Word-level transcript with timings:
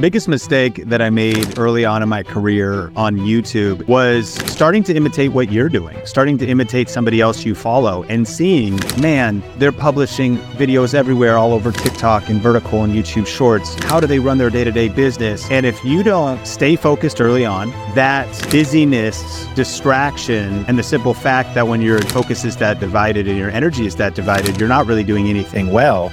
biggest 0.00 0.28
mistake 0.28 0.76
that 0.86 1.02
I 1.02 1.10
made 1.10 1.58
early 1.58 1.84
on 1.84 2.02
in 2.02 2.08
my 2.08 2.22
career 2.22 2.90
on 2.96 3.18
YouTube 3.18 3.86
was 3.86 4.30
starting 4.50 4.82
to 4.84 4.94
imitate 4.94 5.32
what 5.32 5.52
you're 5.52 5.68
doing, 5.68 5.98
starting 6.06 6.38
to 6.38 6.46
imitate 6.46 6.88
somebody 6.88 7.20
else 7.20 7.44
you 7.44 7.54
follow 7.54 8.04
and 8.04 8.26
seeing, 8.26 8.80
man, 8.98 9.42
they're 9.58 9.72
publishing 9.72 10.38
videos 10.56 10.94
everywhere, 10.94 11.36
all 11.36 11.52
over 11.52 11.70
TikTok 11.70 12.30
and 12.30 12.40
vertical 12.40 12.82
and 12.82 12.94
YouTube 12.94 13.26
shorts. 13.26 13.74
How 13.84 14.00
do 14.00 14.06
they 14.06 14.18
run 14.18 14.38
their 14.38 14.48
day 14.48 14.64
to 14.64 14.72
day 14.72 14.88
business? 14.88 15.48
And 15.50 15.66
if 15.66 15.84
you 15.84 16.02
don't 16.02 16.44
stay 16.46 16.76
focused 16.76 17.20
early 17.20 17.44
on, 17.44 17.70
that 17.94 18.26
busyness, 18.50 19.46
distraction, 19.54 20.64
and 20.66 20.78
the 20.78 20.82
simple 20.82 21.12
fact 21.12 21.54
that 21.54 21.68
when 21.68 21.82
your 21.82 22.00
focus 22.00 22.44
is 22.44 22.56
that 22.56 22.80
divided 22.80 23.28
and 23.28 23.36
your 23.36 23.50
energy 23.50 23.84
is 23.84 23.96
that 23.96 24.14
divided, 24.14 24.58
you're 24.58 24.68
not 24.68 24.86
really 24.86 25.04
doing 25.04 25.28
anything 25.28 25.70
well. 25.72 26.10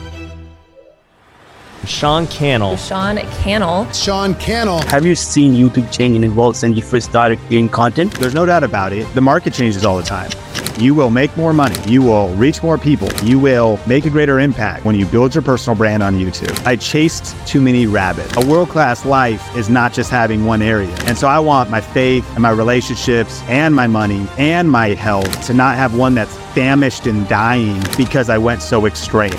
Sean 1.86 2.28
Cannell. 2.28 2.78
Sean 2.78 3.18
Cannell. 3.18 3.92
Sean 3.92 4.36
Cannell. 4.36 4.82
Have 4.88 5.06
you 5.06 5.16
seen 5.16 5.54
YouTube 5.54 5.92
change 5.92 6.16
in 6.16 6.24
evolve 6.24 6.56
since 6.56 6.76
you 6.76 6.82
first 6.82 7.10
started 7.10 7.40
creating 7.40 7.70
content? 7.70 8.14
There's 8.16 8.34
no 8.34 8.46
doubt 8.46 8.64
about 8.64 8.94
it. 8.94 9.12
The 9.14 9.22
market 9.22 9.54
changes 9.54 9.86
all 9.86 9.98
the 9.98 10.04
time. 10.04 10.30
You 10.80 10.94
will 10.94 11.10
make 11.10 11.36
more 11.36 11.54
money. 11.54 11.76
You 11.88 12.04
will 12.04 12.30
reach 12.36 12.62
more 12.62 12.78
people. 12.78 13.12
You 13.24 13.40
will 13.40 13.80
make 13.88 14.06
a 14.06 14.12
greater 14.12 14.40
impact 14.40 14.86
when 14.86 14.96
you 14.96 15.08
build 15.08 15.34
your 15.34 15.42
personal 15.42 15.76
brand 15.76 16.04
on 16.04 16.16
YouTube. 16.16 16.56
I 16.68 16.76
chased 16.76 17.36
too 17.48 17.62
many 17.62 17.88
rabbits. 17.88 18.36
A 18.38 18.46
world 18.46 18.70
class 18.70 19.04
life 19.04 19.56
is 19.56 19.70
not 19.70 19.92
just 19.92 20.12
having 20.12 20.46
one 20.46 20.62
area. 20.62 20.96
And 21.06 21.18
so 21.18 21.28
I 21.28 21.40
want 21.40 21.72
my 21.72 21.82
faith 21.82 22.30
and 22.34 22.44
my 22.44 22.52
relationships 22.52 23.42
and 23.48 23.74
my 23.74 23.88
money 23.88 24.28
and 24.38 24.70
my 24.70 24.90
health 24.90 25.48
to 25.48 25.54
not 25.54 25.78
have 25.78 25.96
one 25.96 26.14
that's 26.14 26.36
famished 26.54 27.08
and 27.08 27.28
dying 27.28 27.82
because 27.98 28.30
I 28.30 28.38
went 28.38 28.62
so 28.62 28.86
extreme. 28.86 29.32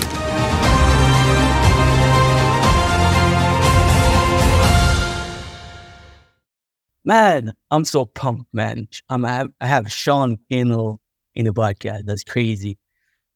Man, 7.09 7.53
I'm 7.71 7.85
so 7.85 8.05
pumped, 8.05 8.53
man. 8.53 8.87
I'm, 9.09 9.25
I 9.25 9.29
have, 9.29 9.49
I 9.61 9.65
have 9.65 9.91
Sean 9.91 10.37
Cannell 10.51 11.01
in 11.33 11.45
the 11.45 11.51
podcast. 11.51 12.05
That's 12.05 12.23
crazy. 12.23 12.77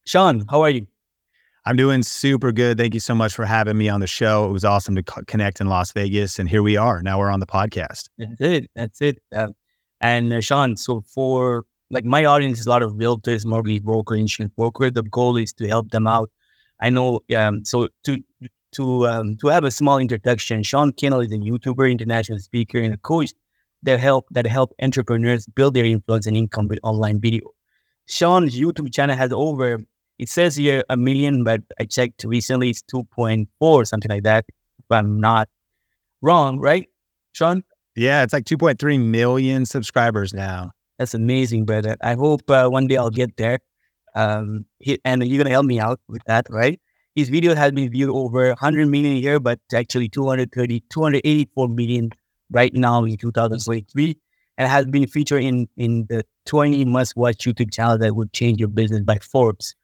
Sean, 0.05 0.45
how 0.47 0.61
are 0.61 0.69
you? 0.69 0.85
I'm 1.65 1.75
doing 1.75 2.03
super 2.03 2.51
good. 2.51 2.77
Thank 2.77 2.93
you 2.93 2.99
so 2.99 3.15
much 3.15 3.33
for 3.33 3.45
having 3.45 3.75
me 3.75 3.89
on 3.89 3.99
the 3.99 4.05
show. 4.05 4.47
It 4.47 4.51
was 4.51 4.63
awesome 4.63 4.93
to 4.93 5.01
co- 5.01 5.23
connect 5.25 5.59
in 5.59 5.69
Las 5.69 5.91
Vegas, 5.91 6.37
and 6.37 6.47
here 6.47 6.61
we 6.61 6.77
are. 6.77 7.01
Now 7.01 7.17
we're 7.17 7.31
on 7.31 7.39
the 7.39 7.47
podcast. 7.47 8.09
That's 8.19 8.41
it. 8.41 8.69
That's 8.75 9.01
it. 9.01 9.17
Uh, 9.35 9.47
and 10.01 10.31
uh, 10.31 10.41
Sean, 10.41 10.77
so 10.77 11.01
for 11.01 11.65
like 11.89 12.05
my 12.05 12.25
audience 12.25 12.59
is 12.59 12.67
a 12.67 12.69
lot 12.69 12.83
of 12.83 12.91
realtors, 12.91 13.43
mortgage 13.43 13.81
broker, 13.81 14.13
insurance 14.15 14.53
broker. 14.55 14.91
The 14.91 15.01
goal 15.01 15.35
is 15.37 15.51
to 15.53 15.67
help 15.67 15.89
them 15.89 16.05
out. 16.05 16.29
I 16.79 16.91
know. 16.91 17.21
Um, 17.35 17.65
so 17.65 17.87
to 18.03 18.23
to 18.73 19.07
um, 19.07 19.35
to 19.37 19.47
have 19.47 19.63
a 19.63 19.71
small 19.71 19.97
introduction, 19.97 20.61
Sean 20.61 20.91
Cannell 20.91 21.21
is 21.21 21.31
a 21.31 21.37
YouTuber, 21.37 21.89
international 21.89 22.37
speaker, 22.37 22.77
and 22.77 22.93
a 22.93 22.97
coach 22.97 23.33
that 23.83 23.99
help 23.99 24.25
that 24.31 24.47
help 24.47 24.73
entrepreneurs 24.81 25.45
build 25.47 25.73
their 25.73 25.85
influence 25.85 26.25
and 26.25 26.35
income 26.35 26.67
with 26.67 26.79
online 26.83 27.19
video. 27.19 27.51
Sean's 28.07 28.59
YouTube 28.59 28.93
channel 28.93 29.15
has 29.15 29.31
over 29.31 29.83
it 30.19 30.29
says 30.29 30.55
here 30.55 30.83
a 30.89 30.97
million, 30.97 31.43
but 31.43 31.61
I 31.79 31.85
checked 31.85 32.23
recently 32.23 32.69
it's 32.69 32.83
2.4, 32.83 33.87
something 33.87 34.09
like 34.09 34.23
that. 34.23 34.45
If 34.79 34.85
I'm 34.89 35.19
not 35.19 35.49
wrong, 36.21 36.59
right, 36.59 36.87
Sean? 37.33 37.63
Yeah, 37.95 38.23
it's 38.23 38.33
like 38.33 38.45
2.3 38.45 38.99
million 39.03 39.65
subscribers 39.65 40.33
now. 40.33 40.71
That's 40.97 41.13
amazing, 41.13 41.65
brother. 41.65 41.97
I 42.01 42.13
hope 42.13 42.49
uh, 42.49 42.69
one 42.69 42.87
day 42.87 42.97
I'll 42.97 43.09
get 43.09 43.35
there. 43.37 43.59
Um, 44.15 44.65
he, 44.79 44.99
and 45.03 45.25
you're 45.27 45.43
gonna 45.43 45.49
help 45.49 45.65
me 45.65 45.79
out 45.79 45.99
with 46.07 46.21
that, 46.27 46.45
right? 46.49 46.79
His 47.15 47.29
video 47.29 47.55
has 47.55 47.71
been 47.71 47.89
viewed 47.91 48.09
over 48.09 48.47
100 48.49 48.87
million 48.87 49.17
a 49.17 49.19
year, 49.19 49.39
but 49.39 49.59
actually 49.73 50.09
230, 50.09 50.83
284 50.89 51.67
million 51.67 52.11
right 52.53 52.73
now 52.73 53.03
in 53.03 53.17
2023 53.17 54.17
and 54.57 54.69
has 54.69 54.85
been 54.85 55.07
featured 55.07 55.43
in 55.43 55.67
in 55.77 56.05
the 56.09 56.23
20 56.45 56.85
must 56.85 57.15
watch 57.15 57.39
YouTube 57.39 57.73
channels 57.73 57.99
that 57.99 58.15
would 58.15 58.31
change 58.33 58.59
your 58.59 58.69
business 58.69 59.01
by 59.01 59.17
Forbes. 59.19 59.75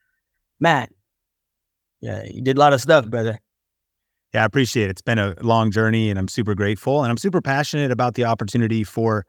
Man, 0.59 0.87
yeah, 2.01 2.23
you 2.23 2.41
did 2.41 2.57
a 2.57 2.59
lot 2.59 2.73
of 2.73 2.81
stuff, 2.81 3.07
brother. 3.07 3.39
Yeah, 4.33 4.43
I 4.43 4.45
appreciate 4.45 4.85
it. 4.85 4.91
It's 4.91 5.01
been 5.01 5.17
a 5.17 5.35
long 5.41 5.71
journey 5.71 6.09
and 6.09 6.19
I'm 6.19 6.27
super 6.27 6.53
grateful. 6.53 7.03
And 7.03 7.09
I'm 7.09 7.17
super 7.17 7.41
passionate 7.41 7.91
about 7.91 8.13
the 8.13 8.25
opportunity 8.25 8.83
for 8.83 9.25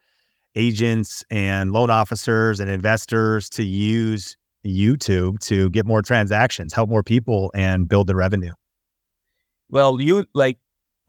agents 0.56 1.24
and 1.30 1.72
loan 1.72 1.90
officers 1.90 2.60
and 2.60 2.70
investors 2.70 3.48
to 3.50 3.62
use 3.62 4.36
YouTube 4.66 5.38
to 5.40 5.70
get 5.70 5.86
more 5.86 6.02
transactions, 6.02 6.74
help 6.74 6.90
more 6.90 7.02
people, 7.02 7.50
and 7.54 7.88
build 7.88 8.08
the 8.08 8.14
revenue. 8.14 8.52
Well, 9.70 10.00
you 10.00 10.26
like 10.34 10.58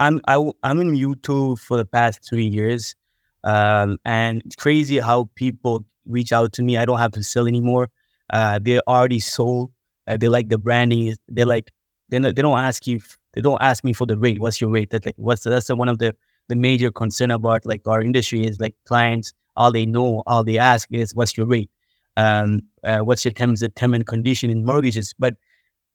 I'm 0.02 0.20
I, 0.28 0.36
am 0.36 0.52
i 0.64 0.72
am 0.72 0.82
in 0.82 0.92
YouTube 0.94 1.60
for 1.60 1.78
the 1.78 1.86
past 1.86 2.28
three 2.28 2.46
years, 2.48 2.96
um, 3.44 4.00
and 4.04 4.42
it's 4.46 4.56
crazy 4.56 5.00
how 5.00 5.30
people 5.36 5.86
reach 6.08 6.32
out 6.34 6.54
to 6.54 6.64
me. 6.64 6.76
I 6.78 6.86
don't 6.86 6.98
have 6.98 7.12
to 7.14 7.24
sell 7.24 7.48
anymore. 7.48 7.90
Uh, 8.32 8.60
they're 8.62 8.82
already 8.88 9.20
sold. 9.20 9.72
Uh, 10.08 10.18
they 10.18 10.28
like 10.28 10.50
the 10.50 10.58
branding. 10.58 11.16
They 11.30 11.46
like 11.46 11.72
they 12.10 12.18
they 12.18 12.32
don't 12.34 12.58
ask 12.58 12.88
you. 12.88 13.00
They 13.34 13.42
don't 13.42 13.62
ask 13.62 13.84
me 13.84 13.94
for 13.94 14.08
the 14.08 14.18
rate. 14.18 14.40
What's 14.40 14.60
your 14.60 14.72
rate? 14.72 14.90
That's 14.90 15.06
like 15.06 15.16
what's 15.18 15.44
that's 15.44 15.70
one 15.70 15.88
of 15.88 16.00
the 16.00 16.16
the 16.50 16.56
major 16.56 16.92
concern 16.92 17.30
about 17.30 17.64
like 17.66 17.88
our 17.88 18.02
industry 18.02 18.46
is 18.46 18.60
like 18.60 18.76
clients. 18.88 19.34
All 19.56 19.72
they 19.72 19.86
know, 19.86 20.24
all 20.26 20.44
they 20.44 20.58
ask 20.58 20.88
is 20.92 21.14
what's 21.14 21.38
your 21.38 21.46
rate. 21.46 21.70
Um, 22.18 22.62
uh, 22.84 23.00
what's 23.00 23.24
your 23.24 23.34
terms, 23.34 23.62
of 23.62 23.76
term 23.76 23.94
and 23.94 24.08
condition 24.08 24.50
in 24.50 24.66
mortgages. 24.66 25.14
But 25.20 25.36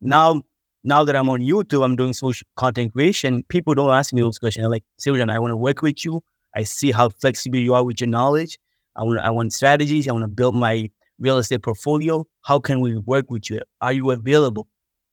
now 0.00 0.42
now 0.86 1.04
that 1.04 1.16
I'm 1.16 1.28
on 1.28 1.41
YouTube, 1.41 1.84
I'm 1.84 1.97
doing 1.97 2.12
social 2.12 2.47
content 2.56 2.92
creation. 2.92 3.42
People 3.48 3.74
don't 3.74 3.91
ask 3.91 4.12
me 4.12 4.22
those 4.22 4.38
questions. 4.38 4.62
They're 4.62 4.70
like, 4.70 4.84
Siljan, 5.00 5.30
I 5.30 5.38
want 5.38 5.50
to 5.50 5.56
work 5.56 5.82
with 5.82 6.04
you. 6.04 6.22
I 6.54 6.62
see 6.62 6.92
how 6.92 7.08
flexible 7.08 7.58
you 7.58 7.74
are 7.74 7.84
with 7.84 8.00
your 8.00 8.08
knowledge. 8.08 8.58
I 8.94 9.02
want, 9.02 9.19
I 9.19 9.30
want 9.30 9.52
strategies. 9.52 10.08
I 10.08 10.12
want 10.12 10.22
to 10.22 10.28
build 10.28 10.54
my 10.54 10.88
real 11.19 11.38
estate 11.38 11.62
portfolio. 11.62 12.24
How 12.42 12.60
can 12.60 12.80
we 12.80 12.97
work 12.98 13.30
with 13.30 13.50
you? 13.50 13.60
Are 13.80 13.92
you 13.92 14.10
available? 14.12 14.69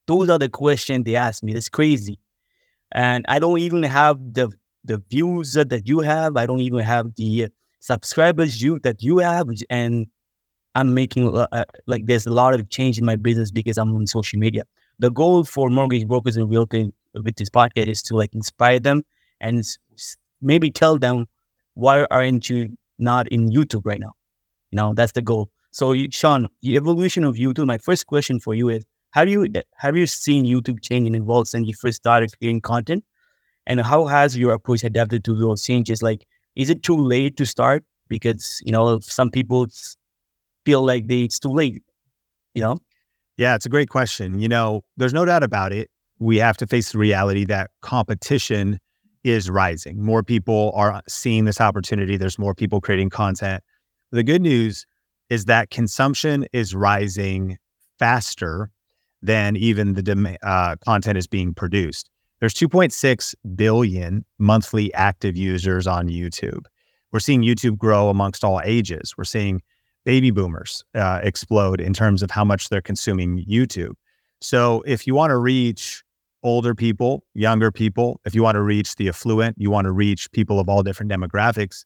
Those 0.05 0.29
are 0.29 0.37
the 0.37 0.47
questions 0.47 1.05
they 1.05 1.15
ask 1.15 1.43
me. 1.43 1.53
It's 1.53 1.69
crazy. 1.69 2.19
And 2.91 3.25
I 3.27 3.39
don't 3.39 3.59
even 3.59 3.83
have 3.83 4.17
the 4.33 4.51
the 4.85 5.01
views 5.09 5.53
that 5.53 5.87
you 5.87 5.99
have. 6.01 6.37
I 6.37 6.45
don't 6.45 6.59
even 6.59 6.79
have 6.79 7.15
the 7.15 7.47
subscribers 7.79 8.61
you 8.61 8.79
that 8.79 9.01
you 9.01 9.17
have. 9.19 9.47
And 9.69 10.07
I'm 10.75 10.93
making 10.93 11.35
uh, 11.35 11.65
like 11.87 12.05
there's 12.05 12.27
a 12.27 12.31
lot 12.31 12.53
of 12.53 12.69
change 12.69 12.99
in 12.99 13.05
my 13.05 13.15
business 13.15 13.49
because 13.49 13.77
I'm 13.77 13.95
on 13.95 14.05
social 14.05 14.37
media 14.37 14.65
the 14.99 15.11
goal 15.11 15.43
for 15.43 15.69
mortgage 15.69 16.07
brokers 16.07 16.37
and 16.37 16.49
realtors 16.49 16.91
with 17.13 17.35
this 17.35 17.49
podcast 17.49 17.87
is 17.87 18.01
to 18.03 18.15
like 18.15 18.33
inspire 18.33 18.79
them 18.79 19.03
and 19.41 19.63
maybe 20.41 20.71
tell 20.71 20.97
them 20.97 21.27
why 21.75 22.05
aren't 22.11 22.49
you 22.49 22.75
not 22.99 23.27
in 23.29 23.49
YouTube 23.49 23.81
right 23.85 23.99
now? 23.99 24.13
You 24.71 24.77
know, 24.77 24.93
that's 24.93 25.13
the 25.13 25.21
goal. 25.21 25.49
So, 25.71 25.95
Sean, 26.11 26.49
the 26.61 26.75
evolution 26.77 27.23
of 27.23 27.35
YouTube. 27.35 27.67
My 27.67 27.77
first 27.79 28.07
question 28.07 28.39
for 28.39 28.53
you 28.55 28.69
is: 28.69 28.85
Have 29.11 29.29
you 29.29 29.47
have 29.77 29.97
you 29.97 30.07
seen 30.07 30.45
YouTube 30.45 30.81
change 30.83 31.07
and 31.07 31.15
evolve 31.15 31.47
since 31.47 31.67
you 31.67 31.73
first 31.75 31.97
started 31.97 32.31
creating 32.39 32.61
content? 32.61 33.03
And 33.67 33.81
how 33.81 34.07
has 34.07 34.37
your 34.37 34.53
approach 34.53 34.83
adapted 34.83 35.23
to 35.25 35.35
those 35.35 35.63
changes? 35.63 36.03
Like, 36.03 36.25
is 36.55 36.69
it 36.69 36.83
too 36.83 36.97
late 36.97 37.37
to 37.37 37.45
start? 37.45 37.83
Because 38.09 38.61
you 38.65 38.71
know, 38.71 38.99
some 39.01 39.31
people 39.31 39.67
feel 40.65 40.85
like 40.85 41.07
they, 41.07 41.21
it's 41.23 41.39
too 41.39 41.49
late. 41.51 41.83
You 42.55 42.63
know. 42.63 42.79
Yeah, 43.37 43.55
it's 43.55 43.65
a 43.65 43.69
great 43.69 43.89
question. 43.89 44.39
You 44.39 44.47
know, 44.47 44.83
there's 44.97 45.13
no 45.13 45.25
doubt 45.25 45.43
about 45.43 45.73
it. 45.73 45.89
We 46.19 46.37
have 46.37 46.57
to 46.57 46.67
face 46.67 46.91
the 46.91 46.99
reality 46.99 47.45
that 47.45 47.71
competition 47.81 48.79
is 49.23 49.49
rising. 49.49 50.03
More 50.03 50.23
people 50.23 50.71
are 50.75 51.01
seeing 51.07 51.45
this 51.45 51.59
opportunity. 51.59 52.17
There's 52.17 52.37
more 52.37 52.53
people 52.53 52.81
creating 52.81 53.09
content. 53.09 53.63
The 54.11 54.23
good 54.23 54.41
news 54.41 54.85
is 55.29 55.45
that 55.45 55.69
consumption 55.71 56.45
is 56.53 56.75
rising 56.75 57.57
faster 57.97 58.69
than 59.21 59.55
even 59.55 59.93
the 59.93 60.03
dem- 60.03 60.37
uh, 60.43 60.75
content 60.85 61.17
is 61.17 61.27
being 61.27 61.53
produced. 61.53 62.09
There's 62.39 62.53
2.6 62.53 63.33
billion 63.55 64.25
monthly 64.37 64.93
active 64.93 65.37
users 65.37 65.87
on 65.87 66.09
YouTube. 66.09 66.65
We're 67.11 67.19
seeing 67.19 67.41
YouTube 67.41 67.77
grow 67.77 68.09
amongst 68.09 68.43
all 68.43 68.59
ages. 68.63 69.13
We're 69.17 69.23
seeing 69.23 69.61
baby 70.05 70.31
boomers 70.31 70.83
uh, 70.95 71.19
explode 71.23 71.79
in 71.79 71.93
terms 71.93 72.21
of 72.23 72.31
how 72.31 72.43
much 72.43 72.69
they're 72.69 72.81
consuming 72.81 73.45
YouTube. 73.45 73.93
So 74.41 74.83
if 74.85 75.07
you 75.07 75.15
want 75.15 75.31
to 75.31 75.37
reach 75.37 76.03
older 76.43 76.75
people, 76.75 77.23
younger 77.33 77.71
people, 77.71 78.19
if 78.25 78.35
you 78.35 78.43
want 78.43 78.55
to 78.55 78.61
reach 78.61 78.95
the 78.97 79.07
affluent, 79.07 79.55
you 79.57 79.71
want 79.71 79.85
to 79.85 79.91
reach 79.91 80.29
people 80.31 80.59
of 80.59 80.67
all 80.67 80.83
different 80.83 81.11
demographics, 81.11 81.85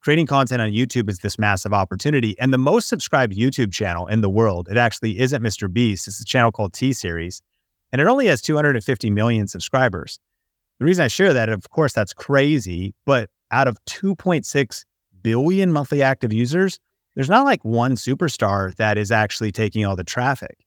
creating 0.00 0.26
content 0.26 0.60
on 0.60 0.70
YouTube 0.70 1.08
is 1.08 1.20
this 1.20 1.38
massive 1.38 1.72
opportunity. 1.72 2.38
And 2.38 2.52
the 2.52 2.58
most 2.58 2.88
subscribed 2.88 3.34
YouTube 3.34 3.72
channel 3.72 4.06
in 4.06 4.20
the 4.20 4.30
world, 4.30 4.68
it 4.70 4.76
actually 4.76 5.18
isn't 5.18 5.42
Mr. 5.42 5.72
Beast. 5.72 6.06
It's 6.06 6.20
a 6.20 6.24
channel 6.24 6.52
called 6.52 6.74
T 6.74 6.92
Series, 6.92 7.42
and 7.90 8.00
it 8.00 8.06
only 8.06 8.26
has 8.26 8.42
250 8.42 9.10
million 9.10 9.48
subscribers. 9.48 10.18
The 10.78 10.84
reason 10.84 11.04
I 11.04 11.08
share 11.08 11.32
that, 11.32 11.48
of 11.48 11.70
course, 11.70 11.94
that's 11.94 12.12
crazy, 12.12 12.94
but 13.06 13.30
out 13.50 13.66
of 13.66 13.78
2.6 13.86 14.84
billion 15.22 15.72
monthly 15.72 16.02
active 16.02 16.32
users, 16.32 16.78
there's 17.16 17.28
not 17.28 17.44
like 17.44 17.64
one 17.64 17.96
superstar 17.96 18.72
that 18.76 18.96
is 18.96 19.10
actually 19.10 19.50
taking 19.50 19.84
all 19.84 19.96
the 19.96 20.04
traffic. 20.04 20.58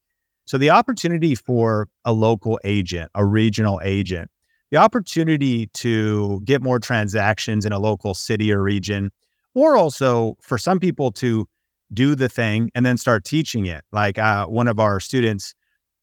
So 0.46 0.58
the 0.58 0.72
opportunity 0.72 1.36
for 1.36 1.88
a 2.04 2.12
local 2.12 2.60
agent, 2.66 3.10
a 3.16 3.24
regional 3.24 3.80
agent 3.84 4.30
the 4.72 4.78
opportunity 4.78 5.68
to 5.68 6.42
get 6.44 6.62
more 6.62 6.80
transactions 6.80 7.66
in 7.66 7.72
a 7.72 7.80
local 7.80 8.14
city 8.14 8.52
or 8.52 8.62
region, 8.62 9.12
or 9.56 9.76
also 9.76 10.38
for 10.42 10.58
some 10.58 10.80
people 10.80 11.12
to 11.14 11.48
do 11.94 12.14
the 12.14 12.30
thing 12.30 12.70
and 12.76 12.86
then 12.86 12.98
start 12.98 13.26
teaching 13.26 13.66
it. 13.66 13.84
Like 13.92 14.20
uh, 14.20 14.46
one 14.46 14.68
of 14.68 14.80
our 14.80 15.00
students 15.00 15.56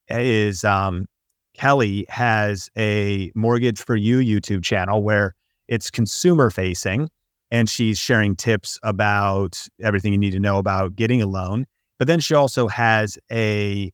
is 0.08 0.64
um, 0.64 1.06
Kelly 1.54 2.06
has 2.08 2.68
a 2.76 3.30
Mortgage 3.34 3.78
for 3.78 3.94
You 3.94 4.18
YouTube 4.18 4.64
channel 4.64 5.02
where 5.02 5.34
it's 5.68 5.90
consumer 5.90 6.50
facing 6.50 7.08
and 7.50 7.68
she's 7.68 7.98
sharing 7.98 8.36
tips 8.36 8.78
about 8.82 9.66
everything 9.82 10.12
you 10.12 10.18
need 10.18 10.32
to 10.32 10.40
know 10.40 10.58
about 10.58 10.96
getting 10.96 11.22
a 11.22 11.26
loan. 11.26 11.66
But 11.98 12.08
then 12.08 12.20
she 12.20 12.34
also 12.34 12.68
has 12.68 13.18
a 13.30 13.92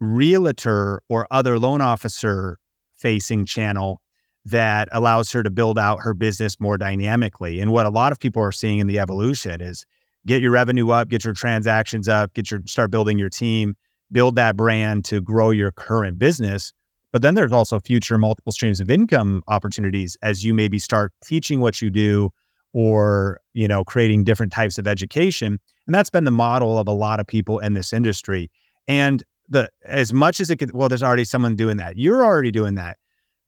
realtor 0.00 1.02
or 1.08 1.26
other 1.30 1.58
loan 1.58 1.80
officer 1.80 2.58
facing 2.98 3.46
channel 3.46 4.00
that 4.44 4.88
allows 4.92 5.30
her 5.32 5.42
to 5.42 5.50
build 5.50 5.78
out 5.78 6.00
her 6.00 6.14
business 6.14 6.58
more 6.60 6.78
dynamically. 6.78 7.60
And 7.60 7.72
what 7.72 7.86
a 7.86 7.90
lot 7.90 8.12
of 8.12 8.18
people 8.18 8.42
are 8.42 8.52
seeing 8.52 8.78
in 8.78 8.86
the 8.86 8.98
evolution 8.98 9.60
is 9.60 9.84
get 10.26 10.40
your 10.40 10.52
revenue 10.52 10.90
up, 10.90 11.08
get 11.08 11.24
your 11.24 11.34
transactions 11.34 12.08
up, 12.08 12.32
get 12.34 12.50
your 12.50 12.60
start 12.66 12.90
building 12.90 13.18
your 13.18 13.28
team, 13.28 13.74
build 14.12 14.36
that 14.36 14.56
brand 14.56 15.04
to 15.06 15.20
grow 15.20 15.50
your 15.50 15.72
current 15.72 16.18
business. 16.18 16.72
But 17.12 17.22
then 17.22 17.34
there's 17.34 17.52
also 17.52 17.80
future 17.80 18.18
multiple 18.18 18.52
streams 18.52 18.80
of 18.80 18.90
income 18.90 19.42
opportunities 19.48 20.16
as 20.22 20.44
you 20.44 20.54
maybe 20.54 20.78
start 20.78 21.12
teaching 21.24 21.60
what 21.60 21.82
you 21.82 21.90
do 21.90 22.30
or, 22.72 23.40
you 23.54 23.66
know, 23.66 23.84
creating 23.84 24.24
different 24.24 24.52
types 24.52 24.78
of 24.78 24.86
education. 24.86 25.58
And 25.86 25.94
that's 25.94 26.10
been 26.10 26.24
the 26.24 26.30
model 26.30 26.78
of 26.78 26.86
a 26.88 26.92
lot 26.92 27.20
of 27.20 27.26
people 27.26 27.58
in 27.58 27.74
this 27.74 27.92
industry. 27.92 28.50
And 28.86 29.24
the 29.48 29.68
as 29.84 30.12
much 30.12 30.40
as 30.40 30.50
it 30.50 30.56
could, 30.56 30.72
well, 30.72 30.88
there's 30.88 31.02
already 31.02 31.24
someone 31.24 31.56
doing 31.56 31.76
that. 31.78 31.96
You're 31.96 32.24
already 32.24 32.50
doing 32.50 32.76
that. 32.76 32.96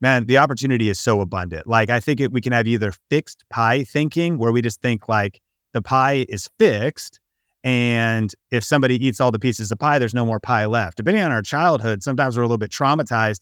Man, 0.01 0.27
the 0.27 0.39
opportunity 0.39 0.89
is 0.89 0.99
so 0.99 1.21
abundant. 1.21 1.67
Like 1.67 1.89
I 1.89 2.01
think 2.01 2.21
it, 2.21 2.33
we 2.33 2.41
can 2.41 2.53
have 2.53 2.67
either 2.67 2.93
fixed 3.09 3.45
pie 3.51 3.85
thinking 3.85 4.39
where 4.39 4.51
we 4.51 4.61
just 4.61 4.83
think 4.83 5.09
like 5.09 5.41
the 5.73 5.83
pie 5.83 6.27
is 6.29 6.51
fixed. 6.59 7.21
And 7.65 8.35
if 8.51 8.65
somebody 8.65 9.05
eats 9.05 9.21
all 9.21 9.31
the 9.31 9.39
pieces 9.39 9.71
of 9.71 9.79
pie, 9.79 10.01
there's 10.01 10.15
no 10.15 10.27
more 10.27 10.41
pie 10.41 10.67
left. 10.67 10.97
Depending 10.97 11.23
on 11.23 11.31
our 11.31 11.43
childhood, 11.43 12.03
sometimes 12.03 12.37
we're 12.37 12.43
a 12.43 12.47
little 12.47 12.59
bit 12.59 12.73
traumatized 12.73 13.41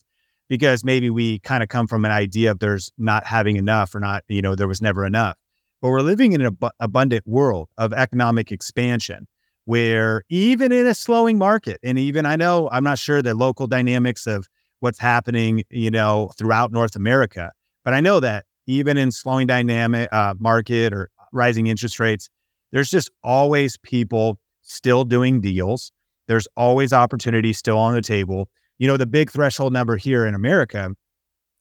because 0.50 0.84
maybe 0.84 1.08
we 1.08 1.38
kind 1.38 1.62
of 1.62 1.70
come 1.70 1.86
from 1.86 2.04
an 2.04 2.10
idea 2.10 2.50
of 2.50 2.58
there's 2.58 2.92
not 2.98 3.26
having 3.26 3.56
enough 3.56 3.94
or 3.94 4.00
not, 4.00 4.24
you 4.28 4.42
know, 4.42 4.54
there 4.54 4.68
was 4.68 4.82
never 4.82 5.06
enough. 5.06 5.38
But 5.80 5.88
we're 5.88 6.02
living 6.02 6.32
in 6.32 6.40
an 6.40 6.56
ab- 6.62 6.72
abundant 6.80 7.26
world 7.26 7.68
of 7.78 7.92
economic 7.92 8.52
expansion 8.52 9.26
where 9.64 10.24
even 10.28 10.72
in 10.72 10.86
a 10.86 10.94
slowing 10.94 11.38
market, 11.38 11.78
and 11.82 11.98
even 11.98 12.26
I 12.26 12.36
know 12.36 12.68
I'm 12.72 12.84
not 12.84 12.98
sure 12.98 13.22
the 13.22 13.34
local 13.34 13.66
dynamics 13.66 14.26
of 14.26 14.48
what's 14.80 14.98
happening, 14.98 15.64
you 15.70 15.90
know, 15.90 16.32
throughout 16.38 16.72
North 16.72 16.96
America, 16.96 17.52
but 17.84 17.94
I 17.94 18.00
know 18.00 18.20
that 18.20 18.46
even 18.66 18.96
in 18.96 19.10
slowing 19.10 19.46
dynamic 19.46 20.08
uh, 20.12 20.34
market 20.38 20.92
or 20.92 21.10
rising 21.32 21.66
interest 21.66 22.00
rates, 22.00 22.28
there's 22.72 22.90
just 22.90 23.10
always 23.22 23.76
people 23.78 24.38
still 24.62 25.04
doing 25.04 25.40
deals. 25.40 25.92
There's 26.28 26.46
always 26.56 26.92
opportunity 26.92 27.52
still 27.52 27.78
on 27.78 27.94
the 27.94 28.02
table. 28.02 28.48
You 28.78 28.86
know, 28.86 28.96
the 28.96 29.06
big 29.06 29.30
threshold 29.30 29.72
number 29.72 29.96
here 29.96 30.24
in 30.26 30.34
America 30.34 30.94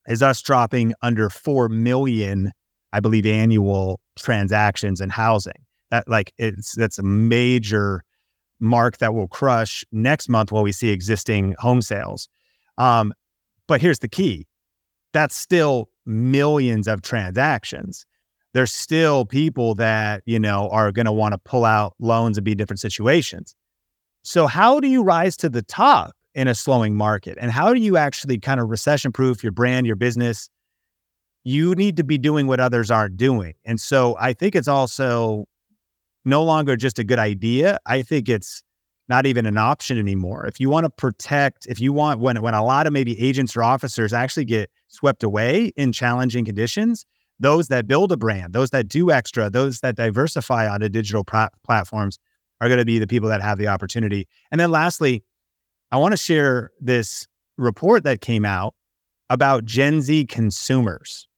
is 0.07 0.21
us 0.21 0.41
dropping 0.41 0.93
under 1.01 1.29
4 1.29 1.69
million, 1.69 2.51
I 2.93 2.99
believe, 2.99 3.25
annual 3.25 3.99
transactions 4.17 5.01
in 5.01 5.09
housing. 5.09 5.65
That 5.91 6.07
like 6.07 6.33
it's 6.37 6.75
that's 6.75 6.99
a 6.99 7.03
major 7.03 8.03
mark 8.59 8.97
that 8.97 9.13
will 9.13 9.27
crush 9.27 9.83
next 9.91 10.29
month 10.29 10.51
while 10.51 10.63
we 10.63 10.71
see 10.71 10.89
existing 10.89 11.55
home 11.59 11.81
sales. 11.81 12.29
Um, 12.77 13.13
but 13.67 13.81
here's 13.81 13.99
the 13.99 14.09
key. 14.09 14.47
That's 15.13 15.35
still 15.35 15.89
millions 16.05 16.87
of 16.87 17.01
transactions 17.01 18.05
there's 18.53 18.73
still 18.73 19.25
people 19.25 19.75
that, 19.75 20.23
you 20.25 20.39
know, 20.39 20.69
are 20.69 20.91
going 20.91 21.05
to 21.05 21.11
want 21.11 21.33
to 21.33 21.37
pull 21.37 21.65
out 21.65 21.93
loans 21.99 22.37
and 22.37 22.45
be 22.45 22.51
in 22.53 22.57
different 22.57 22.79
situations. 22.79 23.55
So, 24.23 24.47
how 24.47 24.79
do 24.79 24.87
you 24.87 25.03
rise 25.03 25.37
to 25.37 25.49
the 25.49 25.61
top 25.61 26.11
in 26.33 26.47
a 26.47 26.55
slowing 26.55 26.95
market? 26.95 27.37
And 27.39 27.51
how 27.51 27.73
do 27.73 27.79
you 27.79 27.97
actually 27.97 28.39
kind 28.39 28.59
of 28.59 28.69
recession 28.69 29.11
proof 29.11 29.43
your 29.43 29.51
brand, 29.51 29.85
your 29.85 29.95
business? 29.95 30.49
You 31.43 31.73
need 31.75 31.97
to 31.97 32.03
be 32.03 32.17
doing 32.17 32.47
what 32.47 32.59
others 32.59 32.91
aren't 32.91 33.17
doing. 33.17 33.53
And 33.65 33.79
so, 33.79 34.17
I 34.19 34.33
think 34.33 34.55
it's 34.55 34.67
also 34.67 35.45
no 36.25 36.43
longer 36.43 36.75
just 36.75 36.99
a 36.99 37.03
good 37.03 37.19
idea. 37.19 37.79
I 37.85 38.01
think 38.01 38.29
it's 38.29 38.61
not 39.07 39.25
even 39.25 39.45
an 39.45 39.57
option 39.57 39.97
anymore. 39.97 40.45
If 40.45 40.59
you 40.59 40.69
want 40.69 40.85
to 40.85 40.89
protect, 40.89 41.65
if 41.65 41.79
you 41.79 41.91
want 41.91 42.19
when 42.19 42.41
when 42.41 42.53
a 42.53 42.63
lot 42.63 42.85
of 42.87 42.93
maybe 42.93 43.19
agents 43.19 43.55
or 43.57 43.63
officers 43.63 44.13
actually 44.13 44.45
get 44.45 44.69
swept 44.87 45.23
away 45.23 45.71
in 45.75 45.91
challenging 45.91 46.45
conditions, 46.45 47.05
those 47.39 47.69
that 47.69 47.87
build 47.87 48.11
a 48.11 48.17
brand, 48.17 48.53
those 48.53 48.69
that 48.69 48.87
do 48.87 49.11
extra, 49.11 49.49
those 49.49 49.79
that 49.79 49.95
diversify 49.95 50.69
onto 50.69 50.89
digital 50.89 51.23
platforms 51.23 52.19
are 52.61 52.67
going 52.67 52.79
to 52.79 52.85
be 52.85 52.99
the 52.99 53.07
people 53.07 53.29
that 53.29 53.41
have 53.41 53.57
the 53.57 53.67
opportunity. 53.67 54.27
And 54.51 54.59
then 54.59 54.69
lastly, 54.71 55.23
I 55.91 55.97
want 55.97 56.11
to 56.11 56.17
share 56.17 56.71
this 56.79 57.27
report 57.57 58.03
that 58.03 58.21
came 58.21 58.45
out 58.45 58.75
about 59.29 59.63
Gen 59.65 60.01
Z 60.01 60.25
consumers. 60.25 61.28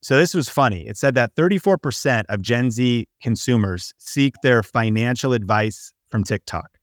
So 0.00 0.16
this 0.16 0.34
was 0.34 0.48
funny. 0.48 0.86
It 0.86 0.96
said 0.96 1.14
that 1.16 1.34
34% 1.34 2.24
of 2.28 2.40
Gen 2.40 2.70
Z 2.70 3.06
consumers 3.20 3.92
seek 3.98 4.34
their 4.42 4.62
financial 4.62 5.32
advice 5.32 5.92
from 6.10 6.24
TikTok. 6.24 6.78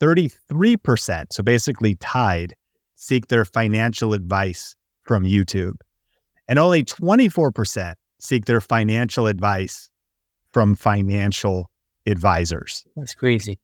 33%, 0.00 1.26
so 1.32 1.42
basically 1.42 1.96
tied, 1.96 2.54
seek 2.94 3.26
their 3.26 3.44
financial 3.44 4.14
advice 4.14 4.76
from 5.02 5.24
YouTube 5.24 5.74
and 6.48 6.58
only 6.58 6.84
24% 6.84 7.94
seek 8.20 8.46
their 8.46 8.60
financial 8.60 9.26
advice 9.26 9.90
from 10.52 10.74
financial 10.74 11.70
advisors. 12.06 12.84
That's 12.96 13.14
crazy. 13.14 13.58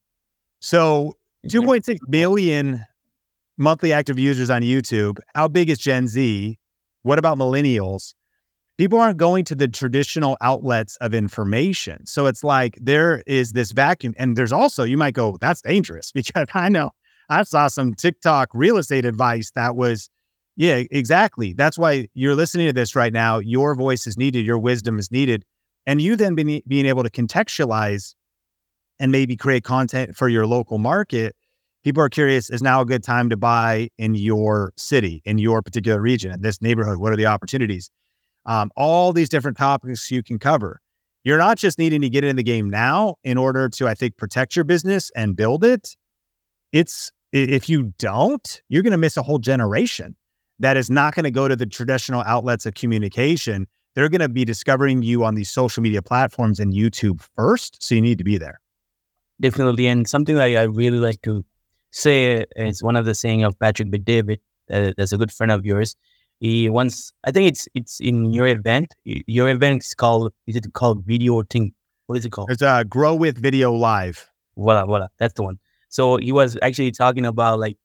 So 0.59 1.15
2.6 1.47 1.97
billion 2.09 2.85
monthly 3.57 3.91
active 3.91 4.19
users 4.19 4.49
on 4.49 4.61
YouTube. 4.61 5.19
How 5.33 5.47
big 5.47 5.69
is 5.69 5.79
Gen 5.79 6.07
Z? 6.07 6.57
What 7.01 7.19
about 7.19 7.37
millennials? 7.37 8.13
People 8.77 8.99
aren't 8.99 9.17
going 9.17 9.45
to 9.45 9.55
the 9.55 9.67
traditional 9.67 10.37
outlets 10.41 10.97
of 10.97 11.13
information. 11.13 12.05
So 12.05 12.25
it's 12.25 12.43
like 12.43 12.77
there 12.81 13.23
is 13.25 13.53
this 13.53 13.71
vacuum. 13.71 14.13
And 14.17 14.35
there's 14.35 14.51
also, 14.51 14.83
you 14.83 14.97
might 14.97 15.13
go, 15.13 15.37
that's 15.39 15.61
dangerous 15.61 16.11
because 16.13 16.47
I 16.53 16.69
know 16.69 16.91
I 17.29 17.43
saw 17.43 17.67
some 17.67 17.93
TikTok 17.93 18.49
real 18.53 18.77
estate 18.77 19.05
advice 19.05 19.51
that 19.55 19.75
was 19.75 20.09
yeah, 20.57 20.83
exactly. 20.89 21.51
That's 21.51 21.77
why 21.77 22.07
you're 22.13 22.35
listening 22.35 22.67
to 22.67 22.73
this 22.73 22.95
right 22.95 23.11
now. 23.11 23.39
Your 23.39 23.75
voice 23.75 24.07
is 24.07 24.17
needed, 24.17 24.45
your 24.45 24.57
wisdom 24.57 24.97
is 24.97 25.11
needed. 25.11 25.43
And 25.85 26.01
you 26.01 26.15
then 26.15 26.33
being, 26.33 26.61
being 26.65 26.85
able 26.85 27.03
to 27.03 27.09
contextualize 27.09 28.15
and 28.99 29.11
maybe 29.11 29.35
create 29.35 29.63
content 29.63 30.15
for 30.15 30.29
your 30.29 30.47
local 30.47 30.77
market. 30.77 31.35
People 31.83 32.01
are 32.01 32.09
curious 32.09 32.49
is 32.49 32.61
now 32.61 32.81
a 32.81 32.85
good 32.85 33.03
time 33.03 33.29
to 33.29 33.37
buy 33.37 33.89
in 33.97 34.15
your 34.15 34.73
city, 34.77 35.21
in 35.25 35.37
your 35.37 35.61
particular 35.61 36.01
region, 36.01 36.31
in 36.31 36.41
this 36.41 36.61
neighborhood? 36.61 36.97
What 36.97 37.11
are 37.11 37.17
the 37.17 37.27
opportunities? 37.27 37.91
Um, 38.45 38.71
all 38.75 39.13
these 39.13 39.29
different 39.29 39.57
topics 39.57 40.11
you 40.11 40.23
can 40.23 40.39
cover. 40.39 40.81
You're 41.23 41.39
not 41.39 41.57
just 41.57 41.79
needing 41.79 42.01
to 42.01 42.09
get 42.09 42.23
in 42.23 42.35
the 42.35 42.43
game 42.43 42.69
now 42.69 43.15
in 43.23 43.37
order 43.37 43.67
to, 43.69 43.87
I 43.87 43.95
think, 43.95 44.17
protect 44.17 44.55
your 44.55 44.63
business 44.65 45.11
and 45.15 45.35
build 45.35 45.63
it. 45.63 45.95
It's 46.71 47.11
if 47.31 47.67
you 47.67 47.93
don't, 47.97 48.61
you're 48.69 48.83
going 48.83 48.91
to 48.91 48.97
miss 48.97 49.17
a 49.17 49.23
whole 49.23 49.39
generation 49.39 50.15
that 50.59 50.77
is 50.77 50.89
not 50.89 51.15
going 51.15 51.23
to 51.23 51.31
go 51.31 51.47
to 51.47 51.55
the 51.55 51.65
traditional 51.65 52.21
outlets 52.21 52.65
of 52.65 52.75
communication. 52.75 53.67
They're 53.95 54.09
going 54.09 54.21
to 54.21 54.29
be 54.29 54.45
discovering 54.45 55.01
you 55.01 55.23
on 55.23 55.35
these 55.35 55.49
social 55.49 55.81
media 55.81 56.01
platforms 56.01 56.59
and 56.59 56.73
YouTube 56.73 57.21
first. 57.35 57.81
So 57.83 57.95
you 57.95 58.01
need 58.01 58.19
to 58.19 58.23
be 58.23 58.37
there. 58.37 58.61
Definitely. 59.41 59.87
And 59.87 60.07
something 60.07 60.35
that 60.35 60.43
I 60.43 60.63
really 60.63 60.99
like 60.99 61.21
to 61.23 61.43
say 61.91 62.45
is 62.55 62.83
one 62.83 62.95
of 62.95 63.05
the 63.05 63.15
saying 63.15 63.43
of 63.43 63.57
Patrick 63.59 63.89
Bet-David, 63.89 64.39
uh, 64.71 64.91
that's 64.95 65.11
a 65.11 65.17
good 65.17 65.31
friend 65.31 65.51
of 65.51 65.65
yours. 65.65 65.95
He 66.45 66.69
once, 66.69 67.11
I 67.23 67.31
think 67.31 67.47
it's 67.47 67.67
it's 67.73 67.99
in 67.99 68.31
your 68.31 68.45
event. 68.45 68.93
Your 69.03 69.49
event 69.49 69.81
is 69.83 69.95
called, 69.95 70.31
is 70.45 70.55
it 70.55 70.71
called 70.73 71.03
Video 71.03 71.41
Thing? 71.41 71.73
What 72.05 72.19
is 72.19 72.25
it 72.25 72.31
called? 72.31 72.51
It's 72.51 72.61
uh, 72.61 72.83
Grow 72.83 73.15
with 73.15 73.41
Video 73.41 73.73
Live. 73.73 74.29
Voila, 74.55 74.85
voila. 74.85 75.07
That's 75.17 75.33
the 75.33 75.41
one. 75.41 75.57
So 75.89 76.17
he 76.17 76.31
was 76.31 76.55
actually 76.61 76.91
talking 76.91 77.25
about 77.25 77.57
like 77.57 77.77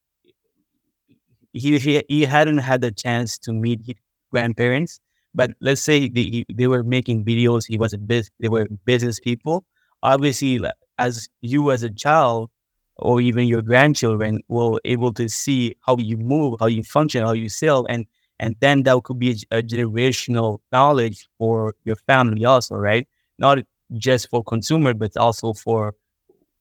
he, 1.54 1.78
he 1.78 2.04
he 2.06 2.22
hadn't 2.26 2.58
had 2.58 2.82
the 2.82 2.92
chance 2.92 3.38
to 3.38 3.52
meet 3.54 3.80
his 3.86 3.96
grandparents. 4.30 5.00
But 5.34 5.52
let's 5.62 5.80
say 5.80 6.10
they, 6.10 6.44
they 6.52 6.66
were 6.66 6.84
making 6.84 7.24
videos. 7.24 7.64
He 7.66 7.78
was 7.78 7.94
a 7.94 7.98
biz, 7.98 8.30
they 8.40 8.50
were 8.50 8.68
business 8.84 9.18
people. 9.20 9.64
Obviously, 10.02 10.60
as 10.98 11.30
you 11.40 11.70
as 11.70 11.82
a 11.82 11.88
child 11.88 12.50
or 12.96 13.22
even 13.22 13.48
your 13.48 13.62
grandchildren 13.62 14.42
will 14.48 14.78
able 14.84 15.14
to 15.14 15.30
see 15.30 15.76
how 15.86 15.96
you 15.96 16.18
move, 16.18 16.56
how 16.60 16.66
you 16.66 16.82
function, 16.82 17.24
how 17.24 17.32
you 17.32 17.48
sell, 17.48 17.86
and 17.88 18.04
and 18.40 18.56
then 18.60 18.84
that 18.84 19.04
could 19.04 19.20
be 19.20 19.32
a, 19.52 19.62
generational 19.62 20.60
knowledge 20.72 21.28
for 21.38 21.76
your 21.84 21.96
family 21.96 22.44
also, 22.46 22.76
right? 22.76 23.08
Not 23.38 23.60
just 23.98 24.30
for 24.30 24.44
consumer, 24.44 24.94
but 24.94 25.16
also 25.18 25.54
for 25.54 25.94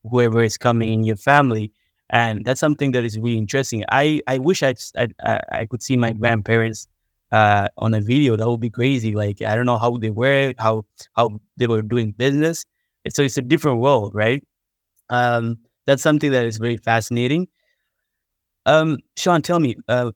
whoever 0.10 0.42
is 0.44 0.58
coming 0.58 0.92
in 0.94 1.04
your 1.04 1.16
family 1.18 1.72
and 2.12 2.44
that's 2.46 2.60
something 2.60 2.92
that 2.92 3.04
is 3.04 3.20
really 3.20 3.38
interesting. 3.38 3.84
I 3.90 4.22
I 4.28 4.40
wish 4.40 4.64
I'd, 4.64 4.80
I 4.98 5.40
I 5.52 5.66
could 5.68 5.84
see 5.84 5.96
my 5.96 6.12
grandparents 6.14 6.88
uh, 7.32 7.68
on 7.78 7.94
a 7.94 8.02
video, 8.02 8.36
that 8.36 8.50
would 8.50 8.60
be 8.62 8.72
crazy. 8.72 9.14
Like 9.14 9.44
I 9.44 9.56
don't 9.56 9.68
know 9.68 9.78
how 9.78 9.98
they 9.98 10.10
were, 10.10 10.54
how 10.58 10.86
how 11.16 11.40
they 11.58 11.68
were 11.68 11.84
doing 11.84 12.12
business. 12.12 12.66
So 13.10 13.22
it's 13.24 13.38
a 13.38 13.44
different 13.44 13.80
world, 13.80 14.16
right? 14.16 14.44
Um, 15.10 15.60
that's 15.88 16.04
something 16.04 16.32
that 16.32 16.46
is 16.46 16.58
very 16.58 16.78
fascinating. 16.78 17.48
Um, 18.66 18.98
Sean, 19.18 19.42
tell 19.42 19.60
me, 19.60 19.76
uh, 19.88 20.12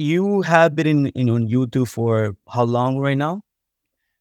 you 0.00 0.40
have 0.42 0.74
been 0.74 0.86
in, 0.86 1.06
in 1.08 1.28
on 1.28 1.46
YouTube 1.46 1.88
for 1.88 2.34
how 2.48 2.64
long 2.64 2.98
right 2.98 3.18
now? 3.18 3.42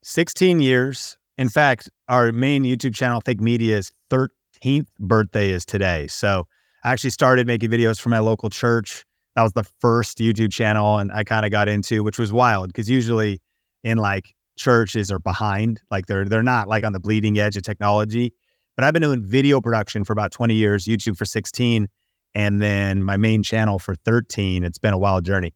16 0.04 0.60
years. 0.60 1.18
In 1.38 1.48
fact, 1.48 1.90
our 2.10 2.34
main 2.34 2.64
YouTube 2.64 2.94
channel, 2.94 3.22
Think 3.22 3.40
Media's 3.40 3.92
13th 4.12 4.88
birthday 5.00 5.52
is 5.52 5.66
today. 5.66 6.08
So 6.08 6.46
I 6.84 6.92
actually 6.92 7.12
started 7.12 7.48
making 7.48 7.70
videos 7.70 8.00
for 8.00 8.10
my 8.10 8.20
local 8.20 8.50
church. 8.50 9.06
That 9.36 9.44
was 9.44 9.54
the 9.54 9.64
first 9.80 10.18
YouTube 10.18 10.52
channel 10.52 10.98
and 10.98 11.14
I 11.14 11.24
kind 11.24 11.46
of 11.46 11.52
got 11.52 11.70
into, 11.70 12.04
which 12.04 12.20
was 12.20 12.34
wild 12.34 12.68
because 12.68 12.90
usually 12.90 13.42
in 13.86 13.98
like 13.98 14.36
churches 14.58 15.10
are 15.10 15.20
behind, 15.20 15.80
like 15.90 16.08
they're 16.08 16.26
they're 16.26 16.44
not 16.44 16.68
like 16.68 16.84
on 16.84 16.92
the 16.92 17.00
bleeding 17.00 17.40
edge 17.40 17.56
of 17.56 17.64
technology. 17.64 18.34
But 18.76 18.84
I've 18.84 18.94
been 18.94 19.02
doing 19.02 19.24
video 19.24 19.62
production 19.62 20.04
for 20.04 20.12
about 20.12 20.32
20 20.32 20.56
years, 20.56 20.86
YouTube 20.86 21.18
for 21.18 21.26
16, 21.26 21.88
and 22.36 22.62
then 22.62 23.04
my 23.04 23.16
main 23.16 23.44
channel 23.44 23.80
for 23.80 23.96
13. 23.96 24.64
It's 24.64 24.78
been 24.78 24.94
a 24.94 24.98
wild 24.98 25.26
journey. 25.26 25.54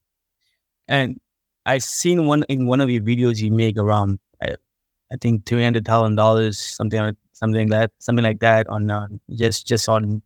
And 0.87 1.19
I've 1.65 1.83
seen 1.83 2.27
one 2.27 2.43
in 2.49 2.67
one 2.67 2.81
of 2.81 2.89
your 2.89 3.01
videos 3.01 3.39
you 3.41 3.51
make 3.51 3.77
around 3.77 4.19
I, 4.41 4.55
I 5.11 5.17
think 5.21 5.45
two 5.45 5.61
hundred 5.61 5.85
thousand 5.85 6.15
dollars, 6.15 6.59
something 6.59 7.15
something 7.33 7.69
like 7.69 7.79
that, 7.79 7.91
something 7.99 8.23
like 8.23 8.39
that 8.39 8.67
on 8.67 8.91
uh, 8.91 9.07
just 9.35 9.67
just 9.67 9.87
on 9.89 10.21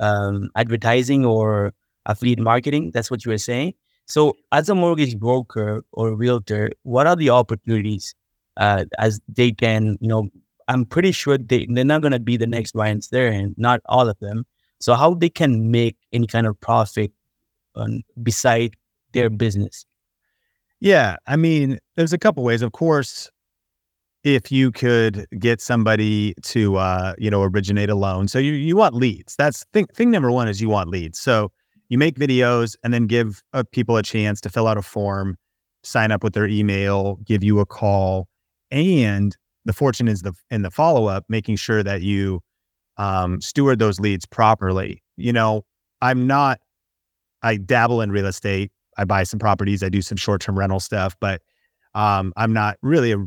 um, 0.00 0.50
advertising 0.56 1.24
or 1.24 1.72
affiliate 2.06 2.40
marketing. 2.40 2.90
That's 2.92 3.10
what 3.10 3.24
you 3.24 3.30
were 3.32 3.38
saying. 3.38 3.74
So, 4.06 4.34
as 4.52 4.68
a 4.68 4.74
mortgage 4.74 5.18
broker 5.18 5.84
or 5.92 6.14
realtor, 6.14 6.70
what 6.82 7.06
are 7.06 7.16
the 7.16 7.30
opportunities 7.30 8.14
uh, 8.56 8.86
as 8.98 9.20
they 9.28 9.52
can, 9.52 9.98
you 10.00 10.08
know, 10.08 10.28
I'm 10.68 10.84
pretty 10.84 11.12
sure 11.12 11.38
they, 11.38 11.66
they're 11.70 11.84
not 11.84 12.02
going 12.02 12.12
to 12.12 12.18
be 12.18 12.36
the 12.36 12.46
next 12.46 12.74
Ryan 12.74 13.00
Serhant, 13.00 13.54
not 13.56 13.80
all 13.86 14.08
of 14.08 14.18
them. 14.20 14.44
So, 14.80 14.94
how 14.94 15.14
they 15.14 15.28
can 15.28 15.70
make 15.70 15.96
any 16.12 16.26
kind 16.26 16.46
of 16.46 16.58
profit 16.60 17.12
on, 17.76 18.02
beside 18.22 18.76
their 19.12 19.30
business? 19.30 19.86
Yeah. 20.80 21.16
I 21.26 21.36
mean, 21.36 21.78
there's 21.96 22.12
a 22.12 22.18
couple 22.18 22.44
ways. 22.44 22.62
Of 22.62 22.72
course, 22.72 23.30
if 24.24 24.50
you 24.50 24.70
could 24.70 25.26
get 25.38 25.60
somebody 25.60 26.34
to 26.42 26.76
uh, 26.76 27.14
you 27.18 27.30
know 27.30 27.42
originate 27.42 27.90
a 27.90 27.94
loan 27.94 28.28
so 28.28 28.38
you, 28.38 28.52
you 28.52 28.76
want 28.76 28.94
leads 28.94 29.36
that's 29.36 29.64
thing, 29.72 29.86
thing 29.94 30.10
number 30.10 30.30
one 30.30 30.48
is 30.48 30.60
you 30.60 30.68
want 30.68 30.90
leads 30.90 31.18
so 31.18 31.50
you 31.88 31.98
make 31.98 32.16
videos 32.16 32.76
and 32.82 32.92
then 32.92 33.06
give 33.06 33.42
uh, 33.54 33.62
people 33.72 33.96
a 33.96 34.02
chance 34.02 34.40
to 34.40 34.50
fill 34.50 34.66
out 34.66 34.76
a 34.76 34.82
form 34.82 35.36
sign 35.84 36.10
up 36.10 36.24
with 36.24 36.34
their 36.34 36.46
email 36.46 37.16
give 37.24 37.44
you 37.44 37.60
a 37.60 37.66
call 37.66 38.26
and 38.70 39.36
the 39.64 39.72
fortune 39.72 40.08
is 40.08 40.22
the 40.22 40.32
in 40.50 40.62
the 40.62 40.70
follow-up 40.70 41.24
making 41.28 41.56
sure 41.56 41.82
that 41.82 42.02
you 42.02 42.40
um, 42.96 43.40
steward 43.40 43.78
those 43.78 44.00
leads 44.00 44.26
properly 44.26 45.02
you 45.16 45.32
know 45.32 45.62
i'm 46.02 46.26
not 46.26 46.58
i 47.42 47.56
dabble 47.56 48.00
in 48.00 48.10
real 48.10 48.26
estate 48.26 48.70
i 48.98 49.04
buy 49.04 49.22
some 49.22 49.38
properties 49.38 49.82
i 49.82 49.88
do 49.88 50.02
some 50.02 50.16
short-term 50.16 50.58
rental 50.58 50.80
stuff 50.80 51.16
but 51.20 51.40
um, 51.94 52.32
i'm 52.36 52.52
not 52.52 52.76
really 52.82 53.12
a 53.12 53.18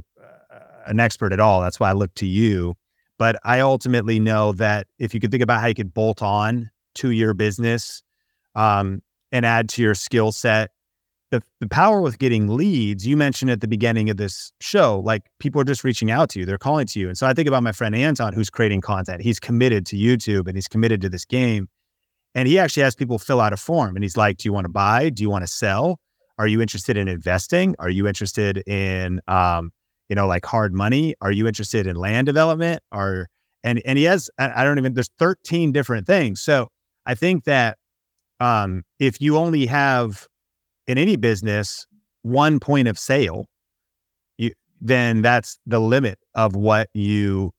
an 0.86 1.00
expert 1.00 1.34
at 1.34 1.40
all. 1.40 1.62
That's 1.62 1.80
why 1.80 1.90
I 1.90 1.94
look 1.94 2.14
to 2.16 2.26
you. 2.26 2.76
But 3.18 3.40
I 3.44 3.60
ultimately 3.60 4.20
know 4.20 4.52
that 4.54 4.88
if 4.98 5.14
you 5.14 5.20
could 5.20 5.32
think 5.32 5.44
about 5.44 5.62
how 5.62 5.68
you 5.68 5.76
could 5.76 5.94
bolt 5.94 6.22
on 6.22 6.72
to 6.96 7.12
your 7.12 7.34
business 7.34 8.04
um, 8.56 9.02
and 9.32 9.46
add 9.46 9.70
to 9.70 9.82
your 9.82 9.94
skill 9.94 10.32
set, 10.32 10.72
the, 11.30 11.42
the 11.60 11.68
power 11.68 12.02
with 12.02 12.20
getting 12.20 12.50
leads, 12.50 13.08
you 13.08 13.16
mentioned 13.16 13.52
at 13.52 13.62
the 13.62 13.68
beginning 13.68 14.10
of 14.10 14.18
this 14.18 14.52
show, 14.60 15.00
like 15.00 15.24
people 15.40 15.62
are 15.62 15.66
just 15.66 15.84
reaching 15.84 16.12
out 16.12 16.30
to 16.32 16.40
you, 16.40 16.46
they're 16.46 16.58
calling 16.58 16.88
to 16.88 17.00
you. 17.00 17.08
And 17.08 17.18
so 17.18 17.26
I 17.28 17.34
think 17.34 17.48
about 17.48 17.64
my 17.64 17.72
friend 17.72 17.96
Anton, 17.96 18.34
who's 18.34 18.50
creating 18.50 18.82
content. 18.82 19.22
He's 19.22 19.40
committed 19.40 19.86
to 19.88 19.96
YouTube 19.96 20.48
and 20.48 20.58
he's 20.58 20.68
committed 20.68 21.00
to 21.02 21.10
this 21.10 21.24
game. 21.24 21.70
And 22.34 22.48
he 22.48 22.58
actually 22.58 22.84
has 22.84 22.96
people 22.96 23.20
fill 23.20 23.42
out 23.42 23.54
a 23.54 23.58
form 23.58 23.96
and 23.96 24.04
he's 24.04 24.18
like, 24.18 24.38
Do 24.38 24.48
you 24.48 24.54
want 24.54 24.66
to 24.66 24.72
buy? 24.72 25.10
Do 25.10 25.24
you 25.24 25.30
want 25.30 25.44
to 25.44 25.48
sell? 25.48 26.00
Are 26.38 26.48
you 26.48 26.62
interested 26.62 26.98
in 26.98 27.08
investing? 27.08 27.76
Are 27.80 27.90
you 27.90 28.08
interested 28.08 28.68
in 28.68 29.22
um, 29.28 29.72
you 30.10 30.16
know, 30.16 30.28
like 30.28 30.46
hard 30.46 30.74
money? 30.74 31.16
Are 31.22 31.32
you 31.32 31.48
interested 31.48 31.88
in 31.88 31.96
land 31.96 32.26
development? 32.26 32.82
Or 32.92 33.30
and 33.64 33.82
and 33.86 33.98
he 33.98 34.04
has 34.06 34.30
I 34.38 34.64
don't 34.64 34.78
even 34.78 34.94
there's 34.94 35.10
13 35.20 35.72
different 35.72 36.08
things. 36.08 36.42
So 36.42 36.68
I 37.06 37.16
think 37.16 37.46
that 37.46 37.78
um, 38.40 38.84
if 39.00 39.22
you 39.22 39.38
only 39.38 39.66
have 39.68 40.28
in 40.88 40.98
any 40.98 41.16
business 41.16 41.86
one 42.24 42.60
point 42.60 42.88
of 42.88 43.00
sale, 43.00 43.46
you 44.38 44.52
then 44.82 45.22
that's 45.22 45.58
the 45.66 45.80
limit 45.80 46.20
of 46.36 46.56
what 46.56 46.90
you 46.94 47.52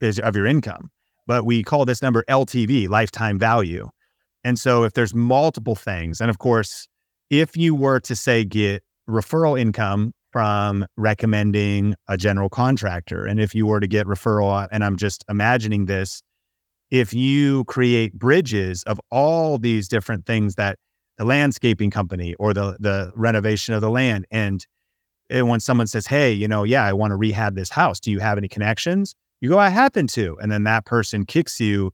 is 0.00 0.18
of 0.20 0.36
your 0.36 0.46
income. 0.46 0.90
But 1.26 1.44
we 1.44 1.62
call 1.62 1.84
this 1.84 2.02
number 2.02 2.24
LTV, 2.28 2.88
lifetime 2.88 3.38
value. 3.38 3.88
And 4.46 4.60
so 4.60 4.84
if 4.84 4.92
there's 4.92 5.12
multiple 5.12 5.74
things, 5.74 6.20
and 6.20 6.30
of 6.30 6.38
course, 6.38 6.86
if 7.30 7.56
you 7.56 7.74
were 7.74 7.98
to 8.00 8.14
say 8.14 8.44
get 8.44 8.84
referral 9.08 9.58
income 9.60 10.12
from 10.30 10.86
recommending 10.96 11.94
a 12.08 12.16
general 12.16 12.48
contractor. 12.48 13.24
And 13.24 13.40
if 13.40 13.54
you 13.54 13.66
were 13.66 13.80
to 13.80 13.86
get 13.86 14.06
referral, 14.06 14.64
uh, 14.64 14.68
and 14.70 14.84
I'm 14.84 14.96
just 14.96 15.24
imagining 15.28 15.86
this, 15.86 16.22
if 16.90 17.14
you 17.14 17.64
create 17.64 18.12
bridges 18.12 18.82
of 18.84 19.00
all 19.10 19.58
these 19.58 19.88
different 19.88 20.26
things 20.26 20.56
that 20.56 20.78
the 21.18 21.24
landscaping 21.24 21.90
company 21.90 22.34
or 22.34 22.52
the 22.52 22.76
the 22.78 23.12
renovation 23.16 23.74
of 23.74 23.80
the 23.80 23.90
land, 23.90 24.26
and, 24.30 24.64
and 25.30 25.48
when 25.48 25.58
someone 25.58 25.86
says, 25.86 26.06
"Hey, 26.06 26.32
you 26.32 26.46
know, 26.46 26.62
yeah, 26.62 26.84
I 26.84 26.92
want 26.92 27.10
to 27.12 27.16
rehab 27.16 27.56
this 27.56 27.70
house. 27.70 27.98
Do 27.98 28.10
you 28.12 28.20
have 28.20 28.38
any 28.38 28.48
connections?" 28.48 29.14
You 29.40 29.48
go, 29.48 29.58
"I 29.58 29.70
happen 29.70 30.06
to," 30.08 30.36
and 30.40 30.52
then 30.52 30.64
that 30.64 30.84
person 30.84 31.24
kicks 31.24 31.58
you 31.58 31.92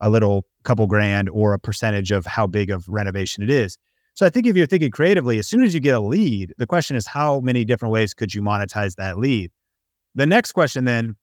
a 0.00 0.10
little 0.10 0.44
couple 0.64 0.86
grand 0.86 1.28
or 1.30 1.52
a 1.52 1.58
percentage 1.58 2.10
of 2.10 2.26
how 2.26 2.46
big 2.46 2.70
of 2.70 2.88
renovation 2.88 3.42
it 3.42 3.50
is. 3.50 3.78
So 4.14 4.24
I 4.24 4.30
think 4.30 4.46
if 4.46 4.56
you're 4.56 4.66
thinking 4.66 4.90
creatively, 4.90 5.38
as 5.38 5.48
soon 5.48 5.64
as 5.64 5.74
you 5.74 5.80
get 5.80 5.94
a 5.94 6.00
lead, 6.00 6.54
the 6.56 6.66
question 6.66 6.96
is 6.96 7.06
how 7.06 7.40
many 7.40 7.64
different 7.64 7.92
ways 7.92 8.14
could 8.14 8.32
you 8.32 8.42
monetize 8.42 8.94
that 8.96 9.18
lead? 9.18 9.50
The 10.14 10.26
next 10.26 10.52
question 10.52 10.84
then 10.84 11.16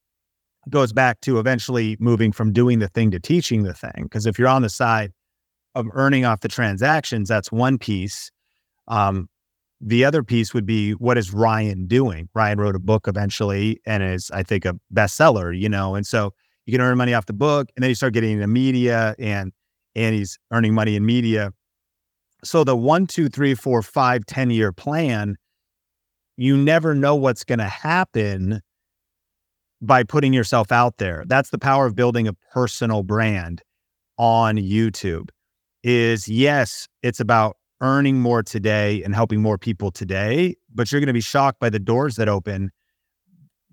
goes 0.69 0.93
back 0.93 1.21
to 1.21 1.39
eventually 1.39 1.97
moving 1.99 2.31
from 2.31 2.51
doing 2.51 2.79
the 2.79 2.89
thing 2.89 3.11
to 3.11 3.19
teaching 3.19 3.63
the 3.63 3.73
thing. 3.73 4.03
Because 4.03 4.25
if 4.25 4.37
you're 4.37 4.47
on 4.47 4.61
the 4.61 4.69
side 4.69 5.11
of 5.73 5.87
earning 5.93 6.25
off 6.25 6.41
the 6.41 6.49
transactions, 6.49 7.29
that's 7.29 7.51
one 7.51 7.77
piece. 7.77 8.29
Um, 8.87 9.29
the 9.79 10.05
other 10.05 10.21
piece 10.21 10.53
would 10.53 10.65
be 10.65 10.91
what 10.91 11.17
is 11.17 11.33
Ryan 11.33 11.87
doing? 11.87 12.29
Ryan 12.35 12.59
wrote 12.59 12.75
a 12.75 12.79
book 12.79 13.07
eventually 13.07 13.81
and 13.85 14.03
is, 14.03 14.29
I 14.31 14.43
think, 14.43 14.65
a 14.65 14.75
bestseller, 14.93 15.57
you 15.57 15.69
know, 15.69 15.95
and 15.95 16.05
so 16.05 16.33
you 16.65 16.71
can 16.71 16.81
earn 16.81 16.97
money 16.97 17.13
off 17.13 17.25
the 17.25 17.33
book 17.33 17.69
and 17.75 17.83
then 17.83 17.89
you 17.89 17.95
start 17.95 18.13
getting 18.13 18.31
into 18.31 18.47
media 18.47 19.15
and 19.19 19.51
and 19.95 20.15
he's 20.15 20.39
earning 20.51 20.73
money 20.73 20.95
in 20.95 21.05
media 21.05 21.51
so 22.43 22.63
the 22.63 22.75
one, 22.75 23.07
two, 23.07 23.29
three, 23.29 23.53
four, 23.53 23.81
five, 23.81 24.25
10 24.25 24.49
year 24.49 24.71
plan, 24.71 25.37
you 26.37 26.57
never 26.57 26.95
know 26.95 27.15
what's 27.15 27.43
going 27.43 27.59
to 27.59 27.65
happen 27.65 28.61
by 29.81 30.03
putting 30.03 30.33
yourself 30.33 30.71
out 30.71 30.97
there. 30.97 31.23
That's 31.27 31.49
the 31.49 31.59
power 31.59 31.85
of 31.85 31.95
building 31.95 32.27
a 32.27 32.33
personal 32.51 33.03
brand 33.03 33.61
on 34.17 34.57
YouTube. 34.57 35.29
Is 35.83 36.27
yes, 36.27 36.87
it's 37.01 37.19
about 37.19 37.57
earning 37.81 38.19
more 38.19 38.43
today 38.43 39.01
and 39.03 39.15
helping 39.15 39.41
more 39.41 39.57
people 39.57 39.89
today, 39.89 40.55
but 40.73 40.91
you're 40.91 41.01
going 41.01 41.07
to 41.07 41.13
be 41.13 41.21
shocked 41.21 41.59
by 41.59 41.69
the 41.69 41.79
doors 41.79 42.15
that 42.15 42.29
open, 42.29 42.71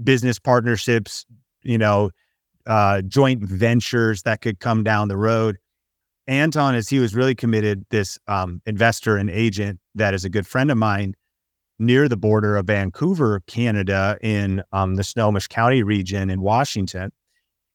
business 0.02 0.38
partnerships, 0.38 1.26
you 1.62 1.76
know, 1.76 2.11
uh, 2.68 3.02
joint 3.02 3.42
ventures 3.42 4.22
that 4.22 4.40
could 4.42 4.60
come 4.60 4.84
down 4.84 5.08
the 5.08 5.16
road. 5.16 5.56
Anton, 6.26 6.75
as 6.75 6.88
he 6.88 6.98
was 6.98 7.14
really 7.14 7.34
committed, 7.34 7.87
this 7.90 8.18
um, 8.28 8.60
investor 8.66 9.16
and 9.16 9.30
agent 9.30 9.80
that 9.94 10.12
is 10.12 10.25
a 10.25 10.28
good 10.28 10.46
friend 10.46 10.70
of 10.70 10.76
mine 10.76 11.14
near 11.78 12.08
the 12.08 12.16
border 12.16 12.56
of 12.56 12.66
Vancouver, 12.66 13.42
Canada, 13.46 14.18
in 14.20 14.62
um, 14.72 14.96
the 14.96 15.04
Snohomish 15.04 15.48
County 15.48 15.82
region 15.82 16.28
in 16.28 16.42
Washington. 16.42 17.10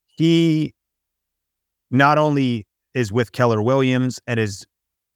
He 0.05 0.73
not 1.89 2.17
only 2.17 2.67
is 2.93 3.12
with 3.12 3.31
Keller 3.31 3.62
Williams 3.62 4.19
and 4.27 4.39
has 4.39 4.65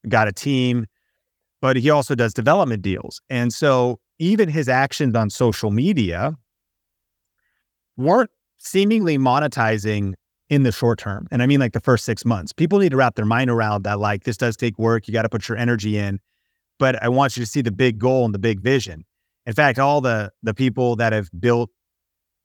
got 0.09 0.27
a 0.27 0.31
team, 0.31 0.87
but 1.61 1.75
he 1.75 1.89
also 1.89 2.15
does 2.15 2.33
development 2.33 2.81
deals. 2.81 3.21
And 3.29 3.53
so 3.53 3.99
even 4.19 4.49
his 4.49 4.67
actions 4.69 5.15
on 5.15 5.29
social 5.29 5.69
media 5.69 6.35
weren't 7.97 8.31
seemingly 8.57 9.17
monetizing 9.17 10.13
in 10.49 10.63
the 10.63 10.71
short 10.71 10.99
term. 10.99 11.27
And 11.31 11.43
I 11.43 11.45
mean 11.45 11.59
like 11.59 11.73
the 11.73 11.79
first 11.81 12.05
six 12.05 12.25
months. 12.25 12.53
People 12.53 12.79
need 12.79 12.89
to 12.89 12.97
wrap 12.97 13.15
their 13.15 13.25
mind 13.25 13.49
around 13.49 13.83
that, 13.83 13.99
like, 13.99 14.23
this 14.23 14.37
does 14.37 14.55
take 14.55 14.77
work. 14.79 15.07
You 15.07 15.13
got 15.13 15.23
to 15.23 15.29
put 15.29 15.49
your 15.49 15.57
energy 15.57 15.97
in. 15.97 16.19
But 16.79 17.01
I 17.03 17.09
want 17.09 17.35
you 17.35 17.43
to 17.43 17.49
see 17.49 17.61
the 17.61 17.71
big 17.71 17.97
goal 17.97 18.25
and 18.25 18.33
the 18.33 18.39
big 18.39 18.61
vision. 18.61 19.03
In 19.45 19.53
fact, 19.53 19.79
all 19.79 20.01
the 20.01 20.31
the 20.43 20.53
people 20.53 20.95
that 20.97 21.13
have 21.13 21.29
built, 21.39 21.69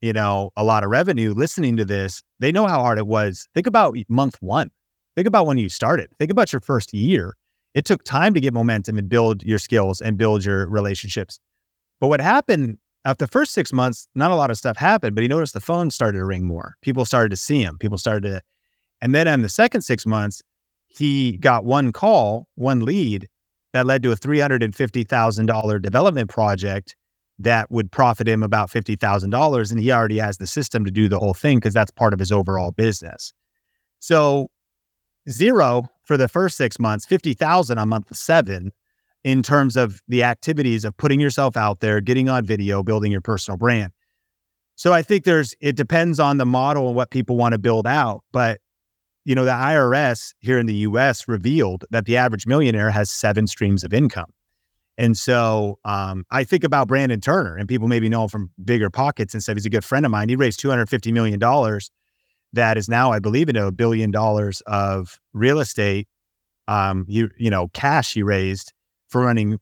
you 0.01 0.13
know, 0.13 0.51
a 0.57 0.63
lot 0.63 0.83
of 0.83 0.89
revenue 0.89 1.33
listening 1.33 1.77
to 1.77 1.85
this, 1.85 2.23
they 2.39 2.51
know 2.51 2.65
how 2.67 2.81
hard 2.81 2.97
it 2.97 3.07
was. 3.07 3.47
Think 3.53 3.67
about 3.67 3.95
month 4.09 4.37
one. 4.39 4.71
Think 5.15 5.27
about 5.27 5.45
when 5.45 5.57
you 5.57 5.69
started. 5.69 6.09
Think 6.17 6.31
about 6.31 6.51
your 6.51 6.61
first 6.61 6.93
year. 6.93 7.35
It 7.73 7.85
took 7.85 8.03
time 8.03 8.33
to 8.33 8.39
get 8.39 8.53
momentum 8.53 8.97
and 8.97 9.07
build 9.07 9.43
your 9.43 9.59
skills 9.59 10.01
and 10.01 10.17
build 10.17 10.45
your 10.45 10.67
relationships. 10.67 11.39
But 11.99 12.07
what 12.07 12.21
happened 12.21 12.77
after 13.05 13.25
the 13.25 13.31
first 13.31 13.53
six 13.53 13.73
months, 13.73 14.07
not 14.15 14.31
a 14.31 14.35
lot 14.35 14.49
of 14.49 14.57
stuff 14.57 14.77
happened, 14.77 15.15
but 15.15 15.21
he 15.21 15.27
noticed 15.27 15.53
the 15.53 15.59
phone 15.59 15.91
started 15.91 16.19
to 16.19 16.25
ring 16.25 16.45
more. 16.45 16.75
People 16.81 17.05
started 17.05 17.29
to 17.29 17.37
see 17.37 17.61
him. 17.61 17.77
People 17.77 17.97
started 17.97 18.23
to, 18.23 18.41
and 19.01 19.13
then 19.13 19.27
in 19.27 19.41
the 19.41 19.49
second 19.49 19.81
six 19.81 20.05
months, 20.05 20.41
he 20.87 21.37
got 21.37 21.65
one 21.65 21.91
call, 21.91 22.47
one 22.55 22.85
lead 22.85 23.27
that 23.73 23.85
led 23.85 24.03
to 24.03 24.11
a 24.11 24.15
$350,000 24.15 25.81
development 25.81 26.29
project 26.29 26.95
that 27.39 27.69
would 27.71 27.91
profit 27.91 28.27
him 28.27 28.43
about 28.43 28.69
$50,000. 28.69 29.71
And 29.71 29.79
he 29.79 29.91
already 29.91 30.19
has 30.19 30.37
the 30.37 30.47
system 30.47 30.85
to 30.85 30.91
do 30.91 31.09
the 31.09 31.19
whole 31.19 31.33
thing 31.33 31.57
because 31.57 31.73
that's 31.73 31.91
part 31.91 32.13
of 32.13 32.19
his 32.19 32.31
overall 32.31 32.71
business. 32.71 33.33
So 33.99 34.49
zero 35.29 35.89
for 36.03 36.15
the 36.15 36.27
first 36.27 36.57
six 36.57 36.79
months, 36.79 37.05
50,000 37.05 37.77
on 37.77 37.89
month 37.89 38.15
seven 38.15 38.71
in 39.23 39.41
terms 39.43 39.77
of 39.77 40.01
the 40.07 40.23
activities 40.23 40.83
of 40.85 40.95
putting 40.97 41.19
yourself 41.19 41.55
out 41.55 41.79
there, 41.79 42.01
getting 42.01 42.29
on 42.29 42.45
video, 42.45 42.83
building 42.83 43.11
your 43.11 43.21
personal 43.21 43.57
brand. 43.57 43.91
So 44.75 44.91
I 44.91 45.01
think 45.01 45.23
there's, 45.23 45.55
it 45.61 45.75
depends 45.75 46.19
on 46.19 46.37
the 46.37 46.45
model 46.45 46.87
and 46.87 46.95
what 46.95 47.11
people 47.11 47.37
want 47.37 47.53
to 47.53 47.59
build 47.59 47.87
out. 47.87 48.23
But, 48.31 48.59
you 49.23 49.35
know, 49.35 49.45
the 49.45 49.51
IRS 49.51 50.33
here 50.39 50.59
in 50.59 50.65
the 50.65 50.75
US 50.75 51.27
revealed 51.27 51.85
that 51.91 52.05
the 52.05 52.17
average 52.17 52.45
millionaire 52.45 52.89
has 52.89 53.09
seven 53.09 53.47
streams 53.47 53.83
of 53.83 53.93
income. 53.93 54.31
And 54.97 55.17
so 55.17 55.79
um, 55.85 56.25
I 56.29 56.43
think 56.43 56.63
about 56.63 56.87
Brandon 56.87 57.19
Turner, 57.19 57.55
and 57.55 57.67
people 57.67 57.87
maybe 57.87 58.09
know 58.09 58.23
him 58.23 58.29
from 58.29 58.51
BiggerPockets 58.63 59.33
and 59.33 59.41
stuff. 59.41 59.55
He's 59.55 59.65
a 59.65 59.69
good 59.69 59.85
friend 59.85 60.05
of 60.05 60.11
mine. 60.11 60.29
He 60.29 60.35
raised 60.35 60.59
$250 60.59 61.11
million 61.11 61.39
that 62.53 62.77
is 62.77 62.87
now, 62.87 63.11
I 63.11 63.19
believe, 63.19 63.49
in 63.49 63.55
a 63.55 63.71
billion 63.71 64.11
dollars 64.11 64.61
of 64.67 65.19
real 65.33 65.59
estate, 65.59 66.07
um, 66.67 67.05
you, 67.09 67.29
you 67.37 67.49
know, 67.49 67.67
cash 67.69 68.13
he 68.13 68.23
raised 68.23 68.72
for 69.13 69.21
running 69.21 69.59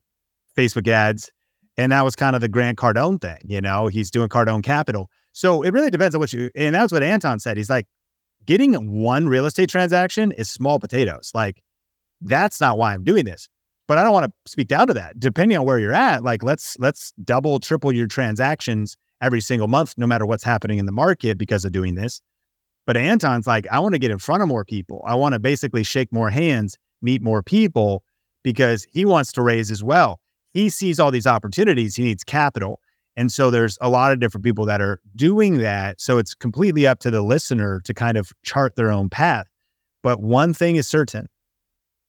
Facebook 0.58 0.88
ads. 0.88 1.30
And 1.78 1.92
that 1.92 2.04
was 2.04 2.16
kind 2.16 2.34
of 2.34 2.42
the 2.42 2.48
Grant 2.48 2.76
Cardone 2.76 3.20
thing, 3.20 3.38
you 3.44 3.60
know, 3.60 3.86
he's 3.86 4.10
doing 4.10 4.28
Cardone 4.28 4.62
Capital. 4.62 5.08
So 5.32 5.62
it 5.62 5.72
really 5.72 5.90
depends 5.90 6.14
on 6.14 6.18
what 6.18 6.32
you, 6.32 6.50
and 6.54 6.74
that's 6.74 6.92
what 6.92 7.02
Anton 7.02 7.38
said. 7.38 7.56
He's 7.56 7.70
like, 7.70 7.86
getting 8.44 8.74
one 9.00 9.28
real 9.28 9.46
estate 9.46 9.70
transaction 9.70 10.32
is 10.32 10.50
small 10.50 10.78
potatoes. 10.78 11.30
Like, 11.32 11.62
that's 12.20 12.60
not 12.60 12.76
why 12.76 12.92
I'm 12.92 13.04
doing 13.04 13.24
this. 13.24 13.48
But 13.88 13.98
I 13.98 14.04
don't 14.04 14.12
want 14.12 14.26
to 14.26 14.50
speak 14.50 14.68
down 14.68 14.86
to 14.88 14.94
that. 14.94 15.18
Depending 15.18 15.56
on 15.58 15.64
where 15.64 15.78
you're 15.78 15.92
at, 15.92 16.22
like 16.22 16.42
let's 16.42 16.78
let's 16.78 17.12
double, 17.24 17.58
triple 17.58 17.92
your 17.92 18.06
transactions 18.06 18.96
every 19.20 19.40
single 19.40 19.68
month, 19.68 19.94
no 19.96 20.06
matter 20.06 20.24
what's 20.24 20.44
happening 20.44 20.78
in 20.78 20.86
the 20.86 20.92
market 20.92 21.36
because 21.36 21.64
of 21.64 21.72
doing 21.72 21.94
this. 21.94 22.20
But 22.86 22.96
Anton's 22.96 23.46
like, 23.46 23.66
I 23.70 23.80
want 23.80 23.94
to 23.94 23.98
get 23.98 24.10
in 24.10 24.18
front 24.18 24.42
of 24.42 24.48
more 24.48 24.64
people. 24.64 25.02
I 25.06 25.14
want 25.14 25.34
to 25.34 25.38
basically 25.38 25.82
shake 25.82 26.12
more 26.12 26.30
hands, 26.30 26.78
meet 27.00 27.22
more 27.22 27.42
people 27.42 28.02
because 28.42 28.86
he 28.92 29.04
wants 29.04 29.32
to 29.32 29.42
raise 29.42 29.70
as 29.70 29.82
well. 29.82 30.20
He 30.52 30.68
sees 30.68 31.00
all 31.00 31.10
these 31.10 31.26
opportunities, 31.26 31.96
he 31.96 32.04
needs 32.04 32.24
capital. 32.24 32.80
And 33.16 33.30
so 33.30 33.50
there's 33.50 33.76
a 33.80 33.90
lot 33.90 34.12
of 34.12 34.20
different 34.20 34.44
people 34.44 34.64
that 34.66 34.80
are 34.80 35.00
doing 35.14 35.58
that. 35.58 36.00
So 36.00 36.16
it's 36.18 36.34
completely 36.34 36.86
up 36.86 36.98
to 37.00 37.10
the 37.10 37.22
listener 37.22 37.80
to 37.84 37.92
kind 37.92 38.16
of 38.16 38.32
chart 38.42 38.74
their 38.76 38.90
own 38.90 39.10
path. 39.10 39.46
But 40.02 40.20
one 40.20 40.54
thing 40.54 40.76
is 40.76 40.88
certain 40.88 41.28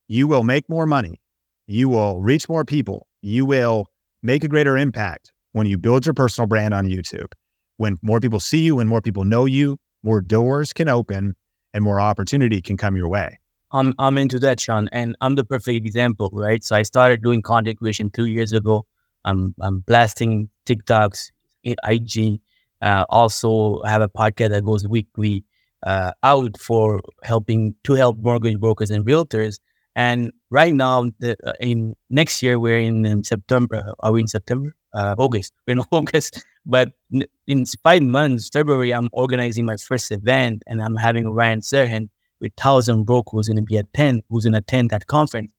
you 0.08 0.28
will 0.28 0.44
make 0.44 0.70
more 0.70 0.86
money, 0.86 1.22
you 1.68 1.90
will 1.90 2.22
reach 2.22 2.48
more 2.50 2.66
people, 2.66 3.08
you 3.22 3.46
will 3.46 3.88
make 4.22 4.44
a 4.44 4.48
greater 4.48 4.78
impact 4.78 5.32
when 5.52 5.68
you 5.68 5.78
build 5.78 6.06
your 6.06 6.14
personal 6.14 6.48
brand 6.48 6.74
on 6.74 6.88
YouTube. 6.88 7.32
When 7.78 7.98
more 8.02 8.20
people 8.20 8.40
see 8.40 8.60
you, 8.60 8.78
when 8.78 8.88
more 8.88 9.02
people 9.02 9.24
know 9.26 9.46
you, 9.46 9.78
more 10.04 10.22
doors 10.22 10.74
can 10.74 10.90
open 10.90 11.36
and 11.74 11.84
more 11.84 12.00
opportunity 12.00 12.62
can 12.62 12.78
come 12.78 12.96
your 12.96 13.08
way. 13.08 13.40
I'm 13.74 13.94
I'm 13.98 14.18
into 14.18 14.40
that, 14.40 14.60
Sean, 14.60 14.88
and 14.92 15.16
I'm 15.22 15.36
the 15.36 15.44
perfect 15.44 15.86
example, 15.86 16.30
right? 16.32 16.64
So 16.64 16.76
I 16.76 16.84
started 16.84 17.24
doing 17.24 17.42
content 17.42 17.80
creation 17.80 18.12
two 18.12 18.26
years 18.26 18.54
ago. 18.54 18.86
I'm 19.26 19.56
I'm 19.62 19.80
blasting 19.80 20.50
TikToks, 20.66 21.32
IG. 21.64 22.40
Uh, 22.82 23.06
also, 23.10 23.82
have 23.84 24.02
a 24.02 24.10
podcast 24.10 24.50
that 24.50 24.64
goes 24.64 24.88
weekly 24.88 25.44
uh, 25.84 26.12
out 26.22 26.58
for 26.60 27.02
helping 27.24 27.76
to 27.84 27.94
help 27.94 28.18
mortgage 28.20 28.60
brokers 28.60 28.92
and 28.92 29.06
realtors. 29.06 29.60
And 29.96 30.32
right 30.50 30.74
now, 30.74 31.12
the, 31.20 31.38
uh, 31.46 31.54
in 31.60 31.96
next 32.10 32.42
year, 32.42 32.60
we're 32.60 32.80
in, 32.80 33.06
in, 33.06 33.24
September. 33.24 33.94
Are 34.00 34.12
we 34.12 34.22
in 34.22 34.28
September? 34.28 34.76
Uh, 34.94 35.16
August. 35.18 35.54
We're 35.68 35.74
in 35.74 35.82
August. 35.92 36.44
But 36.66 36.92
in 37.48 37.66
five 37.84 38.04
months, 38.04 38.50
February, 38.50 38.94
I'm 38.94 39.10
organizing 39.12 39.66
my 39.66 39.78
first 39.78 40.12
event, 40.12 40.62
and 40.68 40.84
I'm 40.84 40.96
having 40.96 41.30
Ryan 41.30 41.62
Serhant 41.62 42.10
with 42.44 42.54
thousand 42.58 43.06
brokers 43.06 43.32
who's 43.32 43.48
going 43.48 43.58
to 43.58 43.64
be 43.64 43.78
at 43.78 43.92
10, 43.94 44.22
who's 44.30 44.44
going 44.44 44.54
to 44.54 44.60
attend 44.60 44.92
that 44.92 45.08
conference. 45.08 45.50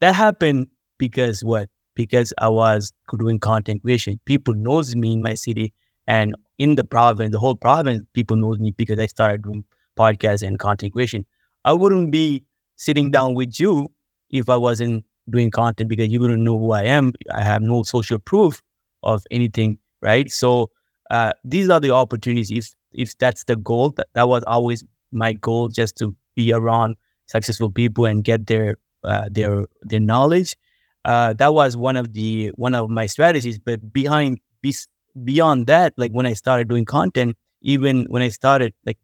That 0.00 0.14
happened 0.16 0.68
because 0.98 1.44
what? 1.44 1.68
Because 1.94 2.32
I 2.38 2.48
was 2.48 2.92
doing 3.16 3.38
content 3.38 3.82
creation. 3.82 4.18
People 4.24 4.54
knows 4.54 4.96
me 4.96 5.12
in 5.12 5.22
my 5.22 5.34
city 5.34 5.72
and 6.06 6.34
in 6.58 6.74
the 6.74 6.84
province, 6.84 7.30
the 7.30 7.38
whole 7.38 7.54
province, 7.54 8.02
people 8.14 8.36
knows 8.36 8.58
me 8.58 8.72
because 8.72 8.98
I 8.98 9.06
started 9.06 9.42
doing 9.42 9.64
podcasts 9.98 10.42
and 10.46 10.58
content 10.58 10.94
creation. 10.94 11.26
I 11.64 11.74
wouldn't 11.74 12.10
be 12.10 12.42
sitting 12.76 13.10
down 13.10 13.34
with 13.34 13.60
you 13.60 13.92
if 14.30 14.48
I 14.48 14.56
wasn't 14.56 15.04
doing 15.28 15.50
content 15.50 15.90
because 15.90 16.08
you 16.08 16.20
wouldn't 16.20 16.42
know 16.42 16.58
who 16.58 16.72
I 16.72 16.84
am. 16.84 17.12
I 17.32 17.42
have 17.42 17.60
no 17.60 17.82
social 17.82 18.18
proof 18.18 18.62
of 19.02 19.24
anything, 19.30 19.78
right? 20.00 20.30
So 20.30 20.70
uh, 21.10 21.32
these 21.44 21.68
are 21.68 21.80
the 21.80 21.90
opportunities. 21.90 22.50
If 22.50 22.74
if 22.92 23.16
that's 23.18 23.44
the 23.44 23.56
goal, 23.56 23.90
that, 23.90 24.08
that 24.14 24.28
was 24.28 24.42
always 24.44 24.84
my 25.12 25.34
goal, 25.34 25.68
just 25.68 25.96
to 25.98 26.16
be 26.36 26.52
around 26.52 26.96
successful 27.26 27.70
people 27.70 28.04
and 28.06 28.24
get 28.24 28.46
their 28.46 28.76
uh, 29.04 29.28
their 29.30 29.66
their 29.82 30.00
knowledge. 30.00 30.56
Uh, 31.04 31.32
that 31.34 31.54
was 31.54 31.76
one 31.76 31.96
of 31.96 32.12
the 32.12 32.48
one 32.56 32.74
of 32.74 32.90
my 32.90 33.06
strategies. 33.06 33.58
But 33.58 33.92
behind 33.92 34.40
beyond 35.24 35.66
that, 35.66 35.92
like 35.96 36.12
when 36.12 36.26
I 36.26 36.34
started 36.34 36.68
doing 36.68 36.84
content, 36.84 37.36
even 37.62 38.04
when 38.06 38.22
I 38.22 38.28
started, 38.28 38.74
like 38.86 38.98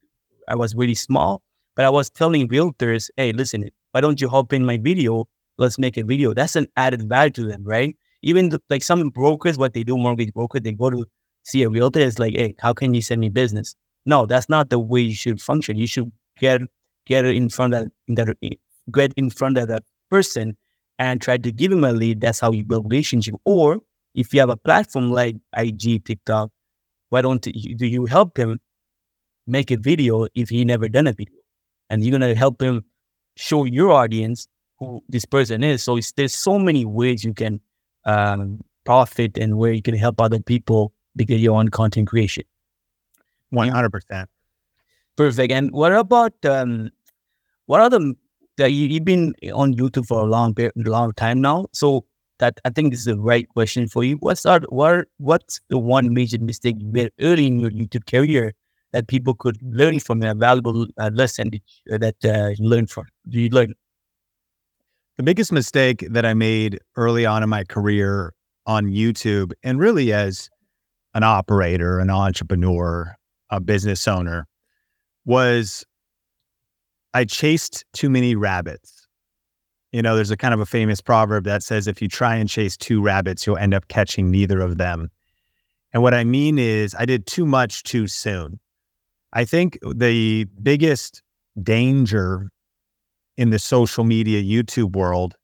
I 0.49 0.55
was 0.55 0.75
really 0.75 0.95
small, 0.95 1.43
but 1.75 1.85
I 1.85 1.91
was 1.91 2.11
telling 2.11 2.49
realtors, 2.49 3.11
"Hey, 3.17 3.33
listen, 3.33 3.69
why 3.93 4.01
don't 4.01 4.21
you 4.21 4.29
hop 4.29 4.53
in 4.53 4.65
my 4.65 4.79
video? 4.79 5.27
Let's 5.59 5.79
make 5.79 5.97
a 5.97 6.05
video." 6.05 6.35
That's 6.35 6.57
an 6.57 6.67
added 6.77 7.09
value 7.09 7.31
to 7.33 7.45
them, 7.45 7.65
right? 7.65 7.97
Even 8.23 8.51
the, 8.51 8.61
like 8.71 8.83
some 8.83 9.11
brokers, 9.11 9.59
what 9.59 9.75
they 9.75 9.83
do, 9.85 9.97
mortgage 9.97 10.33
broker, 10.33 10.61
they 10.61 10.73
go 10.73 10.91
to 10.91 11.07
see 11.43 11.63
a 11.63 11.69
realtor. 11.71 12.01
It's 12.01 12.19
like, 12.19 12.35
"Hey, 12.35 12.55
how 12.61 12.73
can 12.73 12.95
you 12.95 13.03
send 13.03 13.21
me 13.21 13.29
business?" 13.29 13.75
No, 14.07 14.27
that's 14.27 14.49
not 14.49 14.71
the 14.71 14.79
way 14.79 15.01
you 15.01 15.15
should 15.15 15.41
function. 15.41 15.77
You 15.77 15.87
should 15.87 16.13
get 16.39 16.61
get 17.07 17.25
in 17.25 17.49
front 17.49 17.75
of 17.75 17.89
that, 18.09 18.59
get 18.93 19.13
in 19.17 19.31
front 19.31 19.59
of 19.59 19.69
that 19.69 19.85
person 20.11 20.57
and 20.99 21.21
try 21.21 21.37
to 21.39 21.53
give 21.53 21.73
him 21.73 21.85
a 21.85 21.93
lead. 21.93 22.21
That's 22.21 22.41
how 22.41 22.53
you 22.53 22.65
build 22.65 22.91
relationship. 22.91 23.35
Or 23.45 23.81
if 24.15 24.33
you 24.33 24.41
have 24.41 24.51
a 24.51 24.57
platform 24.57 25.11
like 25.11 25.37
IG, 25.57 26.05
TikTok, 26.05 26.51
why 27.11 27.23
don't 27.23 27.47
you, 27.47 27.75
do 27.77 27.87
you 27.87 28.07
help 28.07 28.37
him 28.39 28.59
make 29.47 29.71
a 29.71 29.77
video 29.77 30.27
if 30.35 30.49
he 30.49 30.65
never 30.65 30.89
done 30.89 31.07
a 31.07 31.13
video? 31.13 31.37
And 31.89 32.03
you're 32.03 32.19
gonna 32.19 32.35
help 32.35 32.61
him 32.61 32.85
show 33.37 33.65
your 33.65 33.93
audience 33.93 34.49
who 34.79 35.03
this 35.09 35.25
person 35.25 35.63
is. 35.63 35.83
So 35.83 35.99
there's 36.17 36.35
so 36.35 36.59
many 36.59 36.85
ways 36.85 37.25
you 37.25 37.33
can 37.33 37.61
um, 38.05 38.61
profit 38.85 39.39
and 39.39 39.59
where 39.59 39.73
you 39.73 39.83
can 39.83 39.95
help 39.95 40.21
other 40.21 40.41
people 40.41 40.93
because 41.15 41.41
you're 41.41 41.57
on 41.57 41.69
content 41.69 42.09
creation. 42.09 42.45
One 43.51 43.69
hundred 43.69 43.91
percent. 43.91 44.29
Perfect. 45.17 45.53
And 45.53 45.71
what 45.73 45.93
about 45.93 46.33
um, 46.45 46.91
what 47.67 47.81
are 47.81 47.91
the 47.91 48.15
that 48.59 48.73
you, 48.73 48.95
have 48.95 49.05
been 49.05 49.35
on 49.53 49.75
YouTube 49.75 50.07
for 50.07 50.21
a 50.21 50.25
long 50.25 50.55
long 50.77 51.13
time 51.15 51.41
now? 51.41 51.67
So 51.73 52.05
that 52.39 52.61
I 52.65 52.71
think 52.71 52.91
this 52.91 53.01
is 53.01 53.07
the 53.07 53.19
right 53.19 53.49
question 53.49 53.89
for 53.89 54.05
you. 54.05 54.17
What's 54.17 54.45
our, 54.45 54.61
what 54.69 55.07
what's 55.19 55.61
the 55.71 55.79
one 55.79 56.13
major 56.13 56.39
mistake 56.39 56.77
you 56.81 56.87
made 56.87 57.11
early 57.21 57.47
in 57.47 57.61
your 57.61 57.71
YouTube 57.71 58.07
career 58.11 58.53
that 58.93 59.09
people 59.09 59.35
could 59.35 59.59
learn 59.63 60.01
from 60.01 60.23
a 60.23 60.35
valuable 60.35 60.87
uh, 60.99 61.11
lesson 61.13 61.51
that 61.87 62.17
uh, 62.25 62.49
you 62.59 62.69
learned 62.69 62.91
from? 62.91 63.07
Do 63.29 63.41
you 63.41 63.49
learn? 63.49 63.75
The 65.17 65.23
biggest 65.23 65.51
mistake 65.51 66.07
that 66.11 66.27
I 66.27 66.35
made 66.35 66.79
early 66.97 67.25
on 67.25 67.43
in 67.43 67.49
my 67.49 67.65
career 67.65 68.35
on 68.67 68.87
YouTube, 68.87 69.53
and 69.63 69.79
really 69.79 70.13
as 70.13 70.51
an 71.15 71.23
operator, 71.23 72.01
an 72.01 72.11
entrepreneur, 72.11 73.17
a 73.49 73.61
business 73.61 74.07
owner, 74.07 74.47
was 75.27 75.85
I 77.13 77.25
chased 77.25 77.85
too 77.93 78.09
many 78.09 78.35
rabbits. 78.35 79.07
You 79.93 80.03
know, 80.03 80.17
there's 80.17 80.31
a 80.31 80.37
kind 80.37 80.55
of 80.55 80.61
a 80.61 80.67
famous 80.67 81.01
proverb 81.01 81.45
that 81.45 81.63
says 81.63 81.87
if 81.87 82.01
you 82.01 82.09
try 82.09 82.37
and 82.37 82.49
chase 82.49 82.77
two 82.77 83.03
rabbits, 83.03 83.47
you'll 83.47 83.57
end 83.59 83.75
up 83.75 83.89
catching 83.89 84.31
neither 84.31 84.61
of 84.61 84.79
them. 84.79 85.11
And 85.93 86.03
what 86.03 86.15
I 86.15 86.25
mean 86.25 86.59
is, 86.59 86.95
I 86.99 87.07
did 87.07 87.27
too 87.27 87.47
much 87.47 87.83
too 87.83 88.07
soon. 88.07 88.61
I 89.33 89.45
think 89.45 89.79
the 89.83 90.45
biggest 90.63 91.23
danger 91.63 92.51
in 93.37 93.51
the 93.51 93.59
social 93.59 94.05
media 94.05 94.43
YouTube 94.43 94.95
world 94.95 95.35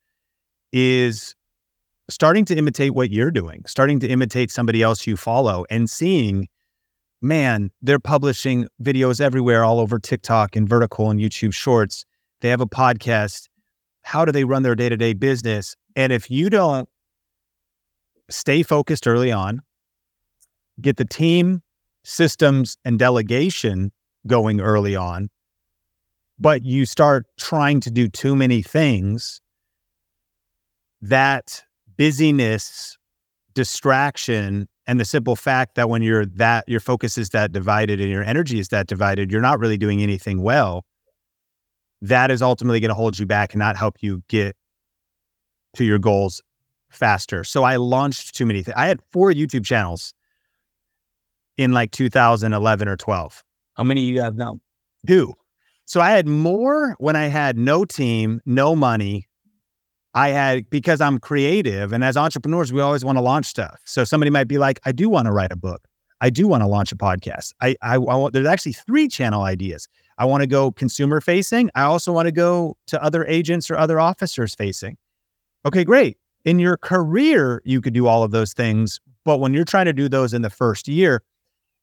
is 0.72 1.34
starting 2.10 2.44
to 2.46 2.56
imitate 2.56 2.94
what 2.94 3.10
you're 3.10 3.30
doing, 3.30 3.62
starting 3.66 4.00
to 4.00 4.08
imitate 4.08 4.50
somebody 4.50 4.82
else 4.82 5.06
you 5.06 5.16
follow 5.16 5.64
and 5.70 5.88
seeing 5.88 6.48
man, 7.22 7.70
they're 7.80 7.98
publishing 7.98 8.66
videos 8.82 9.20
everywhere, 9.20 9.64
all 9.64 9.78
over 9.78 9.98
TikTok 9.98 10.56
and 10.56 10.68
vertical 10.68 11.10
and 11.10 11.20
YouTube 11.20 11.54
shorts. 11.54 12.04
They 12.40 12.48
have 12.48 12.60
a 12.60 12.66
podcast. 12.66 13.48
How 14.02 14.24
do 14.24 14.32
they 14.32 14.44
run 14.44 14.62
their 14.62 14.74
day 14.74 14.88
to 14.88 14.96
day 14.96 15.12
business? 15.12 15.76
And 15.94 16.12
if 16.12 16.30
you 16.30 16.50
don't 16.50 16.88
stay 18.28 18.62
focused 18.62 19.06
early 19.06 19.30
on, 19.30 19.62
get 20.80 20.96
the 20.96 21.04
team, 21.04 21.62
systems, 22.04 22.76
and 22.84 22.98
delegation 22.98 23.92
going 24.26 24.60
early 24.60 24.96
on, 24.96 25.28
but 26.38 26.64
you 26.64 26.86
start 26.86 27.26
trying 27.38 27.80
to 27.80 27.90
do 27.90 28.08
too 28.08 28.34
many 28.34 28.62
things, 28.62 29.40
that 31.00 31.62
busyness, 31.96 32.96
distraction, 33.54 34.68
and 34.86 34.98
the 34.98 35.04
simple 35.04 35.36
fact 35.36 35.74
that 35.76 35.88
when 35.88 36.02
you're 36.02 36.26
that 36.26 36.68
your 36.68 36.80
focus 36.80 37.16
is 37.16 37.30
that 37.30 37.52
divided 37.52 38.00
and 38.00 38.10
your 38.10 38.24
energy 38.24 38.58
is 38.58 38.68
that 38.68 38.86
divided, 38.86 39.30
you're 39.30 39.40
not 39.40 39.60
really 39.60 39.78
doing 39.78 40.02
anything 40.02 40.42
well. 40.42 40.84
That 42.00 42.30
is 42.30 42.42
ultimately 42.42 42.80
going 42.80 42.88
to 42.88 42.94
hold 42.94 43.18
you 43.18 43.26
back 43.26 43.52
and 43.52 43.60
not 43.60 43.76
help 43.76 43.96
you 44.00 44.22
get 44.28 44.56
to 45.76 45.84
your 45.84 45.98
goals 45.98 46.42
faster. 46.90 47.44
So 47.44 47.62
I 47.62 47.76
launched 47.76 48.34
too 48.34 48.44
many 48.44 48.62
things. 48.62 48.74
I 48.76 48.86
had 48.86 49.00
four 49.12 49.32
YouTube 49.32 49.64
channels 49.64 50.14
in 51.56 51.72
like 51.72 51.92
2011 51.92 52.88
or 52.88 52.96
12. 52.96 53.44
How 53.74 53.84
many 53.84 54.02
do 54.02 54.12
you 54.12 54.20
have 54.20 54.36
now? 54.36 54.58
Two. 55.06 55.34
So 55.84 56.00
I 56.00 56.10
had 56.10 56.26
more 56.26 56.94
when 56.98 57.16
I 57.16 57.26
had 57.26 57.56
no 57.56 57.84
team, 57.84 58.40
no 58.46 58.74
money. 58.76 59.26
I 60.14 60.28
had 60.28 60.68
because 60.68 61.00
I'm 61.00 61.18
creative 61.18 61.92
and 61.92 62.04
as 62.04 62.16
entrepreneurs, 62.16 62.72
we 62.72 62.80
always 62.80 63.04
want 63.04 63.16
to 63.16 63.22
launch 63.22 63.46
stuff. 63.46 63.80
So 63.84 64.04
somebody 64.04 64.30
might 64.30 64.48
be 64.48 64.58
like, 64.58 64.80
I 64.84 64.92
do 64.92 65.08
want 65.08 65.26
to 65.26 65.32
write 65.32 65.52
a 65.52 65.56
book. 65.56 65.86
I 66.20 66.30
do 66.30 66.46
want 66.46 66.62
to 66.62 66.66
launch 66.66 66.92
a 66.92 66.96
podcast. 66.96 67.52
I, 67.60 67.76
I, 67.82 67.94
I 67.94 67.96
want, 67.96 68.32
there's 68.32 68.46
actually 68.46 68.74
three 68.74 69.08
channel 69.08 69.42
ideas. 69.42 69.88
I 70.18 70.24
want 70.24 70.42
to 70.42 70.46
go 70.46 70.70
consumer 70.70 71.20
facing. 71.20 71.70
I 71.74 71.82
also 71.82 72.12
want 72.12 72.26
to 72.26 72.32
go 72.32 72.76
to 72.88 73.02
other 73.02 73.26
agents 73.26 73.70
or 73.70 73.76
other 73.76 73.98
officers 73.98 74.54
facing. 74.54 74.96
Okay, 75.66 75.82
great. 75.82 76.18
In 76.44 76.58
your 76.58 76.76
career, 76.76 77.60
you 77.64 77.80
could 77.80 77.94
do 77.94 78.06
all 78.06 78.22
of 78.22 78.30
those 78.30 78.52
things. 78.52 79.00
But 79.24 79.38
when 79.38 79.54
you're 79.54 79.64
trying 79.64 79.86
to 79.86 79.92
do 79.92 80.08
those 80.08 80.32
in 80.34 80.42
the 80.42 80.50
first 80.50 80.86
year, 80.86 81.22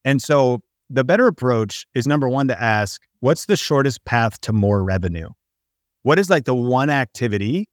and 0.05 0.21
so 0.21 0.61
the 0.89 1.03
better 1.03 1.27
approach 1.27 1.85
is 1.93 2.07
number 2.07 2.29
one 2.29 2.47
to 2.47 2.61
ask, 2.61 3.01
what's 3.19 3.45
the 3.45 3.57
shortest 3.57 4.05
path 4.05 4.39
to 4.41 4.53
more 4.53 4.83
revenue? 4.83 5.29
What 6.03 6.17
is 6.17 6.29
like 6.29 6.45
the 6.45 6.55
one 6.55 6.89
activity 6.89 7.67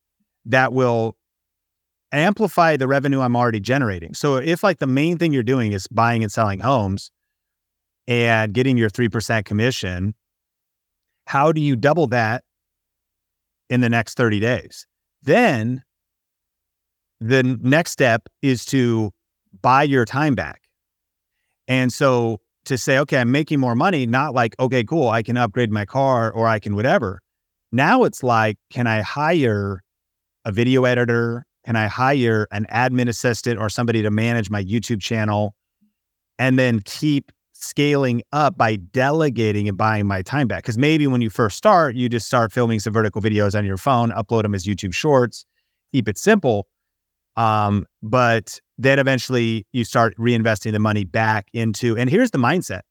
that 0.46 0.72
will 0.72 1.16
amplify 2.12 2.76
the 2.76 2.88
revenue 2.88 3.20
I'm 3.20 3.36
already 3.36 3.60
generating? 3.60 4.14
So 4.14 4.36
if 4.36 4.62
like 4.62 4.78
the 4.78 4.86
main 4.86 5.18
thing 5.18 5.32
you're 5.32 5.42
doing 5.42 5.72
is 5.72 5.86
buying 5.88 6.22
and 6.22 6.32
selling 6.32 6.60
homes 6.60 7.10
and 8.08 8.52
getting 8.52 8.76
your 8.76 8.90
3% 8.90 9.44
commission, 9.44 10.14
how 11.26 11.52
do 11.52 11.60
you 11.60 11.76
double 11.76 12.06
that 12.08 12.44
in 13.68 13.80
the 13.80 13.88
next 13.88 14.16
30 14.16 14.40
days? 14.40 14.86
Then 15.22 15.82
the 17.20 17.42
next 17.42 17.90
step 17.90 18.28
is 18.42 18.64
to 18.66 19.10
buy 19.62 19.82
your 19.82 20.04
time 20.04 20.34
back. 20.34 20.62
And 21.68 21.92
so 21.92 22.40
to 22.66 22.78
say, 22.78 22.98
okay, 22.98 23.18
I'm 23.18 23.32
making 23.32 23.58
more 23.58 23.74
money, 23.74 24.06
not 24.06 24.34
like, 24.34 24.54
okay, 24.60 24.84
cool, 24.84 25.08
I 25.08 25.22
can 25.22 25.36
upgrade 25.36 25.72
my 25.72 25.84
car 25.84 26.30
or 26.30 26.46
I 26.46 26.58
can 26.58 26.76
whatever. 26.76 27.20
Now 27.72 28.04
it's 28.04 28.22
like, 28.22 28.58
can 28.70 28.86
I 28.86 29.02
hire 29.02 29.82
a 30.46 30.52
video 30.52 30.84
editor? 30.84 31.44
Can 31.66 31.76
I 31.76 31.88
hire 31.88 32.46
an 32.52 32.66
admin 32.72 33.08
assistant 33.08 33.60
or 33.60 33.68
somebody 33.68 34.00
to 34.00 34.10
manage 34.10 34.48
my 34.48 34.62
YouTube 34.64 35.02
channel 35.02 35.54
and 36.38 36.58
then 36.58 36.80
keep 36.84 37.32
scaling 37.52 38.22
up 38.32 38.56
by 38.56 38.76
delegating 38.76 39.68
and 39.68 39.76
buying 39.76 40.06
my 40.06 40.22
time 40.22 40.46
back? 40.46 40.62
Because 40.62 40.78
maybe 40.78 41.08
when 41.08 41.20
you 41.20 41.28
first 41.28 41.58
start, 41.58 41.96
you 41.96 42.08
just 42.08 42.26
start 42.26 42.52
filming 42.52 42.78
some 42.78 42.92
vertical 42.92 43.20
videos 43.20 43.58
on 43.58 43.66
your 43.66 43.76
phone, 43.76 44.10
upload 44.12 44.42
them 44.42 44.54
as 44.54 44.64
YouTube 44.64 44.94
shorts, 44.94 45.44
keep 45.92 46.08
it 46.08 46.16
simple. 46.16 46.68
Um, 47.36 47.84
but 48.02 48.60
then 48.78 49.00
eventually 49.00 49.66
you 49.72 49.84
start 49.84 50.16
reinvesting 50.16 50.70
the 50.70 50.78
money 50.78 51.04
back 51.04 51.48
into, 51.52 51.96
and 51.96 52.08
here's 52.08 52.30
the 52.30 52.38
mindset. 52.38 52.82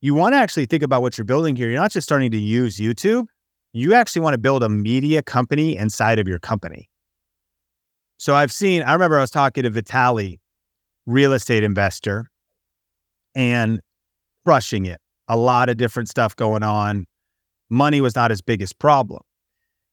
You 0.00 0.14
want 0.14 0.32
to 0.32 0.38
actually 0.38 0.66
think 0.66 0.82
about 0.82 1.02
what 1.02 1.16
you're 1.16 1.24
building 1.24 1.54
here. 1.56 1.70
You're 1.70 1.80
not 1.80 1.92
just 1.92 2.06
starting 2.06 2.30
to 2.32 2.38
use 2.38 2.78
YouTube. 2.78 3.26
You 3.78 3.94
actually 3.94 4.22
want 4.22 4.34
to 4.34 4.38
build 4.38 4.62
a 4.62 4.68
media 4.68 5.22
company 5.22 5.76
inside 5.76 6.18
of 6.18 6.26
your 6.26 6.38
company. 6.38 6.88
So 8.18 8.34
I've 8.34 8.52
seen, 8.52 8.82
I 8.82 8.92
remember 8.92 9.18
I 9.18 9.20
was 9.20 9.30
talking 9.30 9.62
to 9.62 9.70
Vitali, 9.70 10.40
real 11.06 11.32
estate 11.32 11.62
investor, 11.62 12.28
and 13.34 13.80
crushing 14.44 14.86
it. 14.86 15.00
A 15.28 15.36
lot 15.36 15.68
of 15.68 15.76
different 15.76 16.08
stuff 16.08 16.34
going 16.34 16.62
on. 16.62 17.06
Money 17.70 18.00
was 18.00 18.16
not 18.16 18.30
his 18.30 18.42
biggest 18.42 18.78
problem 18.78 19.20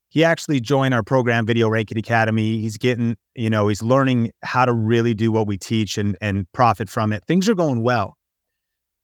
he 0.08 0.24
actually 0.24 0.60
joined 0.60 0.94
our 0.94 1.02
program 1.02 1.44
video 1.44 1.68
ranking 1.68 1.98
academy 1.98 2.58
he's 2.58 2.78
getting 2.78 3.16
you 3.34 3.50
know 3.50 3.68
he's 3.68 3.82
learning 3.82 4.30
how 4.42 4.64
to 4.64 4.72
really 4.72 5.14
do 5.14 5.30
what 5.30 5.46
we 5.46 5.58
teach 5.58 5.98
and 5.98 6.16
and 6.20 6.50
profit 6.52 6.88
from 6.88 7.12
it 7.12 7.22
things 7.26 7.48
are 7.48 7.54
going 7.54 7.82
well 7.82 8.16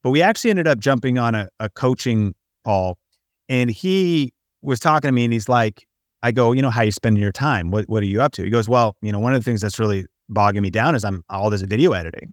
but 0.02 0.10
we 0.10 0.22
actually 0.22 0.50
ended 0.50 0.66
up 0.66 0.78
jumping 0.78 1.18
on 1.18 1.34
a, 1.34 1.48
a 1.60 1.68
coaching 1.68 2.34
call 2.64 2.96
and 3.48 3.70
he 3.70 4.32
was 4.62 4.80
talking 4.80 5.08
to 5.08 5.12
me 5.12 5.24
and 5.24 5.32
he's 5.32 5.48
like 5.48 5.86
i 6.22 6.32
go 6.32 6.52
you 6.52 6.62
know 6.62 6.70
how 6.70 6.82
you 6.82 6.92
spending 6.92 7.22
your 7.22 7.32
time 7.32 7.70
what, 7.70 7.88
what 7.88 8.02
are 8.02 8.06
you 8.06 8.22
up 8.22 8.32
to 8.32 8.42
he 8.42 8.50
goes 8.50 8.68
well 8.68 8.96
you 9.02 9.12
know 9.12 9.18
one 9.18 9.34
of 9.34 9.40
the 9.40 9.44
things 9.44 9.60
that's 9.60 9.78
really 9.78 10.06
bogging 10.28 10.62
me 10.62 10.70
down 10.70 10.94
is 10.94 11.04
i'm 11.04 11.24
all 11.28 11.50
this 11.50 11.62
video 11.62 11.92
editing 11.92 12.32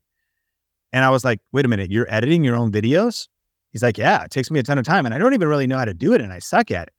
and 0.94 1.04
i 1.04 1.10
was 1.10 1.24
like 1.26 1.40
wait 1.52 1.66
a 1.66 1.68
minute 1.68 1.92
you're 1.92 2.12
editing 2.14 2.44
your 2.44 2.56
own 2.56 2.72
videos 2.72 3.28
he's 3.72 3.84
like 3.84 3.98
yeah 3.98 4.24
it 4.24 4.32
takes 4.32 4.50
me 4.50 4.60
a 4.60 4.64
ton 4.64 4.78
of 4.78 4.86
time 4.86 5.06
and 5.06 5.14
i 5.14 5.18
don't 5.18 5.34
even 5.34 5.48
really 5.48 5.68
know 5.68 5.78
how 5.78 5.86
to 5.86 5.94
do 5.94 6.14
it 6.14 6.22
and 6.22 6.32
i 6.32 6.40
suck 6.40 6.72
at 6.72 6.88
it 6.88 6.94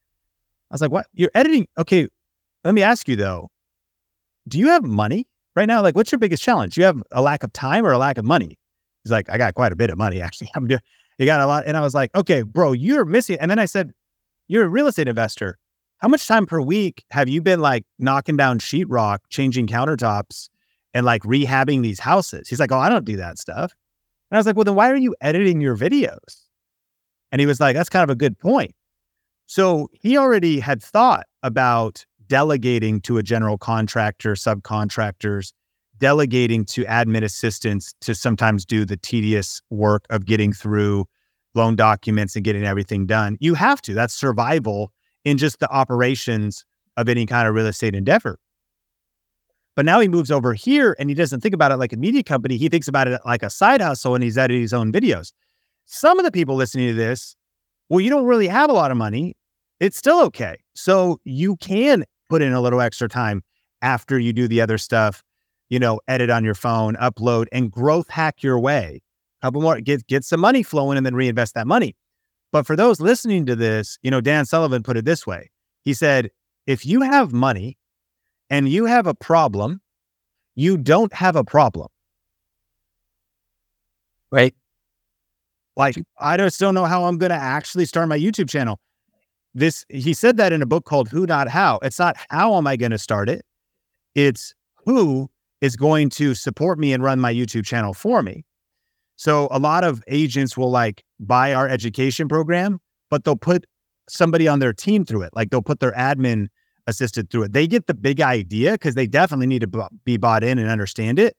I 0.71 0.75
was 0.75 0.81
like, 0.81 0.93
what? 0.93 1.07
You're 1.13 1.31
editing? 1.35 1.67
Okay. 1.79 2.09
Let 2.65 2.75
me 2.75 2.83
ask 2.83 3.09
you 3.09 3.17
though, 3.17 3.49
do 4.47 4.59
you 4.59 4.69
have 4.69 4.85
money 4.85 5.27
right 5.57 5.67
now? 5.67 5.83
Like, 5.83 5.97
what's 5.97 6.13
your 6.13 6.19
biggest 6.19 6.43
challenge? 6.43 6.75
Do 6.75 6.81
you 6.81 6.85
have 6.87 7.03
a 7.11 7.21
lack 7.21 7.43
of 7.43 7.53
time 7.53 7.85
or 7.85 7.93
a 7.93 7.99
lack 7.99 8.19
of 8.19 8.25
money? 8.25 8.59
He's 9.03 9.11
like, 9.11 9.29
I 9.31 9.39
got 9.39 9.55
quite 9.55 9.73
a 9.73 9.77
bit 9.77 9.91
of 9.91 9.99
money 9.99 10.21
actually. 10.23 10.51
I'm 10.55 10.69
doing, 10.69 10.81
you 11.19 11.27
got 11.27 11.41
a 11.41 11.47
lot. 11.47 11.65
And 11.67 11.77
I 11.77 11.81
was 11.81 11.95
like, 11.95 12.15
okay, 12.15 12.43
bro, 12.43 12.73
you're 12.73 13.05
missing. 13.05 13.39
And 13.41 13.51
then 13.51 13.59
I 13.59 13.65
said, 13.65 13.93
you're 14.51 14.65
a 14.65 14.69
real 14.69 14.89
estate 14.89 15.07
investor. 15.07 15.57
How 15.99 16.09
much 16.09 16.27
time 16.27 16.45
per 16.45 16.61
week 16.61 17.05
have 17.13 17.29
you 17.29 17.41
been 17.41 17.61
like 17.61 17.85
knocking 18.01 18.37
down 18.37 18.59
sheetrock, 18.59 19.19
changing 19.29 19.69
countertops, 19.69 20.49
and 20.93 21.07
like 21.07 21.23
rehabbing 21.23 21.83
these 21.83 22.01
houses? 22.01 22.49
He's 22.49 22.59
like, 22.59 22.73
oh, 22.73 22.79
I 22.79 22.89
don't 22.89 23.05
do 23.05 23.17
that 23.17 23.39
stuff. 23.39 23.73
And 24.31 24.37
I 24.37 24.41
was 24.41 24.47
like, 24.47 24.57
well, 24.57 24.65
then 24.65 24.75
why 24.75 24.91
are 24.91 24.97
you 24.97 25.15
editing 25.21 25.61
your 25.61 25.77
videos? 25.77 26.47
And 27.31 27.39
he 27.39 27.47
was 27.47 27.61
like, 27.61 27.77
that's 27.77 27.89
kind 27.89 28.03
of 28.03 28.11
a 28.11 28.17
good 28.17 28.37
point. 28.41 28.73
So 29.47 29.89
he 29.93 30.19
already 30.19 30.59
had 30.59 30.83
thought 30.83 31.27
about 31.45 32.05
delegating 32.27 33.01
to 33.03 33.19
a 33.19 33.23
general 33.23 33.57
contractor, 33.57 34.33
subcontractors, 34.33 35.53
delegating 35.99 36.65
to 36.65 36.85
admin 36.87 37.23
assistants 37.23 37.95
to 38.01 38.17
sometimes 38.17 38.65
do 38.65 38.85
the 38.85 38.97
tedious 38.97 39.63
work 39.71 40.07
of 40.11 40.27
getting 40.27 40.53
through 40.53 41.07
loan 41.55 41.77
documents 41.77 42.37
and 42.37 42.45
getting 42.45 42.65
everything 42.65 43.07
done. 43.07 43.37
You 43.41 43.55
have 43.55 43.83
to. 43.83 43.95
That's 43.95 44.15
survival 44.15 44.93
in 45.25 45.39
just 45.39 45.61
the 45.61 45.71
operations 45.71 46.65
of 46.97 47.09
any 47.09 47.27
kind 47.27 47.49
of 47.49 47.55
real 47.55 47.67
estate 47.67 47.95
endeavor. 47.95 48.39
But 49.77 49.85
now 49.85 50.01
he 50.01 50.09
moves 50.09 50.31
over 50.31 50.53
here 50.53 50.97
and 50.99 51.09
he 51.09 51.15
doesn't 51.15 51.41
think 51.41 51.55
about 51.55 51.73
it 51.73 51.77
like 51.77 51.93
a 51.93 51.97
media 51.97 52.23
company. 52.23 52.57
He 52.57 52.69
thinks 52.69 52.89
about 52.89 53.09
it 53.09 53.21
like 53.25 53.43
a 53.43 53.51
side 53.51 53.81
hustle 53.81 54.15
and 54.15 54.25
he's 54.25 54.37
editing 54.37 54.63
his 54.63 54.73
own 54.73 54.93
videos. 54.93 55.33
Some 55.87 56.19
of 56.19 56.25
the 56.25 56.33
people 56.33 56.57
listening 56.57 56.89
to 56.89 56.95
this, 56.95 57.37
well, 57.89 58.01
you 58.01 58.11
don't 58.11 58.27
really 58.27 58.49
have 58.49 58.71
a 58.71 58.75
lot 58.75 58.91
of 58.91 58.97
money 58.97 59.37
it's 59.81 59.97
still 59.97 60.21
okay. 60.25 60.57
So 60.75 61.19
you 61.25 61.57
can 61.57 62.05
put 62.29 62.43
in 62.43 62.53
a 62.53 62.61
little 62.61 62.81
extra 62.81 63.09
time 63.09 63.43
after 63.83 64.19
you 64.19 64.33
do 64.33 64.47
the 64.47 64.61
other 64.61 64.79
stuff, 64.79 65.23
you 65.71 65.79
know, 65.79 66.01
edit 66.07 66.31
on 66.31 66.45
your 66.45 66.55
phone, 66.55 66.95
upload 66.97 67.47
and 67.51 67.73
growth 67.73 68.09
hack 68.11 68.43
your 68.43 68.61
way. 68.61 69.01
Couple 69.43 69.63
more, 69.63 69.81
get 69.81 70.07
get 70.07 70.25
some 70.25 70.41
money 70.41 70.63
flowing 70.63 70.97
and 70.97 71.07
then 71.07 71.15
reinvest 71.15 71.55
that 71.55 71.67
money. 71.67 71.97
But 72.53 72.67
for 72.67 72.77
those 72.77 73.01
listening 73.01 73.47
to 73.47 73.57
this, 73.57 73.99
you 74.03 74.11
know, 74.11 74.21
Dan 74.21 74.45
Sullivan 74.45 74.83
put 74.83 74.97
it 74.97 75.05
this 75.05 75.27
way. 75.27 75.51
He 75.83 75.95
said, 75.95 76.31
if 76.67 76.85
you 76.85 77.01
have 77.01 77.33
money 77.33 77.79
and 78.51 78.69
you 78.69 78.87
have 78.87 79.07
a 79.07 79.15
problem, 79.15 79.81
you 80.57 80.77
don't 80.77 81.13
have 81.15 81.37
a 81.37 81.45
problem. 81.45 81.89
Right. 84.31 84.55
Like, 85.77 85.97
I 86.19 86.37
just 86.37 86.61
don't 86.61 86.75
know 86.75 86.85
how 86.85 87.05
I'm 87.05 87.19
going 87.19 87.31
to 87.31 87.37
actually 87.37 87.87
start 87.87 88.09
my 88.09 88.19
YouTube 88.19 88.51
channel 88.51 88.79
this 89.55 89.85
he 89.89 90.15
said 90.15 90.37
that 90.37 90.53
in 90.53 90.63
a 90.63 90.67
book 90.67 90.85
called 90.85 91.09
Who 91.09 91.27
Not 91.27 91.49
How. 91.49 91.79
It's 91.83 91.99
not 91.99 92.17
how 92.31 92.57
am 92.57 92.67
I 92.67 92.77
going 92.77 92.93
to 92.93 92.99
start 92.99 93.29
it? 93.29 93.45
It's 94.15 94.55
who 94.85 95.31
is 95.61 95.77
going 95.77 96.11
to 96.11 96.35
support 96.35 96.79
me 96.79 96.93
and 96.93 97.03
run 97.03 97.21
my 97.21 97.33
YouTube 97.33 97.67
channel 97.67 97.95
for 97.95 98.23
me. 98.23 98.45
So 99.21 99.49
a 99.51 99.59
lot 99.59 99.85
of 99.85 100.03
agents 100.09 100.57
will 100.57 100.71
like 100.71 101.05
buy 101.19 101.53
our 101.53 101.69
education 101.69 102.27
program, 102.27 102.81
but 103.11 103.23
they'll 103.23 103.37
put 103.37 103.67
somebody 104.09 104.49
on 104.49 104.61
their 104.61 104.73
team 104.73 105.05
through 105.05 105.21
it. 105.25 105.31
Like 105.35 105.51
they'll 105.51 105.61
put 105.61 105.81
their 105.81 105.93
admin 105.93 106.47
assistant 106.87 107.29
through 107.29 107.43
it. 107.43 107.53
They 107.53 107.67
get 107.67 107.87
the 107.87 107.93
big 107.93 108.23
idea 108.23 108.73
because 108.73 108.95
they 108.95 109.07
definitely 109.07 109.47
need 109.47 109.61
to 109.61 109.67
b- 109.67 109.83
be 110.07 110.17
bought 110.17 110.43
in 110.43 110.59
and 110.59 110.71
understand 110.71 111.19
it. 111.19 111.37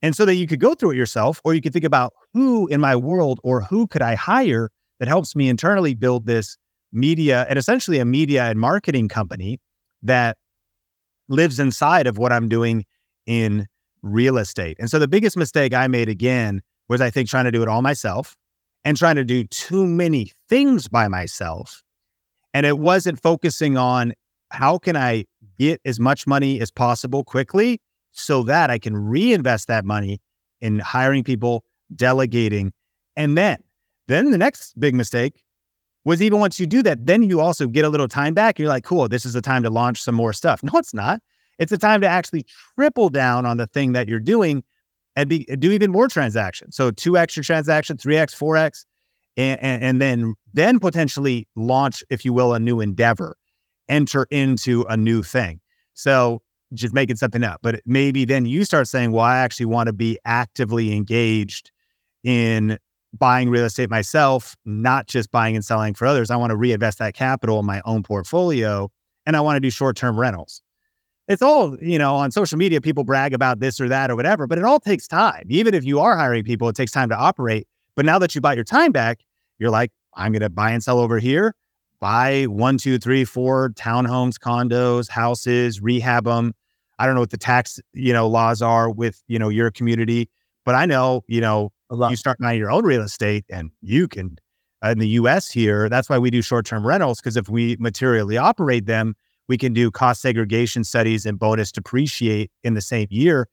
And 0.00 0.16
so 0.16 0.24
that 0.24 0.36
you 0.36 0.46
could 0.46 0.58
go 0.58 0.72
through 0.74 0.92
it 0.92 0.96
yourself, 0.96 1.38
or 1.44 1.52
you 1.52 1.60
could 1.60 1.74
think 1.74 1.84
about 1.84 2.14
who 2.32 2.66
in 2.68 2.80
my 2.80 2.96
world 2.96 3.40
or 3.44 3.60
who 3.60 3.86
could 3.86 4.00
I 4.00 4.14
hire 4.14 4.70
that 4.98 5.06
helps 5.06 5.36
me 5.36 5.50
internally 5.50 5.94
build 5.94 6.24
this 6.24 6.56
media 6.94 7.44
and 7.50 7.58
essentially 7.58 7.98
a 7.98 8.06
media 8.06 8.44
and 8.44 8.58
marketing 8.58 9.08
company 9.08 9.60
that 10.02 10.38
lives 11.28 11.60
inside 11.60 12.06
of 12.06 12.16
what 12.16 12.32
I'm 12.32 12.48
doing 12.48 12.86
in 13.26 13.66
real 14.00 14.38
estate. 14.38 14.78
And 14.80 14.90
so 14.90 14.98
the 14.98 15.08
biggest 15.08 15.36
mistake 15.36 15.74
I 15.74 15.88
made 15.88 16.08
again 16.08 16.62
was 16.92 17.00
I 17.00 17.10
think 17.10 17.28
trying 17.28 17.46
to 17.46 17.50
do 17.50 17.62
it 17.62 17.68
all 17.68 17.80
myself 17.80 18.36
and 18.84 18.96
trying 18.96 19.16
to 19.16 19.24
do 19.24 19.44
too 19.44 19.86
many 19.86 20.30
things 20.48 20.88
by 20.88 21.08
myself. 21.08 21.82
And 22.52 22.66
it 22.66 22.78
wasn't 22.78 23.20
focusing 23.20 23.78
on 23.78 24.12
how 24.50 24.76
can 24.76 24.94
I 24.94 25.24
get 25.58 25.80
as 25.86 25.98
much 25.98 26.26
money 26.26 26.60
as 26.60 26.70
possible 26.70 27.24
quickly 27.24 27.80
so 28.10 28.42
that 28.42 28.68
I 28.68 28.78
can 28.78 28.94
reinvest 28.94 29.68
that 29.68 29.86
money 29.86 30.20
in 30.60 30.80
hiring 30.80 31.24
people, 31.24 31.64
delegating. 31.96 32.74
And 33.16 33.38
then, 33.38 33.56
then 34.06 34.30
the 34.30 34.38
next 34.38 34.78
big 34.78 34.94
mistake 34.94 35.42
was 36.04 36.20
even 36.20 36.40
once 36.40 36.60
you 36.60 36.66
do 36.66 36.82
that, 36.82 37.06
then 37.06 37.22
you 37.22 37.40
also 37.40 37.66
get 37.66 37.86
a 37.86 37.88
little 37.88 38.08
time 38.08 38.34
back. 38.34 38.58
You're 38.58 38.68
like, 38.68 38.84
cool, 38.84 39.08
this 39.08 39.24
is 39.24 39.32
the 39.32 39.40
time 39.40 39.62
to 39.62 39.70
launch 39.70 40.02
some 40.02 40.14
more 40.14 40.34
stuff. 40.34 40.62
No, 40.62 40.78
it's 40.78 40.92
not. 40.92 41.22
It's 41.58 41.70
the 41.70 41.78
time 41.78 42.02
to 42.02 42.08
actually 42.08 42.44
triple 42.74 43.08
down 43.08 43.46
on 43.46 43.56
the 43.56 43.66
thing 43.66 43.92
that 43.92 44.08
you're 44.08 44.20
doing 44.20 44.62
and 45.16 45.28
be, 45.28 45.44
do 45.58 45.72
even 45.72 45.90
more 45.90 46.08
transactions. 46.08 46.76
So 46.76 46.90
two 46.90 47.16
extra 47.16 47.42
transactions, 47.42 48.02
three 48.02 48.16
X, 48.16 48.32
four 48.34 48.56
X, 48.56 48.86
and, 49.36 49.60
and, 49.62 49.82
and 49.82 50.00
then 50.00 50.34
then 50.52 50.78
potentially 50.78 51.48
launch, 51.56 52.02
if 52.10 52.24
you 52.24 52.32
will, 52.32 52.54
a 52.54 52.60
new 52.60 52.80
endeavor, 52.80 53.36
enter 53.88 54.26
into 54.30 54.84
a 54.88 54.96
new 54.96 55.22
thing. 55.22 55.60
So 55.94 56.42
just 56.74 56.94
making 56.94 57.16
something 57.16 57.44
up. 57.44 57.60
But 57.62 57.80
maybe 57.84 58.24
then 58.24 58.46
you 58.46 58.64
start 58.64 58.88
saying, 58.88 59.12
well, 59.12 59.24
I 59.24 59.38
actually 59.38 59.66
want 59.66 59.88
to 59.88 59.92
be 59.92 60.18
actively 60.24 60.94
engaged 60.94 61.70
in 62.24 62.78
buying 63.12 63.50
real 63.50 63.64
estate 63.64 63.90
myself, 63.90 64.56
not 64.64 65.06
just 65.06 65.30
buying 65.30 65.54
and 65.54 65.64
selling 65.64 65.94
for 65.94 66.06
others. 66.06 66.30
I 66.30 66.36
want 66.36 66.50
to 66.50 66.56
reinvest 66.56 66.98
that 66.98 67.14
capital 67.14 67.60
in 67.60 67.66
my 67.66 67.82
own 67.84 68.02
portfolio 68.02 68.90
and 69.26 69.36
I 69.36 69.40
want 69.40 69.56
to 69.56 69.60
do 69.60 69.70
short 69.70 69.96
term 69.96 70.18
rentals. 70.18 70.62
It's 71.32 71.42
all, 71.42 71.76
you 71.80 71.98
know, 71.98 72.14
on 72.14 72.30
social 72.30 72.58
media, 72.58 72.80
people 72.80 73.04
brag 73.04 73.32
about 73.32 73.60
this 73.60 73.80
or 73.80 73.88
that 73.88 74.10
or 74.10 74.16
whatever, 74.16 74.46
but 74.46 74.58
it 74.58 74.64
all 74.64 74.78
takes 74.78 75.08
time. 75.08 75.44
Even 75.48 75.72
if 75.72 75.84
you 75.84 75.98
are 75.98 76.16
hiring 76.16 76.44
people, 76.44 76.68
it 76.68 76.76
takes 76.76 76.92
time 76.92 77.08
to 77.08 77.16
operate. 77.16 77.66
But 77.96 78.04
now 78.04 78.18
that 78.18 78.34
you 78.34 78.40
bought 78.40 78.56
your 78.56 78.64
time 78.64 78.92
back, 78.92 79.20
you're 79.58 79.70
like, 79.70 79.90
I'm 80.14 80.32
going 80.32 80.42
to 80.42 80.50
buy 80.50 80.70
and 80.72 80.82
sell 80.82 80.98
over 80.98 81.18
here, 81.18 81.54
buy 82.00 82.44
one, 82.44 82.76
two, 82.76 82.98
three, 82.98 83.24
four 83.24 83.70
townhomes, 83.70 84.34
condos, 84.34 85.08
houses, 85.08 85.80
rehab 85.80 86.24
them. 86.24 86.52
I 86.98 87.06
don't 87.06 87.14
know 87.14 87.22
what 87.22 87.30
the 87.30 87.38
tax, 87.38 87.80
you 87.94 88.12
know, 88.12 88.28
laws 88.28 88.60
are 88.60 88.90
with, 88.90 89.22
you 89.26 89.38
know, 89.38 89.48
your 89.48 89.70
community, 89.70 90.28
but 90.66 90.74
I 90.74 90.84
know, 90.84 91.24
you 91.28 91.40
know, 91.40 91.72
you 91.90 92.16
start 92.16 92.38
buying 92.38 92.58
your 92.58 92.70
own 92.70 92.84
real 92.84 93.02
estate 93.02 93.44
and 93.50 93.70
you 93.80 94.06
can 94.06 94.36
in 94.84 94.98
the 94.98 95.08
US 95.08 95.50
here. 95.50 95.88
That's 95.88 96.08
why 96.08 96.18
we 96.18 96.30
do 96.30 96.42
short 96.42 96.66
term 96.66 96.86
rentals 96.86 97.20
because 97.20 97.36
if 97.36 97.48
we 97.48 97.76
materially 97.78 98.36
operate 98.36 98.86
them, 98.86 99.14
we 99.48 99.58
can 99.58 99.72
do 99.72 99.90
cost 99.90 100.22
segregation 100.22 100.84
studies 100.84 101.26
and 101.26 101.38
bonus 101.38 101.72
depreciate 101.72 102.50
in 102.62 102.74
the 102.74 102.80
same 102.80 103.08
year 103.10 103.48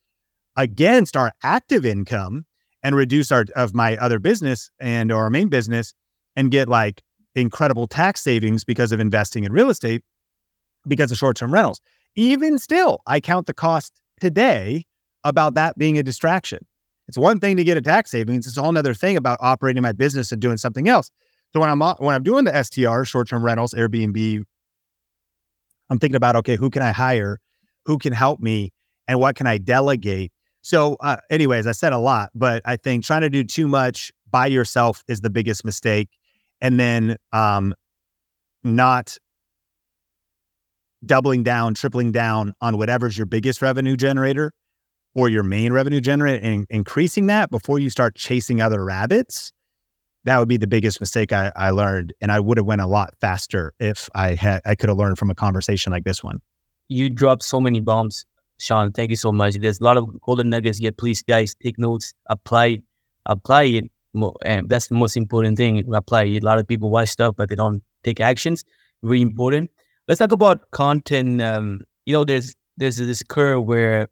against 0.56 1.16
our 1.16 1.32
active 1.44 1.86
income 1.86 2.46
and 2.84 2.96
reduce 2.96 3.32
our 3.32 3.46
of 3.56 3.74
my 3.74 3.98
other 3.98 4.20
business 4.20 4.70
and 4.80 5.12
or 5.12 5.24
our 5.24 5.30
main 5.30 5.50
business 5.50 5.94
and 6.36 6.52
get 6.52 6.68
like 6.68 7.02
incredible 7.36 7.88
tax 7.88 8.22
savings 8.22 8.64
because 8.64 8.92
of 8.92 9.00
investing 9.00 9.44
in 9.44 9.52
real 9.52 9.70
estate 9.70 10.04
because 10.88 11.12
of 11.12 11.18
short 11.18 11.38
term 11.38 11.54
rentals. 11.54 11.82
Even 12.16 12.58
still, 12.58 13.02
I 13.06 13.20
count 13.20 13.48
the 13.48 13.54
cost 13.54 13.94
today 14.20 14.86
about 15.24 15.54
that 15.56 15.78
being 15.78 15.98
a 15.98 16.04
distraction. 16.04 16.66
It's 17.08 17.18
one 17.18 17.40
thing 17.40 17.58
to 17.58 17.64
get 17.64 17.78
a 17.78 17.82
tax 17.82 18.12
savings. 18.12 18.46
It's 18.48 18.58
a 18.58 18.62
whole 18.62 18.74
thing 18.94 19.18
about 19.18 19.40
operating 19.42 19.82
my 19.82 19.92
business 19.92 20.32
and 20.32 20.42
doing 20.42 20.58
something 20.58 20.88
else. 20.88 21.10
So 21.54 21.60
when 21.60 21.70
I'm 21.70 21.80
when 21.80 22.16
I'm 22.16 22.24
doing 22.24 22.46
the 22.46 22.64
STR, 22.64 23.04
short 23.04 23.28
term 23.28 23.44
rentals, 23.44 23.74
Airbnb, 23.74 24.44
I'm 25.90 26.00
thinking 26.00 26.16
about 26.16 26.36
okay, 26.38 26.56
who 26.56 26.70
can 26.70 26.82
I 26.82 26.92
hire, 26.92 27.40
who 27.86 27.98
can 27.98 28.14
help 28.14 28.40
me, 28.40 28.72
and 29.08 29.20
what 29.20 29.36
can 29.36 29.48
I 29.48 29.58
delegate. 29.58 30.32
So, 30.62 30.98
uh, 31.00 31.18
anyways, 31.30 31.68
I 31.68 31.72
said 31.72 31.94
a 31.94 31.98
lot, 31.98 32.30
but 32.36 32.62
I 32.66 32.76
think 32.76 33.06
trying 33.06 33.22
to 33.22 33.30
do 33.30 33.44
too 33.44 33.68
much 33.68 34.12
by 34.30 34.48
yourself 34.48 35.04
is 35.08 35.22
the 35.22 35.30
biggest 35.30 35.66
mistake, 35.66 36.10
and 36.62 36.80
then 36.80 37.18
um, 37.32 37.74
not 38.64 39.18
doubling 41.06 41.44
down, 41.44 41.74
tripling 41.74 42.12
down 42.12 42.54
on 42.62 42.78
whatever's 42.78 43.18
your 43.18 43.26
biggest 43.26 43.62
revenue 43.62 43.96
generator 43.96 44.52
or 45.16 45.30
your 45.30 45.44
main 45.44 45.74
revenue 45.74 46.02
generator 46.02 46.46
and 46.46 46.66
increasing 46.70 47.28
that 47.28 47.50
before 47.50 47.80
you 47.80 47.90
start 47.90 48.16
chasing 48.16 48.62
other 48.62 48.84
rabbits 48.84 49.52
that 50.30 50.38
would 50.40 50.48
be 50.48 50.58
the 50.58 50.68
biggest 50.68 51.00
mistake 51.00 51.34
I, 51.34 51.52
I 51.56 51.72
learned 51.72 52.14
and 52.22 52.32
i 52.32 52.40
would 52.40 52.58
have 52.58 52.66
went 52.66 52.82
a 52.82 52.88
lot 52.88 53.14
faster 53.20 53.74
if 53.80 54.10
i 54.16 54.36
had 54.36 54.62
i 54.66 54.76
could 54.76 54.90
have 54.90 54.98
learned 54.98 55.18
from 55.18 55.30
a 55.30 55.36
conversation 55.36 55.92
like 55.92 56.04
this 56.04 56.24
one. 56.24 56.42
You 56.88 57.10
dropped 57.10 57.44
so 57.44 57.60
many 57.60 57.82
bombs 57.82 58.26
sean. 58.60 58.92
Thank 58.92 59.10
you 59.10 59.16
so 59.16 59.32
much. 59.32 59.56
There's 59.56 59.80
a 59.80 59.84
lot 59.84 59.98
of 59.98 60.22
golden 60.22 60.50
nuggets 60.50 60.80
here. 60.80 60.92
Please 60.92 61.24
guys 61.24 61.56
take 61.64 61.80
notes. 61.80 62.14
Apply 62.28 62.80
apply 63.26 63.64
it 63.64 63.86
and 64.44 64.68
that's 64.70 64.88
the 64.88 64.96
most 64.96 65.16
important 65.16 65.56
thing 65.56 65.94
apply 65.94 66.24
it. 66.24 66.44
a 66.44 66.46
lot 66.46 66.58
of 66.58 66.68
people 66.68 66.90
watch 66.90 67.10
stuff 67.10 67.36
but 67.38 67.50
they 67.50 67.56
don't 67.56 67.84
take 68.04 68.20
actions. 68.20 68.64
Really 69.02 69.22
important. 69.22 69.70
Let's 70.08 70.20
talk 70.20 70.32
about 70.32 70.70
content 70.72 71.42
um, 71.42 71.82
you 72.06 72.14
know 72.14 72.24
there's 72.24 72.56
there's 72.78 72.98
this 72.98 73.24
curve 73.24 73.64
where 73.66 74.08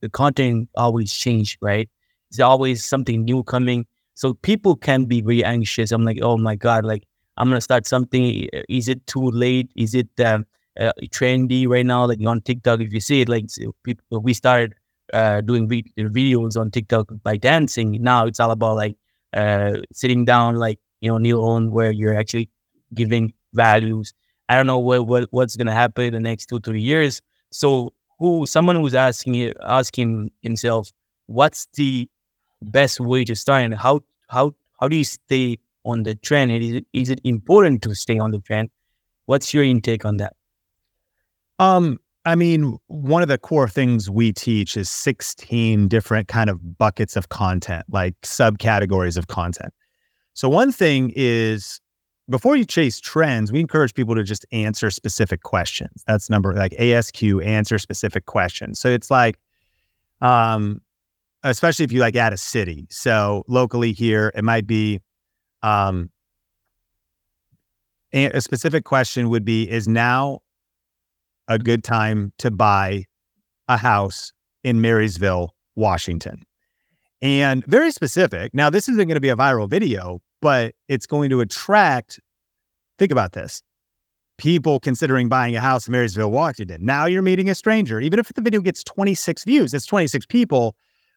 the 0.00 0.08
content 0.08 0.68
always 0.74 1.12
change, 1.12 1.58
right? 1.60 1.88
There's 2.30 2.40
always 2.40 2.84
something 2.84 3.24
new 3.24 3.42
coming. 3.44 3.86
So 4.16 4.34
people 4.34 4.76
can 4.76 5.06
be 5.06 5.22
very 5.22 5.44
anxious. 5.44 5.92
I'm 5.92 6.04
like, 6.04 6.20
oh 6.22 6.38
my 6.38 6.56
God, 6.56 6.84
like 6.86 7.04
I'm 7.36 7.48
gonna 7.48 7.60
start 7.62 7.86
something. 7.86 8.48
Is 8.68 8.88
it 8.88 9.06
too 9.06 9.30
late? 9.30 9.70
Is 9.76 9.94
it 9.94 10.08
um, 10.24 10.46
uh, 10.80 10.92
trendy 11.10 11.68
right 11.68 11.86
now? 11.86 12.06
Like 12.06 12.20
on 12.26 12.40
TikTok, 12.42 12.80
if 12.80 12.92
you 12.92 13.00
see 13.00 13.22
it, 13.22 13.28
like 13.28 13.46
people, 13.84 14.20
we 14.22 14.34
started 14.34 14.74
uh, 15.14 15.42
doing 15.42 15.68
vi- 15.68 15.92
videos 15.98 16.58
on 16.60 16.70
TikTok 16.70 17.12
by 17.22 17.36
dancing. 17.36 18.02
Now 18.02 18.26
it's 18.26 18.40
all 18.40 18.50
about 18.52 18.76
like 18.76 18.96
uh, 19.34 19.78
sitting 19.92 20.24
down, 20.24 20.56
like 20.56 20.80
you 21.00 21.10
know, 21.10 21.18
kneel 21.18 21.44
on 21.44 21.70
where 21.70 21.92
you're 21.92 22.16
actually 22.18 22.50
giving 22.94 23.34
values. 23.54 24.14
I 24.48 24.56
don't 24.56 24.66
know 24.66 24.78
what, 24.78 25.06
what 25.06 25.28
what's 25.30 25.56
gonna 25.56 25.72
happen 25.74 26.04
in 26.04 26.12
the 26.14 26.20
next 26.20 26.46
two 26.46 26.60
three 26.60 26.82
years. 26.82 27.20
So 27.52 27.92
who 28.18 28.46
someone 28.46 28.76
who's 28.76 28.94
asking 28.94 29.52
asking 29.62 30.30
himself, 30.42 30.90
what's 31.26 31.68
the 31.74 32.08
best 32.62 33.00
way 33.00 33.24
to 33.24 33.34
start 33.34 33.62
and 33.62 33.74
how 33.74 34.00
how 34.28 34.54
how 34.80 34.88
do 34.88 34.96
you 34.96 35.04
stay 35.04 35.58
on 35.84 36.02
the 36.02 36.14
trend? 36.16 36.50
Is 36.50 36.74
it, 36.74 36.86
is 36.92 37.10
it 37.10 37.20
important 37.24 37.82
to 37.82 37.94
stay 37.94 38.18
on 38.18 38.30
the 38.32 38.40
trend? 38.40 38.70
What's 39.26 39.54
your 39.54 39.64
intake 39.64 40.04
on 40.04 40.18
that? 40.18 40.34
Um, 41.58 41.98
I 42.24 42.34
mean, 42.34 42.76
one 42.88 43.22
of 43.22 43.28
the 43.28 43.38
core 43.38 43.68
things 43.68 44.10
we 44.10 44.32
teach 44.32 44.76
is 44.76 44.90
16 44.90 45.88
different 45.88 46.28
kind 46.28 46.50
of 46.50 46.76
buckets 46.76 47.16
of 47.16 47.28
content, 47.28 47.86
like 47.88 48.20
subcategories 48.22 49.16
of 49.16 49.28
content. 49.28 49.72
So 50.34 50.48
one 50.48 50.72
thing 50.72 51.12
is 51.14 51.80
before 52.28 52.56
you 52.56 52.64
chase 52.64 53.00
trends, 53.00 53.52
we 53.52 53.60
encourage 53.60 53.94
people 53.94 54.16
to 54.16 54.24
just 54.24 54.44
answer 54.50 54.90
specific 54.90 55.44
questions. 55.44 56.02
That's 56.06 56.28
number 56.28 56.52
like 56.52 56.72
ASQ, 56.72 57.44
answer 57.46 57.78
specific 57.78 58.26
questions. 58.26 58.80
So 58.80 58.88
it's 58.88 59.10
like, 59.10 59.38
um, 60.20 60.80
especially 61.42 61.84
if 61.84 61.92
you 61.92 62.00
like 62.00 62.16
add 62.16 62.32
a 62.32 62.36
city. 62.36 62.86
So 62.90 63.44
locally 63.48 63.92
here, 63.92 64.32
it 64.34 64.44
might 64.44 64.66
be, 64.66 65.00
um, 65.62 66.10
a 68.12 68.40
specific 68.40 68.84
question 68.84 69.28
would 69.28 69.44
be: 69.44 69.68
Is 69.68 69.86
now 69.86 70.40
a 71.48 71.58
good 71.58 71.84
time 71.84 72.32
to 72.38 72.50
buy 72.50 73.04
a 73.68 73.76
house 73.76 74.32
in 74.64 74.80
Marysville, 74.80 75.54
Washington? 75.74 76.42
And 77.20 77.64
very 77.66 77.90
specific. 77.90 78.54
Now, 78.54 78.70
this 78.70 78.88
isn't 78.88 79.06
going 79.08 79.16
to 79.16 79.20
be 79.20 79.28
a 79.28 79.36
viral 79.36 79.68
video, 79.68 80.20
but 80.40 80.74
it's 80.88 81.06
going 81.06 81.30
to 81.30 81.40
attract, 81.40 82.20
think 82.98 83.10
about 83.10 83.32
this, 83.32 83.62
people 84.38 84.80
considering 84.80 85.28
buying 85.28 85.56
a 85.56 85.60
house 85.60 85.88
in 85.88 85.92
Marysville, 85.92 86.30
Washington. 86.30 86.84
Now 86.84 87.06
you're 87.06 87.22
meeting 87.22 87.48
a 87.48 87.54
stranger. 87.54 88.00
Even 88.00 88.18
if 88.18 88.28
the 88.28 88.42
video 88.42 88.60
gets 88.60 88.84
26 88.84 89.44
views, 89.44 89.72
it's 89.72 89.86
26 89.86 90.26
people 90.26 90.76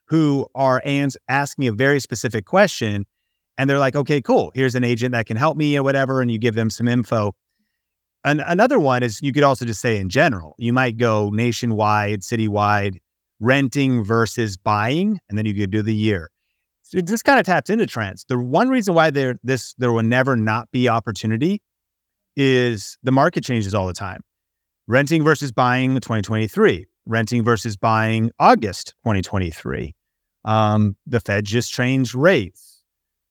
who 0.09 0.47
are 0.55 0.81
ans- 0.85 1.17
asking 1.27 1.67
a 1.67 1.71
very 1.71 1.99
specific 1.99 2.45
question. 2.45 3.05
And 3.57 3.69
they're 3.69 3.79
like, 3.79 3.95
okay, 3.95 4.21
cool. 4.21 4.51
Here's 4.55 4.75
an 4.75 4.83
agent 4.83 5.11
that 5.11 5.25
can 5.25 5.37
help 5.37 5.57
me 5.57 5.77
or 5.77 5.83
whatever. 5.83 6.21
And 6.21 6.31
you 6.31 6.37
give 6.37 6.55
them 6.55 6.69
some 6.69 6.87
info. 6.87 7.33
And 8.23 8.41
another 8.45 8.79
one 8.79 9.03
is 9.03 9.21
you 9.21 9.31
could 9.31 9.43
also 9.43 9.65
just 9.65 9.81
say 9.81 9.97
in 9.97 10.09
general, 10.09 10.55
you 10.57 10.73
might 10.73 10.97
go 10.97 11.29
nationwide, 11.29 12.21
citywide, 12.21 12.97
renting 13.39 14.03
versus 14.03 14.57
buying, 14.57 15.19
and 15.29 15.37
then 15.37 15.45
you 15.45 15.53
could 15.53 15.71
do 15.71 15.81
the 15.81 15.95
year 15.95 16.29
it 16.93 17.07
just 17.07 17.23
kind 17.23 17.39
of 17.39 17.45
taps 17.45 17.69
into 17.69 17.85
trends. 17.85 18.25
The 18.27 18.37
one 18.37 18.69
reason 18.69 18.93
why 18.93 19.09
there 19.09 19.39
this 19.43 19.73
there 19.77 19.91
will 19.91 20.03
never 20.03 20.35
not 20.35 20.69
be 20.71 20.89
opportunity 20.89 21.61
is 22.35 22.97
the 23.03 23.11
market 23.11 23.43
changes 23.43 23.73
all 23.73 23.87
the 23.87 23.93
time. 23.93 24.21
Renting 24.87 25.23
versus 25.23 25.51
buying 25.51 25.93
2023, 25.95 26.87
renting 27.05 27.43
versus 27.43 27.77
buying 27.77 28.31
August 28.39 28.95
2023. 29.03 29.93
Um, 30.45 30.95
the 31.05 31.19
Fed 31.19 31.45
just 31.45 31.71
changed 31.71 32.15
rates. 32.15 32.81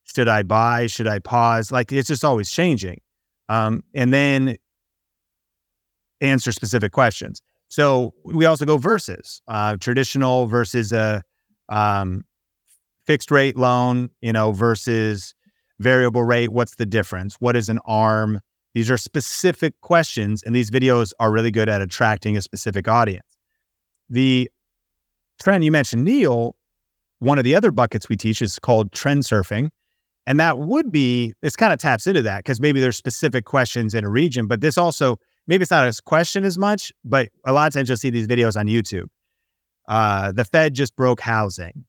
Should 0.04 0.28
I 0.28 0.42
buy? 0.42 0.86
Should 0.86 1.08
I 1.08 1.18
pause? 1.18 1.72
Like 1.72 1.92
it's 1.92 2.08
just 2.08 2.24
always 2.24 2.50
changing. 2.50 3.00
Um, 3.48 3.82
and 3.94 4.12
then 4.12 4.56
answer 6.20 6.52
specific 6.52 6.92
questions. 6.92 7.42
So 7.68 8.14
we 8.24 8.46
also 8.46 8.64
go 8.64 8.78
versus 8.78 9.42
uh, 9.48 9.76
traditional 9.76 10.46
versus 10.46 10.92
a 10.92 11.22
Um, 11.70 12.24
fixed 13.06 13.30
rate 13.30 13.56
loan, 13.56 14.10
you 14.22 14.32
know, 14.32 14.52
versus 14.52 15.34
variable 15.78 16.24
rate. 16.24 16.50
What's 16.50 16.76
the 16.76 16.86
difference? 16.86 17.36
What 17.40 17.56
is 17.56 17.68
an 17.68 17.78
ARM? 17.84 18.40
These 18.74 18.90
are 18.90 18.98
specific 18.98 19.74
questions, 19.82 20.42
and 20.42 20.54
these 20.54 20.70
videos 20.70 21.12
are 21.18 21.30
really 21.30 21.50
good 21.50 21.68
at 21.68 21.82
attracting 21.82 22.36
a 22.36 22.42
specific 22.42 22.88
audience. 22.88 23.26
The 24.08 24.50
trend 25.42 25.62
you 25.64 25.72
mentioned, 25.72 26.04
Neil, 26.04 26.56
one 27.20 27.38
of 27.38 27.44
the 27.44 27.54
other 27.54 27.70
buckets 27.70 28.08
we 28.08 28.16
teach 28.16 28.42
is 28.42 28.58
called 28.58 28.92
trend 28.92 29.22
surfing. 29.22 29.70
And 30.26 30.38
that 30.38 30.58
would 30.58 30.92
be, 30.92 31.32
this 31.40 31.56
kind 31.56 31.72
of 31.72 31.78
taps 31.78 32.06
into 32.06 32.22
that 32.22 32.44
because 32.44 32.60
maybe 32.60 32.80
there's 32.80 32.96
specific 32.96 33.46
questions 33.46 33.94
in 33.94 34.04
a 34.04 34.10
region, 34.10 34.46
but 34.46 34.60
this 34.60 34.76
also, 34.76 35.18
maybe 35.46 35.62
it's 35.62 35.70
not 35.70 35.88
a 35.88 36.02
question 36.02 36.44
as 36.44 36.58
much, 36.58 36.92
but 37.04 37.30
a 37.46 37.52
lot 37.52 37.66
of 37.66 37.72
times 37.72 37.88
you'll 37.88 37.96
see 37.96 38.10
these 38.10 38.26
videos 38.26 38.54
on 38.54 38.66
YouTube. 38.66 39.06
Uh, 39.88 40.32
the 40.32 40.44
Fed 40.44 40.74
just 40.74 40.94
broke 40.96 41.20
housing. 41.20 41.84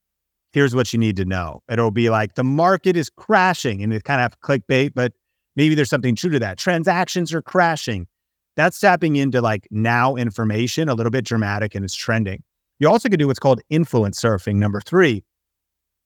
Here's 0.54 0.74
what 0.74 0.94
you 0.94 1.00
need 1.00 1.18
to 1.18 1.26
know. 1.26 1.62
It'll 1.70 1.92
be 1.92 2.10
like 2.10 2.36
the 2.36 2.46
market 2.46 2.96
is 2.96 3.10
crashing 3.10 3.84
and 3.84 3.94
it 3.94 4.06
kind 4.06 4.22
of 4.22 4.40
clickbait, 4.40 4.94
but 4.96 5.12
maybe 5.58 5.76
there's 5.76 5.90
something 5.90 6.16
true 6.16 6.32
to 6.32 6.40
that. 6.40 6.58
Transactions 6.58 7.34
are 7.34 7.42
crashing. 7.42 8.08
That's 8.56 8.80
tapping 8.80 9.18
into 9.18 9.42
like 9.42 9.68
now 9.70 10.16
information, 10.16 10.88
a 10.88 10.96
little 10.96 11.12
bit 11.12 11.26
dramatic 11.26 11.76
and 11.76 11.84
it's 11.84 11.94
trending. 11.94 12.42
You 12.80 12.90
also 12.90 13.10
could 13.10 13.20
do 13.20 13.28
what's 13.28 13.40
called 13.40 13.62
influence 13.70 14.22
surfing, 14.22 14.56
number 14.56 14.82
three. 14.82 15.24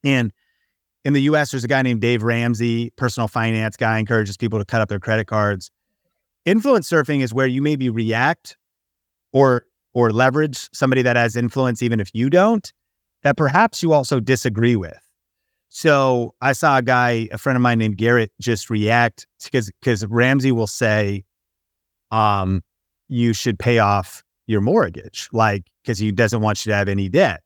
And 0.04 0.34
in 1.06 1.14
the 1.14 1.22
US, 1.24 1.52
there's 1.52 1.64
a 1.64 1.68
guy 1.68 1.82
named 1.82 2.02
Dave 2.02 2.24
Ramsey, 2.24 2.92
personal 2.96 3.28
finance 3.28 3.78
guy, 3.78 4.00
encourages 4.00 4.38
people 4.38 4.60
to 4.60 4.66
cut 4.66 4.82
up 4.82 4.90
their 4.90 5.00
credit 5.00 5.28
cards. 5.28 5.70
Influence 6.46 6.90
surfing 6.90 7.22
is 7.22 7.34
where 7.34 7.48
you 7.48 7.62
maybe 7.62 7.90
react 7.90 8.58
or 9.32 9.66
or 9.94 10.12
leverage 10.12 10.70
somebody 10.74 11.04
that 11.04 11.16
has 11.16 11.36
influence, 11.36 11.84
even 11.84 12.00
if 12.00 12.10
you 12.14 12.30
don't, 12.30 12.74
that 13.22 13.38
perhaps 13.38 13.84
you 13.84 13.94
also 13.94 14.20
disagree 14.20 14.76
with. 14.76 14.98
So 15.70 16.34
I 16.42 16.54
saw 16.54 16.78
a 16.78 16.82
guy, 16.82 17.28
a 17.32 17.38
friend 17.38 17.56
of 17.56 17.62
mine 17.62 17.80
named 17.80 17.98
Garrett, 17.98 18.32
just 18.42 18.70
react 18.70 19.28
because 19.44 19.72
because 19.80 20.06
Ramsey 20.06 20.52
will 20.52 20.68
say, 20.68 21.24
um, 22.12 22.64
you 23.08 23.34
should 23.34 23.60
pay 23.60 23.80
off 23.80 24.24
your 24.54 24.62
mortgage, 24.62 25.28
like 25.34 25.66
because 25.84 26.00
he 26.00 26.12
doesn't 26.12 26.40
want 26.40 26.66
you 26.66 26.72
to 26.72 26.76
have 26.76 26.88
any 26.88 27.10
debt 27.10 27.42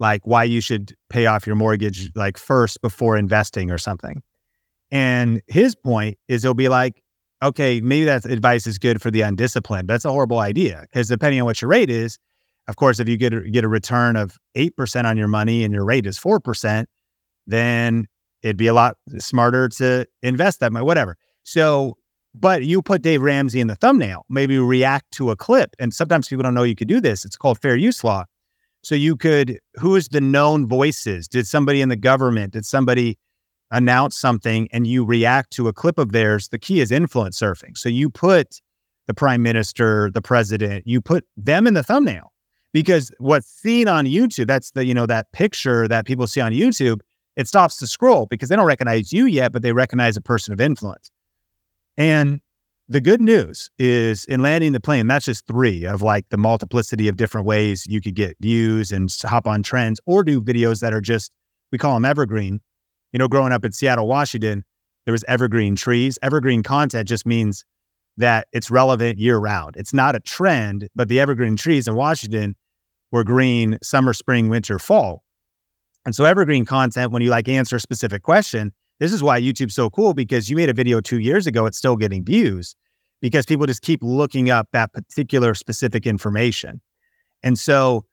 like 0.00 0.26
why 0.26 0.44
you 0.44 0.60
should 0.60 0.94
pay 1.10 1.26
off 1.26 1.46
your 1.46 1.56
mortgage 1.56 2.10
like 2.14 2.38
first 2.38 2.80
before 2.80 3.16
investing 3.16 3.70
or 3.70 3.78
something. 3.78 4.22
And 4.90 5.42
his 5.46 5.74
point 5.74 6.18
is 6.28 6.44
it'll 6.44 6.54
be 6.54 6.68
like, 6.68 7.02
okay, 7.42 7.80
maybe 7.80 8.04
that 8.04 8.24
advice 8.24 8.66
is 8.66 8.78
good 8.78 9.02
for 9.02 9.10
the 9.10 9.22
undisciplined. 9.22 9.88
That's 9.88 10.04
a 10.04 10.10
horrible 10.10 10.38
idea 10.38 10.82
because 10.82 11.08
depending 11.08 11.40
on 11.40 11.46
what 11.46 11.60
your 11.60 11.70
rate 11.70 11.90
is, 11.90 12.18
of 12.68 12.76
course, 12.76 13.00
if 13.00 13.08
you 13.08 13.16
get 13.16 13.32
a, 13.32 13.40
get 13.40 13.64
a 13.64 13.68
return 13.68 14.16
of 14.16 14.36
8% 14.56 15.04
on 15.04 15.16
your 15.16 15.28
money 15.28 15.64
and 15.64 15.72
your 15.72 15.84
rate 15.84 16.06
is 16.06 16.18
4%, 16.18 16.86
then 17.46 18.06
it'd 18.42 18.56
be 18.56 18.66
a 18.66 18.74
lot 18.74 18.96
smarter 19.18 19.68
to 19.68 20.06
invest 20.22 20.60
that 20.60 20.72
money, 20.72 20.84
whatever. 20.84 21.16
So, 21.44 21.96
but 22.34 22.64
you 22.64 22.82
put 22.82 23.02
Dave 23.02 23.22
Ramsey 23.22 23.60
in 23.60 23.66
the 23.66 23.74
thumbnail, 23.74 24.24
maybe 24.28 24.58
react 24.58 25.10
to 25.12 25.30
a 25.30 25.36
clip. 25.36 25.74
And 25.78 25.92
sometimes 25.92 26.28
people 26.28 26.42
don't 26.42 26.54
know 26.54 26.62
you 26.62 26.76
could 26.76 26.88
do 26.88 27.00
this. 27.00 27.24
It's 27.24 27.36
called 27.36 27.60
fair 27.60 27.76
use 27.76 28.04
law. 28.04 28.24
So 28.82 28.94
you 28.94 29.16
could, 29.16 29.58
who 29.74 29.96
is 29.96 30.08
the 30.08 30.20
known 30.20 30.66
voices? 30.66 31.26
Did 31.26 31.46
somebody 31.46 31.80
in 31.80 31.88
the 31.88 31.96
government, 31.96 32.52
did 32.52 32.64
somebody 32.64 33.18
announce 33.70 34.16
something 34.16 34.68
and 34.72 34.86
you 34.86 35.04
react 35.04 35.50
to 35.52 35.68
a 35.68 35.72
clip 35.72 35.98
of 35.98 36.12
theirs? 36.12 36.48
The 36.48 36.58
key 36.58 36.80
is 36.80 36.92
influence 36.92 37.38
surfing. 37.38 37.76
So 37.76 37.88
you 37.88 38.08
put 38.08 38.60
the 39.06 39.14
prime 39.14 39.42
minister, 39.42 40.10
the 40.12 40.22
president, 40.22 40.86
you 40.86 41.00
put 41.00 41.24
them 41.36 41.66
in 41.66 41.74
the 41.74 41.82
thumbnail 41.82 42.32
because 42.72 43.10
what's 43.18 43.48
seen 43.48 43.88
on 43.88 44.04
YouTube, 44.04 44.46
that's 44.46 44.70
the, 44.72 44.84
you 44.84 44.94
know, 44.94 45.06
that 45.06 45.32
picture 45.32 45.88
that 45.88 46.06
people 46.06 46.26
see 46.26 46.40
on 46.40 46.52
YouTube, 46.52 47.00
it 47.36 47.48
stops 47.48 47.76
to 47.78 47.86
scroll 47.86 48.26
because 48.26 48.48
they 48.48 48.56
don't 48.56 48.66
recognize 48.66 49.12
you 49.12 49.26
yet, 49.26 49.52
but 49.52 49.62
they 49.62 49.72
recognize 49.72 50.16
a 50.16 50.20
person 50.20 50.52
of 50.52 50.60
influence. 50.60 51.10
And 51.98 52.40
the 52.88 53.00
good 53.02 53.20
news 53.20 53.68
is 53.78 54.24
in 54.26 54.40
landing 54.40 54.72
the 54.72 54.80
plane, 54.80 55.08
that's 55.08 55.26
just 55.26 55.46
three 55.46 55.84
of 55.84 56.00
like 56.00 56.26
the 56.30 56.38
multiplicity 56.38 57.08
of 57.08 57.16
different 57.16 57.46
ways 57.46 57.84
you 57.86 58.00
could 58.00 58.14
get 58.14 58.36
views 58.40 58.92
and 58.92 59.14
hop 59.24 59.46
on 59.46 59.62
trends 59.62 60.00
or 60.06 60.24
do 60.24 60.40
videos 60.40 60.80
that 60.80 60.94
are 60.94 61.00
just, 61.02 61.30
we 61.70 61.76
call 61.76 61.92
them 61.94 62.06
evergreen. 62.06 62.60
You 63.12 63.18
know, 63.18 63.28
growing 63.28 63.52
up 63.52 63.64
in 63.64 63.72
Seattle, 63.72 64.06
Washington, 64.06 64.64
there 65.04 65.12
was 65.12 65.24
evergreen 65.28 65.76
trees. 65.76 66.18
Evergreen 66.22 66.62
content 66.62 67.08
just 67.08 67.26
means 67.26 67.64
that 68.16 68.46
it's 68.52 68.70
relevant 68.70 69.18
year 69.18 69.38
round. 69.38 69.76
It's 69.76 69.92
not 69.92 70.14
a 70.14 70.20
trend, 70.20 70.88
but 70.94 71.08
the 71.08 71.20
evergreen 71.20 71.56
trees 71.56 71.88
in 71.88 71.94
Washington 71.94 72.54
were 73.10 73.24
green 73.24 73.78
summer, 73.82 74.12
spring, 74.12 74.48
winter, 74.48 74.78
fall. 74.78 75.24
And 76.06 76.14
so 76.14 76.24
evergreen 76.24 76.64
content, 76.64 77.12
when 77.12 77.22
you 77.22 77.30
like 77.30 77.48
answer 77.48 77.76
a 77.76 77.80
specific 77.80 78.22
question, 78.22 78.72
this 78.98 79.12
is 79.12 79.22
why 79.22 79.40
YouTube's 79.40 79.74
so 79.74 79.90
cool 79.90 80.14
because 80.14 80.50
you 80.50 80.56
made 80.56 80.68
a 80.68 80.74
video 80.74 81.00
two 81.00 81.20
years 81.20 81.46
ago, 81.46 81.66
it's 81.66 81.78
still 81.78 81.96
getting 81.96 82.24
views 82.24 82.74
because 83.20 83.46
people 83.46 83.66
just 83.66 83.82
keep 83.82 84.02
looking 84.02 84.50
up 84.50 84.68
that 84.72 84.92
particular 84.92 85.54
specific 85.54 86.06
information. 86.06 86.80
And 87.42 87.58
so 87.58 88.04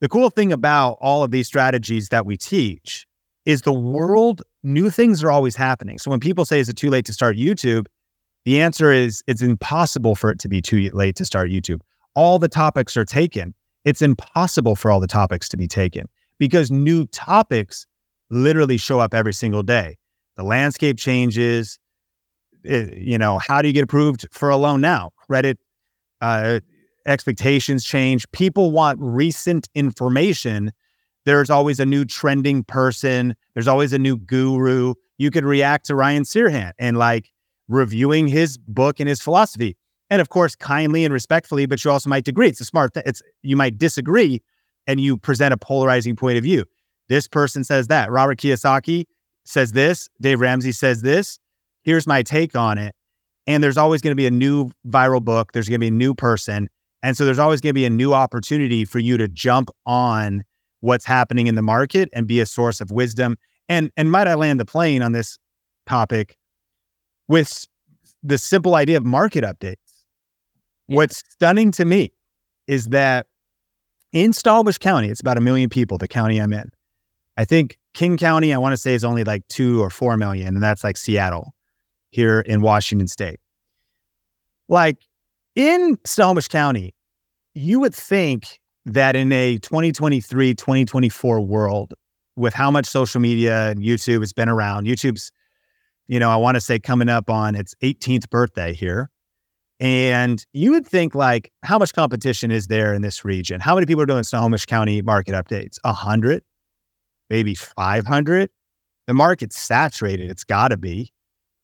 the 0.00 0.08
cool 0.08 0.30
thing 0.30 0.52
about 0.52 0.98
all 1.00 1.24
of 1.24 1.30
these 1.30 1.46
strategies 1.46 2.08
that 2.08 2.26
we 2.26 2.36
teach 2.36 3.06
is 3.44 3.62
the 3.62 3.72
world, 3.72 4.42
new 4.62 4.90
things 4.90 5.24
are 5.24 5.30
always 5.30 5.56
happening. 5.56 5.98
So 5.98 6.10
when 6.10 6.20
people 6.20 6.44
say, 6.44 6.60
is 6.60 6.68
it 6.68 6.76
too 6.76 6.90
late 6.90 7.04
to 7.06 7.12
start 7.12 7.36
YouTube? 7.36 7.86
The 8.44 8.60
answer 8.60 8.92
is 8.92 9.22
it's 9.26 9.42
impossible 9.42 10.14
for 10.14 10.30
it 10.30 10.38
to 10.40 10.48
be 10.48 10.62
too 10.62 10.90
late 10.92 11.16
to 11.16 11.24
start 11.24 11.50
YouTube. 11.50 11.80
All 12.14 12.38
the 12.38 12.48
topics 12.48 12.96
are 12.96 13.04
taken. 13.04 13.54
It's 13.84 14.02
impossible 14.02 14.76
for 14.76 14.90
all 14.90 15.00
the 15.00 15.06
topics 15.06 15.48
to 15.50 15.56
be 15.56 15.66
taken 15.66 16.06
because 16.38 16.70
new 16.70 17.06
topics 17.08 17.86
literally 18.30 18.76
show 18.76 19.00
up 19.00 19.12
every 19.12 19.34
single 19.34 19.62
day 19.62 19.96
the 20.40 20.46
landscape 20.46 20.96
changes. 20.96 21.78
It, 22.64 22.96
you 22.96 23.18
know, 23.18 23.38
how 23.38 23.60
do 23.60 23.68
you 23.68 23.74
get 23.74 23.84
approved 23.84 24.26
for 24.32 24.48
a 24.48 24.56
loan 24.56 24.80
now? 24.80 25.10
Credit 25.26 25.58
uh, 26.22 26.60
expectations 27.06 27.84
change. 27.84 28.30
People 28.32 28.70
want 28.70 28.98
recent 29.02 29.68
information. 29.74 30.72
There's 31.26 31.50
always 31.50 31.78
a 31.78 31.84
new 31.84 32.06
trending 32.06 32.64
person. 32.64 33.36
There's 33.52 33.68
always 33.68 33.92
a 33.92 33.98
new 33.98 34.16
guru. 34.16 34.94
You 35.18 35.30
could 35.30 35.44
react 35.44 35.86
to 35.86 35.94
Ryan 35.94 36.22
Serhant 36.22 36.72
and 36.78 36.96
like 36.96 37.30
reviewing 37.68 38.26
his 38.26 38.56
book 38.56 38.98
and 38.98 39.10
his 39.10 39.20
philosophy. 39.20 39.76
And 40.08 40.22
of 40.22 40.30
course, 40.30 40.56
kindly 40.56 41.04
and 41.04 41.12
respectfully, 41.12 41.66
but 41.66 41.84
you 41.84 41.90
also 41.90 42.08
might 42.08 42.26
agree. 42.26 42.48
It's 42.48 42.62
a 42.62 42.64
smart 42.64 42.94
thing. 42.94 43.02
It's 43.04 43.22
you 43.42 43.56
might 43.56 43.76
disagree 43.76 44.40
and 44.86 45.00
you 45.00 45.18
present 45.18 45.52
a 45.52 45.58
polarizing 45.58 46.16
point 46.16 46.38
of 46.38 46.44
view. 46.44 46.64
This 47.10 47.28
person 47.28 47.62
says 47.62 47.88
that. 47.88 48.10
Robert 48.10 48.38
Kiyosaki 48.38 49.04
says 49.44 49.72
this, 49.72 50.08
Dave 50.20 50.40
Ramsey 50.40 50.72
says 50.72 51.02
this. 51.02 51.38
Here's 51.82 52.06
my 52.06 52.22
take 52.22 52.54
on 52.54 52.78
it. 52.78 52.94
And 53.46 53.64
there's 53.64 53.78
always 53.78 54.00
going 54.00 54.12
to 54.12 54.16
be 54.16 54.26
a 54.26 54.30
new 54.30 54.70
viral 54.86 55.22
book. 55.22 55.52
There's 55.52 55.68
going 55.68 55.78
to 55.78 55.84
be 55.84 55.88
a 55.88 55.92
new 55.92 56.14
person. 56.14 56.68
And 57.02 57.16
so 57.16 57.24
there's 57.24 57.38
always 57.38 57.60
going 57.60 57.70
to 57.70 57.74
be 57.74 57.86
a 57.86 57.90
new 57.90 58.12
opportunity 58.12 58.84
for 58.84 58.98
you 58.98 59.16
to 59.16 59.26
jump 59.28 59.70
on 59.86 60.44
what's 60.80 61.04
happening 61.04 61.46
in 61.46 61.54
the 61.54 61.62
market 61.62 62.08
and 62.12 62.26
be 62.26 62.40
a 62.40 62.46
source 62.46 62.80
of 62.80 62.90
wisdom. 62.90 63.36
And 63.68 63.90
and 63.96 64.10
might 64.10 64.28
I 64.28 64.34
land 64.34 64.60
the 64.60 64.64
plane 64.64 65.02
on 65.02 65.12
this 65.12 65.38
topic 65.86 66.36
with 67.28 67.66
the 68.22 68.38
simple 68.38 68.74
idea 68.74 68.96
of 68.96 69.04
market 69.04 69.44
updates. 69.44 69.76
What's 70.86 71.22
stunning 71.30 71.70
to 71.72 71.84
me 71.84 72.12
is 72.66 72.86
that 72.86 73.26
in 74.12 74.32
Snohomish 74.32 74.78
County, 74.78 75.08
it's 75.08 75.20
about 75.20 75.38
a 75.38 75.40
million 75.40 75.70
people, 75.70 75.98
the 75.98 76.08
county 76.08 76.38
I'm 76.38 76.52
in. 76.52 76.70
I 77.36 77.44
think 77.44 77.78
King 77.94 78.16
County, 78.16 78.54
I 78.54 78.58
want 78.58 78.72
to 78.72 78.76
say, 78.76 78.94
is 78.94 79.04
only 79.04 79.24
like 79.24 79.46
two 79.48 79.82
or 79.82 79.90
four 79.90 80.16
million, 80.16 80.54
and 80.54 80.62
that's 80.62 80.84
like 80.84 80.96
Seattle 80.96 81.54
here 82.10 82.40
in 82.40 82.60
Washington 82.60 83.08
State. 83.08 83.40
Like 84.68 84.98
in 85.56 85.98
Snohomish 86.04 86.48
County, 86.48 86.94
you 87.54 87.80
would 87.80 87.94
think 87.94 88.60
that 88.86 89.16
in 89.16 89.32
a 89.32 89.58
2023, 89.58 90.54
2024 90.54 91.40
world, 91.40 91.94
with 92.36 92.54
how 92.54 92.70
much 92.70 92.86
social 92.86 93.20
media 93.20 93.70
and 93.70 93.80
YouTube 93.80 94.20
has 94.20 94.32
been 94.32 94.48
around, 94.48 94.86
YouTube's, 94.86 95.30
you 96.08 96.18
know, 96.18 96.30
I 96.30 96.36
want 96.36 96.54
to 96.54 96.60
say 96.60 96.78
coming 96.78 97.08
up 97.08 97.28
on 97.28 97.54
its 97.54 97.74
18th 97.82 98.30
birthday 98.30 98.72
here. 98.72 99.10
And 99.78 100.44
you 100.52 100.72
would 100.72 100.86
think 100.86 101.14
like, 101.14 101.50
how 101.62 101.78
much 101.78 101.94
competition 101.94 102.50
is 102.50 102.66
there 102.66 102.92
in 102.92 103.02
this 103.02 103.24
region? 103.24 103.60
How 103.60 103.74
many 103.74 103.86
people 103.86 104.02
are 104.02 104.06
doing 104.06 104.24
Snohomish 104.24 104.66
County 104.66 105.00
market 105.02 105.32
updates? 105.32 105.78
A 105.84 105.92
hundred? 105.92 106.42
Maybe 107.30 107.54
500. 107.54 108.50
The 109.06 109.14
market's 109.14 109.58
saturated. 109.58 110.30
It's 110.30 110.44
got 110.44 110.68
to 110.68 110.76
be 110.76 111.12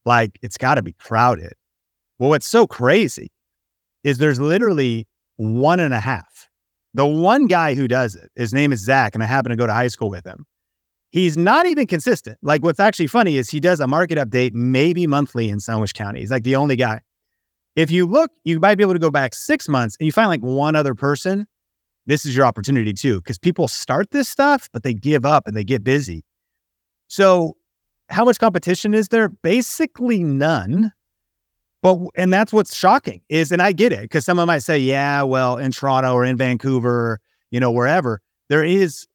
like, 0.04 0.38
it's 0.42 0.56
got 0.56 0.76
to 0.76 0.82
be 0.82 0.92
crowded. 0.94 1.52
Well, 2.18 2.30
what's 2.30 2.46
so 2.46 2.66
crazy 2.66 3.30
is 4.04 4.18
there's 4.18 4.40
literally 4.40 5.06
one 5.36 5.80
and 5.80 5.92
a 5.92 6.00
half. 6.00 6.48
The 6.94 7.04
one 7.04 7.46
guy 7.46 7.74
who 7.74 7.88
does 7.88 8.14
it, 8.14 8.30
his 8.36 8.54
name 8.54 8.72
is 8.72 8.80
Zach, 8.80 9.14
and 9.14 9.22
I 9.22 9.26
happen 9.26 9.50
to 9.50 9.56
go 9.56 9.66
to 9.66 9.72
high 9.72 9.88
school 9.88 10.08
with 10.08 10.24
him. 10.24 10.46
He's 11.10 11.36
not 11.36 11.66
even 11.66 11.86
consistent. 11.86 12.38
Like, 12.42 12.62
what's 12.62 12.80
actually 12.80 13.06
funny 13.08 13.36
is 13.36 13.50
he 13.50 13.60
does 13.60 13.80
a 13.80 13.86
market 13.86 14.16
update 14.16 14.54
maybe 14.54 15.06
monthly 15.06 15.50
in 15.50 15.60
Snohomish 15.60 15.92
County. 15.92 16.20
He's 16.20 16.30
like 16.30 16.44
the 16.44 16.56
only 16.56 16.76
guy. 16.76 17.00
If 17.74 17.90
you 17.90 18.06
look, 18.06 18.30
you 18.44 18.58
might 18.58 18.76
be 18.76 18.82
able 18.82 18.94
to 18.94 18.98
go 18.98 19.10
back 19.10 19.34
six 19.34 19.68
months 19.68 19.96
and 20.00 20.06
you 20.06 20.12
find 20.12 20.28
like 20.28 20.40
one 20.40 20.74
other 20.74 20.94
person 20.94 21.46
this 22.06 22.24
is 22.24 22.36
your 22.36 22.46
opportunity 22.46 22.92
too. 22.92 23.20
Because 23.20 23.38
people 23.38 23.68
start 23.68 24.10
this 24.10 24.28
stuff, 24.28 24.68
but 24.72 24.82
they 24.82 24.94
give 24.94 25.24
up 25.24 25.46
and 25.46 25.56
they 25.56 25.64
get 25.64 25.84
busy. 25.84 26.24
So, 27.08 27.56
how 28.08 28.24
much 28.24 28.38
competition 28.38 28.94
is 28.94 29.08
there? 29.08 29.28
Basically, 29.28 30.22
none. 30.22 30.92
But 31.82 31.98
and 32.14 32.32
that's 32.32 32.52
what's 32.52 32.74
shocking 32.74 33.20
is, 33.28 33.52
and 33.52 33.60
I 33.60 33.72
get 33.72 33.92
it 33.92 34.02
because 34.02 34.24
someone 34.24 34.46
might 34.46 34.60
say, 34.60 34.78
yeah, 34.78 35.22
well, 35.22 35.56
in 35.56 35.72
Toronto 35.72 36.14
or 36.14 36.24
in 36.24 36.36
Vancouver, 36.36 37.20
you 37.50 37.60
know, 37.60 37.70
wherever 37.70 38.20
there 38.48 38.64
is, 38.64 39.06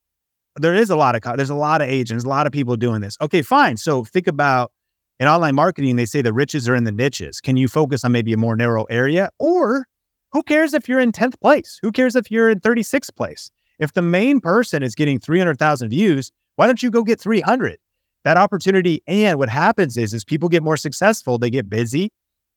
there 0.57 0.75
is 0.75 0.89
a 0.89 0.95
lot 0.95 1.15
of 1.15 1.37
there's 1.37 1.49
a 1.49 1.55
lot 1.55 1.81
of 1.81 1.89
agents, 1.89 2.23
a 2.23 2.29
lot 2.29 2.45
of 2.45 2.53
people 2.53 2.75
doing 2.75 3.01
this. 3.01 3.17
Okay, 3.21 3.41
fine. 3.41 3.77
So 3.77 4.03
think 4.03 4.27
about 4.27 4.71
in 5.19 5.27
online 5.27 5.55
marketing, 5.55 5.95
they 5.95 6.05
say 6.05 6.21
the 6.21 6.33
riches 6.33 6.67
are 6.67 6.75
in 6.75 6.83
the 6.83 6.91
niches. 6.91 7.41
Can 7.41 7.57
you 7.57 7.67
focus 7.67 8.03
on 8.03 8.11
maybe 8.11 8.33
a 8.33 8.37
more 8.37 8.55
narrow 8.55 8.85
area, 8.85 9.29
or 9.39 9.85
who 10.31 10.43
cares 10.43 10.73
if 10.73 10.87
you're 10.87 10.99
in 10.99 11.11
tenth 11.11 11.39
place? 11.41 11.79
Who 11.81 11.91
cares 11.91 12.15
if 12.15 12.31
you're 12.31 12.49
in 12.49 12.59
thirty 12.59 12.83
sixth 12.83 13.15
place? 13.15 13.51
If 13.79 13.93
the 13.93 14.01
main 14.01 14.39
person 14.39 14.83
is 14.83 14.95
getting 14.95 15.19
three 15.19 15.39
hundred 15.39 15.59
thousand 15.59 15.89
views, 15.89 16.31
why 16.55 16.67
don't 16.67 16.83
you 16.83 16.91
go 16.91 17.03
get 17.03 17.19
three 17.19 17.41
hundred? 17.41 17.77
That 18.23 18.37
opportunity. 18.37 19.01
And 19.07 19.39
what 19.39 19.49
happens 19.49 19.97
is, 19.97 20.13
is 20.13 20.23
people 20.23 20.49
get 20.49 20.61
more 20.61 20.77
successful, 20.77 21.37
they 21.37 21.49
get 21.49 21.69
busy, 21.69 22.11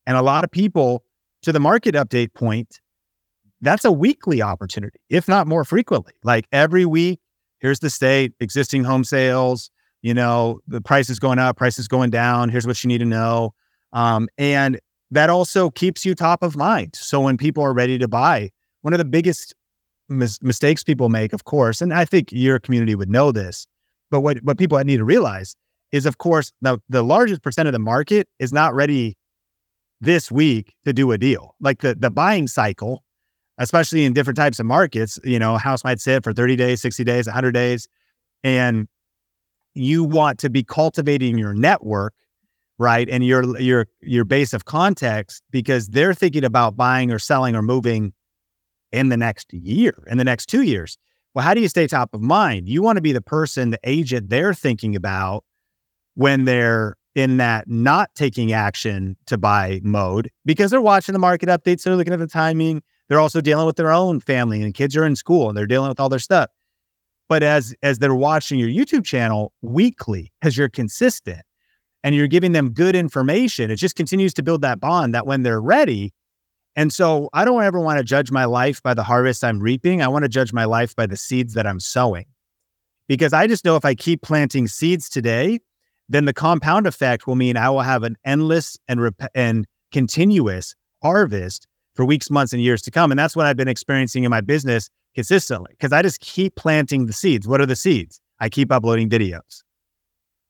and 0.07 0.17
a 0.17 0.23
lot 0.23 0.45
of 0.45 0.51
people, 0.51 1.03
to 1.43 1.53
the 1.53 1.61
market 1.61 1.95
update 1.95 2.35
point, 2.35 2.81
that's 3.63 3.85
a 3.85 3.93
weekly 3.93 4.43
opportunity, 4.43 5.01
if 5.09 5.27
not 5.27 5.47
more 5.47 5.65
frequently. 5.65 6.13
Like 6.23 6.47
every 6.53 6.85
week, 6.85 7.21
here's 7.61 7.81
the 7.81 7.89
state, 7.89 8.35
existing 8.41 8.85
home 8.85 9.05
sales, 9.05 9.71
you 10.03 10.13
know, 10.13 10.61
the 10.69 10.83
price 10.83 11.09
is 11.09 11.19
going 11.19 11.39
up, 11.39 11.57
price 11.57 11.79
is 11.79 11.89
going 11.89 12.11
down. 12.11 12.51
Here's 12.51 12.67
what 12.67 12.85
you 12.85 12.89
need 12.89 12.99
to 12.99 13.07
know. 13.07 13.55
Um, 13.95 14.29
and 14.37 14.79
that 15.15 15.31
also 15.31 15.71
keeps 15.71 16.05
you 16.05 16.15
top 16.15 16.43
of 16.43 16.57
mind. 16.57 16.95
So 16.95 17.21
when 17.21 17.37
people 17.37 17.63
are 17.63 17.73
ready 17.73 17.99
to 17.99 18.09
buy, 18.09 18.51
one 18.83 18.93
of 18.93 18.99
the 18.99 19.05
biggest 19.05 19.55
mis- 20.09 20.43
mistakes 20.43 20.85
people 20.85 21.09
make, 21.09 21.33
of 21.33 21.45
course, 21.45 21.81
and 21.81 21.93
I 21.95 22.05
think 22.05 22.31
your 22.33 22.59
community 22.59 22.95
would 22.95 23.11
know 23.11 23.33
this, 23.33 23.67
but 24.11 24.21
what, 24.21 24.39
what 24.43 24.59
people 24.59 24.79
need 24.85 24.99
to 24.99 25.05
realize 25.05 25.57
is, 25.93 26.07
of 26.07 26.19
course, 26.19 26.53
the, 26.61 26.79
the 26.89 27.03
largest 27.03 27.43
percent 27.43 27.69
of 27.69 27.73
the 27.73 27.79
market 27.79 28.29
is 28.39 28.53
not 28.53 28.75
ready 28.75 29.17
this 30.01 30.31
week 30.31 30.75
to 30.85 30.93
do 30.93 31.13
a 31.13 31.19
deal. 31.19 31.55
Like 31.61 31.81
the 31.81 31.95
the 31.95 32.11
buying 32.11 32.47
cycle, 32.47 33.05
especially 33.59 34.05
in 34.05 34.13
different 34.13 34.37
types 34.37 34.59
of 34.61 34.67
markets, 34.67 35.19
you 35.25 35.39
know, 35.39 35.57
house 35.57 35.85
might 35.85 36.01
sit 36.01 36.25
for 36.25 36.33
30 36.33 36.57
days, 36.57 36.83
60 36.83 37.05
days, 37.05 37.27
100 37.27 37.53
days, 37.53 37.89
and 38.43 38.87
you 39.75 40.05
want 40.05 40.39
to 40.41 40.51
be 40.51 40.63
cultivating 40.63 41.39
your 41.39 41.55
network, 41.55 42.15
right? 42.79 43.09
And 43.09 43.25
your 43.25 43.59
your 43.61 43.87
your 44.01 44.25
base 44.25 44.53
of 44.53 44.65
context 44.65 45.43
because 45.51 45.89
they're 45.89 46.15
thinking 46.15 46.45
about 46.45 46.77
buying 46.77 47.11
or 47.11 47.19
selling 47.19 47.55
or 47.55 47.63
moving 47.63 48.13
in 48.93 49.09
the 49.09 49.17
next 49.17 49.53
year, 49.53 50.05
in 50.09 50.19
the 50.19 50.25
next 50.25 50.47
2 50.47 50.63
years. 50.63 50.99
Well, 51.35 51.45
how 51.45 51.55
do 51.55 51.61
you 51.61 51.69
stay 51.69 51.87
top 51.89 52.15
of 52.15 52.21
mind? 52.21 52.69
You 52.69 52.81
want 52.81 52.97
to 52.97 53.03
be 53.03 53.13
the 53.13 53.21
person, 53.21 53.71
the 53.71 53.81
agent 53.85 54.31
they're 54.31 54.55
thinking 54.55 54.95
about 54.95 55.45
when 56.15 56.45
they're 56.45 56.97
in 57.17 57.39
that 57.39 57.69
not 57.69 58.11
taking 58.15 58.53
action 58.53 59.17
to 59.27 59.39
buy 59.39 59.81
mode 59.83 60.31
because 60.45 60.71
they're 60.71 60.81
watching 60.81 61.13
the 61.13 61.19
market 61.19 61.49
updates, 61.49 61.83
they're 61.83 61.97
looking 61.97 62.13
at 62.13 62.19
the 62.19 62.27
timing, 62.27 62.83
they're 63.09 63.21
also 63.21 63.41
dealing 63.41 63.67
with 63.67 63.77
their 63.77 63.93
own 63.93 64.21
family 64.21 64.63
and 64.63 64.75
kids 64.75 64.97
are 64.97 65.05
in 65.05 65.17
school 65.17 65.49
and 65.49 65.57
they're 65.57 65.67
dealing 65.67 65.89
with 65.89 66.01
all 66.01 66.09
their 66.09 66.19
stuff. 66.19 66.51
But 67.29 67.43
as 67.43 67.75
as 67.83 67.99
they're 67.99 68.15
watching 68.15 68.59
your 68.59 68.69
YouTube 68.69 69.05
channel 69.05 69.53
weekly, 69.63 70.33
because 70.41 70.57
you're 70.57 70.69
consistent 70.69 71.41
and 72.05 72.15
you're 72.15 72.29
giving 72.29 72.53
them 72.53 72.71
good 72.71 72.95
information, 72.95 73.71
it 73.71 73.77
just 73.77 73.97
continues 73.97 74.35
to 74.35 74.43
build 74.43 74.61
that 74.61 74.79
bond 74.79 75.15
that 75.15 75.27
when 75.27 75.43
they're 75.43 75.61
ready. 75.61 76.13
And 76.77 76.93
so 76.93 77.31
I 77.33 77.45
don't 77.47 77.65
ever 77.65 77.81
want 77.81 77.99
to 77.99 78.05
judge 78.05 78.31
my 78.31 78.45
life 78.45 78.83
by 78.83 78.93
the 78.93 79.03
harvest 79.03 79.43
I'm 79.43 79.59
reaping. 79.59 80.03
I 80.03 80.09
want 80.09 80.25
to 80.25 80.29
judge 80.29 80.53
my 80.53 80.67
life 80.67 80.95
by 80.95 81.07
the 81.07 81.17
seeds 81.17 81.55
that 81.55 81.67
I'm 81.67 81.81
sowing. 81.81 82.27
Because 83.09 83.33
I 83.33 83.47
just 83.47 83.65
know 83.65 83.77
if 83.77 83.85
I 83.85 83.95
keep 83.95 84.23
planting 84.23 84.69
seeds 84.69 85.09
today, 85.09 85.61
then 86.09 86.27
the 86.27 86.33
compound 86.35 86.87
effect 86.87 87.27
will 87.27 87.37
mean 87.37 87.57
I 87.57 87.71
will 87.71 87.81
have 87.81 88.03
an 88.03 88.17
endless 88.25 88.77
and 88.87 89.01
rep- 89.01 89.31
and 89.35 89.67
continuous 89.91 90.75
harvest 91.03 91.67
for 91.95 92.05
weeks, 92.05 92.31
months, 92.31 92.53
and 92.53 92.61
years 92.61 92.83
to 92.83 92.91
come. 92.91 93.13
And 93.13 93.19
that's 93.19 93.35
what 93.35 93.47
I've 93.47 93.57
been 93.57 93.69
experiencing 93.69 94.25
in 94.25 94.31
my 94.31 94.43
business 94.43 94.91
consistently 95.15 95.73
because 95.73 95.93
I 95.93 96.03
just 96.03 96.21
keep 96.21 96.57
planting 96.57 97.07
the 97.07 97.13
seeds. 97.13 97.49
What 97.49 97.61
are 97.61 97.67
the 97.67 97.77
seeds? 97.77 98.21
I 98.41 98.49
keep 98.51 98.71
uploading 98.71 99.09
videos. 99.09 99.63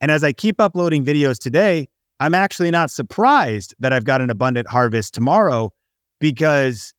And 0.04 0.10
as 0.10 0.22
I 0.22 0.34
keep 0.34 0.60
uploading 0.60 1.02
videos 1.02 1.38
today, 1.38 1.88
I'm 2.20 2.34
actually 2.34 2.70
not 2.70 2.90
surprised 2.90 3.74
that 3.78 3.90
I've 3.94 4.04
got 4.04 4.20
an 4.20 4.28
abundant 4.28 4.68
harvest 4.68 5.14
tomorrow 5.14 5.72
because 6.20 6.92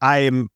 I 0.00 0.20
am 0.20 0.48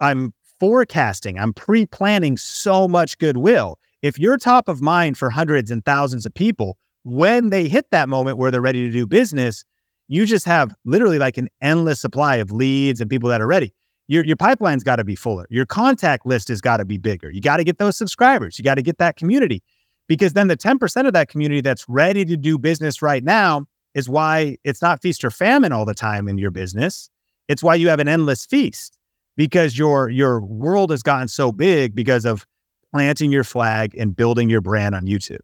I'm 0.00 0.32
forecasting, 0.58 1.38
I'm 1.38 1.52
pre-planning 1.52 2.38
so 2.38 2.88
much 2.88 3.18
goodwill. 3.18 3.78
If 4.00 4.18
you're 4.18 4.38
top 4.38 4.68
of 4.70 4.80
mind 4.80 5.18
for 5.18 5.28
hundreds 5.28 5.70
and 5.70 5.84
thousands 5.84 6.24
of 6.24 6.32
people, 6.32 6.78
when 7.02 7.50
they 7.50 7.68
hit 7.68 7.90
that 7.90 8.08
moment 8.08 8.38
where 8.38 8.50
they're 8.50 8.62
ready 8.62 8.86
to 8.86 8.90
do 8.90 9.06
business, 9.06 9.66
you 10.08 10.24
just 10.24 10.46
have 10.46 10.74
literally 10.86 11.18
like 11.18 11.36
an 11.36 11.50
endless 11.60 12.00
supply 12.00 12.36
of 12.36 12.52
leads 12.52 13.02
and 13.02 13.10
people 13.10 13.28
that 13.28 13.42
are 13.42 13.46
ready. 13.46 13.74
Your, 14.08 14.24
your 14.24 14.36
pipeline's 14.36 14.82
got 14.82 14.96
to 14.96 15.04
be 15.04 15.14
fuller. 15.14 15.46
Your 15.50 15.66
contact 15.66 16.24
list 16.24 16.48
has 16.48 16.62
got 16.62 16.78
to 16.78 16.86
be 16.86 16.96
bigger. 16.96 17.30
You 17.30 17.42
got 17.42 17.58
to 17.58 17.64
get 17.64 17.76
those 17.76 17.98
subscribers. 17.98 18.58
You 18.58 18.64
got 18.64 18.76
to 18.76 18.82
get 18.82 18.96
that 18.96 19.16
community 19.16 19.62
because 20.08 20.32
then 20.34 20.48
the 20.48 20.56
10% 20.56 21.06
of 21.06 21.12
that 21.12 21.28
community 21.28 21.60
that's 21.60 21.88
ready 21.88 22.24
to 22.24 22.36
do 22.36 22.58
business 22.58 23.02
right 23.02 23.24
now 23.24 23.66
is 23.94 24.08
why 24.08 24.56
it's 24.64 24.82
not 24.82 25.00
feast 25.00 25.24
or 25.24 25.30
famine 25.30 25.72
all 25.72 25.84
the 25.84 25.94
time 25.94 26.28
in 26.28 26.38
your 26.38 26.50
business. 26.50 27.08
It's 27.48 27.62
why 27.62 27.74
you 27.76 27.88
have 27.88 28.00
an 28.00 28.08
endless 28.08 28.46
feast 28.46 28.98
because 29.36 29.78
your 29.78 30.08
your 30.08 30.40
world 30.40 30.90
has 30.90 31.02
gotten 31.02 31.28
so 31.28 31.52
big 31.52 31.94
because 31.94 32.24
of 32.24 32.46
planting 32.92 33.32
your 33.32 33.44
flag 33.44 33.94
and 33.96 34.14
building 34.14 34.48
your 34.48 34.60
brand 34.60 34.94
on 34.94 35.04
YouTube 35.06 35.40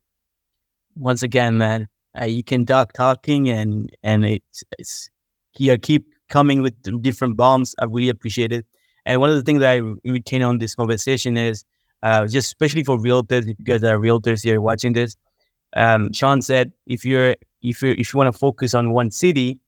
once 0.96 1.22
again, 1.22 1.58
man, 1.58 1.88
uh, 2.20 2.24
you 2.24 2.42
can 2.42 2.66
talk 2.66 2.92
talking 2.92 3.48
and 3.48 3.90
and 4.02 4.24
it's, 4.24 4.64
it's 4.78 5.10
you 5.58 5.76
keep 5.78 6.06
coming 6.28 6.62
with 6.62 7.02
different 7.02 7.36
bombs. 7.36 7.74
I 7.78 7.84
really 7.86 8.08
appreciate 8.08 8.52
it. 8.52 8.66
And 9.06 9.20
one 9.20 9.30
of 9.30 9.36
the 9.36 9.42
things 9.42 9.60
that 9.60 9.70
I 9.70 9.80
retain 10.04 10.42
on 10.42 10.58
this 10.58 10.74
conversation 10.74 11.36
is 11.36 11.64
uh, 12.02 12.26
just 12.26 12.48
especially 12.48 12.84
for 12.84 12.98
realtors, 12.98 13.48
if 13.48 13.58
you 13.58 13.64
guys 13.64 13.84
are 13.84 13.98
realtors 13.98 14.42
here 14.42 14.60
watching 14.60 14.92
this. 14.92 15.16
Um, 15.76 16.12
Sean 16.12 16.42
said 16.42 16.72
if 16.86 17.04
you're 17.04 17.36
if 17.62 17.82
you 17.82 17.94
if 17.98 18.12
you 18.12 18.18
want 18.18 18.32
to 18.32 18.38
focus 18.38 18.74
on 18.74 18.92
one 18.92 19.10
city, 19.10 19.60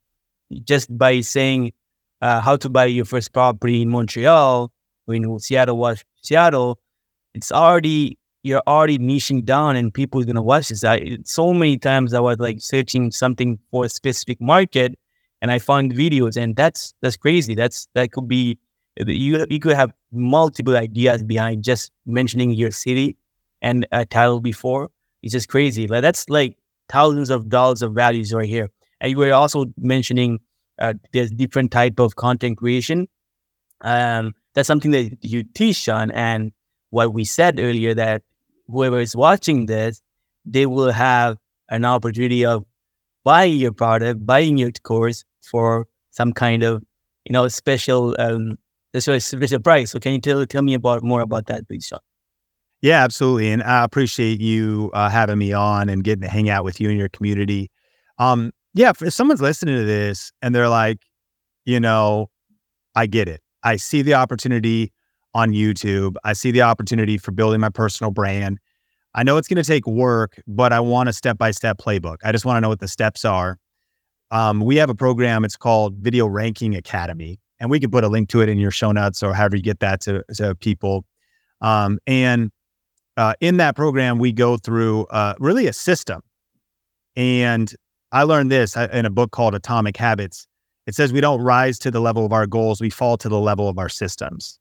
just 0.64 0.96
by 0.96 1.20
saying 1.20 1.72
uh, 2.20 2.40
how 2.40 2.56
to 2.56 2.68
buy 2.68 2.86
your 2.86 3.04
first 3.04 3.32
property 3.32 3.82
in 3.82 3.90
Montreal 3.90 4.72
or 5.06 5.14
in 5.14 5.38
Seattle, 5.38 5.76
was 5.76 6.04
Seattle, 6.22 6.78
it's 7.34 7.52
already 7.52 8.18
you're 8.42 8.62
already 8.66 8.98
niching 8.98 9.44
down 9.44 9.76
and 9.76 9.94
people 9.94 10.20
are 10.20 10.24
gonna 10.24 10.42
watch 10.42 10.68
this. 10.68 10.84
I 10.84 11.18
so 11.24 11.52
many 11.52 11.78
times 11.78 12.14
I 12.14 12.20
was 12.20 12.38
like 12.38 12.60
searching 12.60 13.10
something 13.10 13.58
for 13.70 13.84
a 13.84 13.88
specific 13.88 14.40
market 14.40 14.98
and 15.40 15.50
I 15.50 15.58
found 15.58 15.92
videos 15.92 16.36
and 16.36 16.56
that's 16.56 16.94
that's 17.02 17.16
crazy. 17.16 17.54
That's 17.54 17.88
that 17.94 18.12
could 18.12 18.26
be 18.28 18.58
you 18.96 19.46
you 19.48 19.60
could 19.60 19.76
have 19.76 19.92
multiple 20.12 20.76
ideas 20.76 21.22
behind 21.22 21.64
just 21.64 21.90
mentioning 22.06 22.50
your 22.52 22.70
city 22.70 23.16
and 23.62 23.86
a 23.92 24.04
title 24.04 24.40
before. 24.40 24.90
It's 25.22 25.32
just 25.32 25.48
crazy. 25.48 25.86
Like 25.86 26.02
that's 26.02 26.28
like 26.28 26.56
thousands 26.88 27.30
of 27.30 27.48
dollars 27.48 27.82
of 27.82 27.94
values 27.94 28.32
right 28.32 28.48
here. 28.48 28.68
And 29.00 29.10
you 29.10 29.18
were 29.18 29.32
also 29.32 29.66
mentioning 29.78 30.40
uh, 30.78 30.94
there's 31.12 31.30
different 31.30 31.70
type 31.70 31.98
of 31.98 32.16
content 32.16 32.58
creation. 32.58 33.08
Um, 33.80 34.34
that's 34.54 34.66
something 34.66 34.90
that 34.92 35.16
you 35.22 35.42
teach 35.42 35.88
on, 35.88 36.10
and 36.10 36.52
what 36.90 37.14
we 37.14 37.24
said 37.24 37.58
earlier 37.58 37.94
that 37.94 38.22
whoever 38.68 39.00
is 39.00 39.16
watching 39.16 39.66
this, 39.66 40.02
they 40.44 40.66
will 40.66 40.92
have 40.92 41.38
an 41.70 41.84
opportunity 41.84 42.44
of 42.44 42.64
buying 43.24 43.56
your 43.56 43.72
product, 43.72 44.24
buying 44.26 44.58
your 44.58 44.70
course 44.82 45.24
for 45.40 45.86
some 46.10 46.32
kind 46.32 46.62
of, 46.62 46.82
you 47.24 47.32
know, 47.32 47.48
special, 47.48 48.14
um, 48.18 48.58
special, 48.94 49.20
special 49.20 49.60
price. 49.60 49.90
So 49.90 49.98
can 49.98 50.12
you 50.12 50.20
tell, 50.20 50.44
tell 50.46 50.62
me 50.62 50.74
about 50.74 51.02
more 51.02 51.20
about 51.20 51.46
that, 51.46 51.66
please, 51.66 51.86
Sean? 51.86 52.00
Yeah, 52.80 53.04
absolutely. 53.04 53.50
And 53.50 53.62
I 53.62 53.84
appreciate 53.84 54.40
you 54.40 54.90
uh, 54.92 55.08
having 55.08 55.38
me 55.38 55.52
on 55.52 55.88
and 55.88 56.02
getting 56.02 56.22
to 56.22 56.28
hang 56.28 56.50
out 56.50 56.64
with 56.64 56.80
you 56.80 56.90
and 56.90 56.98
your 56.98 57.08
community. 57.08 57.70
Um, 58.18 58.52
yeah, 58.74 58.90
if 59.00 59.12
someone's 59.14 59.40
listening 59.40 59.76
to 59.76 59.84
this 59.84 60.32
and 60.42 60.54
they're 60.54 60.68
like, 60.68 60.98
you 61.64 61.78
know, 61.78 62.28
I 62.94 63.06
get 63.06 63.28
it. 63.28 63.40
I 63.62 63.76
see 63.76 64.02
the 64.02 64.14
opportunity 64.14 64.92
on 65.34 65.50
YouTube. 65.50 66.16
I 66.24 66.32
see 66.32 66.50
the 66.50 66.62
opportunity 66.62 67.18
for 67.18 67.30
building 67.30 67.60
my 67.60 67.68
personal 67.68 68.10
brand. 68.10 68.58
I 69.14 69.22
know 69.22 69.36
it's 69.36 69.48
going 69.48 69.62
to 69.62 69.68
take 69.68 69.86
work, 69.86 70.42
but 70.46 70.72
I 70.72 70.80
want 70.80 71.08
a 71.08 71.12
step 71.12 71.38
by 71.38 71.50
step 71.52 71.78
playbook. 71.78 72.16
I 72.24 72.32
just 72.32 72.44
want 72.44 72.56
to 72.56 72.60
know 72.60 72.68
what 72.68 72.80
the 72.80 72.88
steps 72.88 73.24
are. 73.24 73.58
Um, 74.30 74.60
we 74.60 74.76
have 74.76 74.88
a 74.88 74.94
program, 74.94 75.44
it's 75.44 75.56
called 75.56 75.96
Video 75.98 76.26
Ranking 76.26 76.74
Academy, 76.74 77.38
and 77.62 77.70
we 77.70 77.78
can 77.78 77.92
put 77.92 78.02
a 78.02 78.08
link 78.08 78.28
to 78.28 78.40
it 78.40 78.48
in 78.48 78.58
your 78.58 78.72
show 78.72 78.90
notes 78.90 79.22
or 79.22 79.32
however 79.32 79.54
you 79.54 79.62
get 79.62 79.78
that 79.78 80.00
to, 80.00 80.24
to 80.34 80.56
people. 80.56 81.04
Um, 81.60 82.00
and 82.08 82.50
uh, 83.16 83.34
in 83.40 83.58
that 83.58 83.76
program, 83.76 84.18
we 84.18 84.32
go 84.32 84.56
through 84.56 85.06
uh, 85.06 85.34
really 85.38 85.68
a 85.68 85.72
system. 85.72 86.22
And 87.14 87.72
I 88.10 88.24
learned 88.24 88.50
this 88.50 88.76
uh, 88.76 88.88
in 88.92 89.06
a 89.06 89.10
book 89.10 89.30
called 89.30 89.54
Atomic 89.54 89.96
Habits. 89.96 90.48
It 90.88 90.96
says 90.96 91.12
we 91.12 91.20
don't 91.20 91.40
rise 91.40 91.78
to 91.80 91.92
the 91.92 92.00
level 92.00 92.26
of 92.26 92.32
our 92.32 92.48
goals, 92.48 92.80
we 92.80 92.90
fall 92.90 93.16
to 93.18 93.28
the 93.28 93.38
level 93.38 93.68
of 93.68 93.78
our 93.78 93.88
systems. 93.88 94.58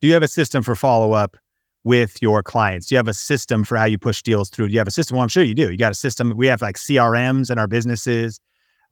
Do 0.00 0.06
you 0.06 0.14
have 0.14 0.22
a 0.22 0.28
system 0.28 0.62
for 0.62 0.76
follow 0.76 1.12
up 1.12 1.36
with 1.82 2.22
your 2.22 2.44
clients? 2.44 2.86
Do 2.86 2.94
you 2.94 2.98
have 2.98 3.08
a 3.08 3.14
system 3.14 3.64
for 3.64 3.76
how 3.76 3.86
you 3.86 3.98
push 3.98 4.22
deals 4.22 4.50
through? 4.50 4.68
Do 4.68 4.72
you 4.72 4.78
have 4.78 4.86
a 4.86 4.92
system? 4.92 5.16
Well, 5.16 5.24
I'm 5.24 5.28
sure 5.28 5.42
you 5.42 5.54
do. 5.54 5.72
You 5.72 5.76
got 5.76 5.90
a 5.90 5.96
system. 5.96 6.32
We 6.36 6.46
have 6.46 6.62
like 6.62 6.76
CRMs 6.76 7.50
in 7.50 7.58
our 7.58 7.66
businesses, 7.66 8.38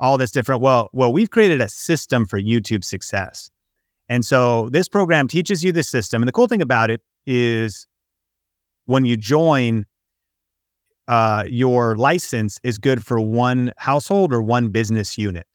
all 0.00 0.18
this 0.18 0.30
different. 0.30 0.60
Well, 0.60 0.90
well, 0.92 1.12
we've 1.12 1.30
created 1.30 1.60
a 1.60 1.68
system 1.68 2.26
for 2.26 2.40
YouTube 2.40 2.84
success. 2.84 3.50
And 4.08 4.24
so 4.24 4.68
this 4.70 4.88
program 4.88 5.28
teaches 5.28 5.64
you 5.64 5.72
the 5.72 5.82
system. 5.82 6.22
And 6.22 6.28
the 6.28 6.32
cool 6.32 6.46
thing 6.46 6.62
about 6.62 6.90
it 6.90 7.00
is 7.26 7.86
when 8.86 9.04
you 9.04 9.16
join, 9.16 9.86
uh, 11.08 11.44
your 11.48 11.96
license 11.96 12.58
is 12.62 12.78
good 12.78 13.04
for 13.04 13.20
one 13.20 13.72
household 13.78 14.32
or 14.32 14.42
one 14.42 14.68
business 14.68 15.16
unit. 15.16 15.46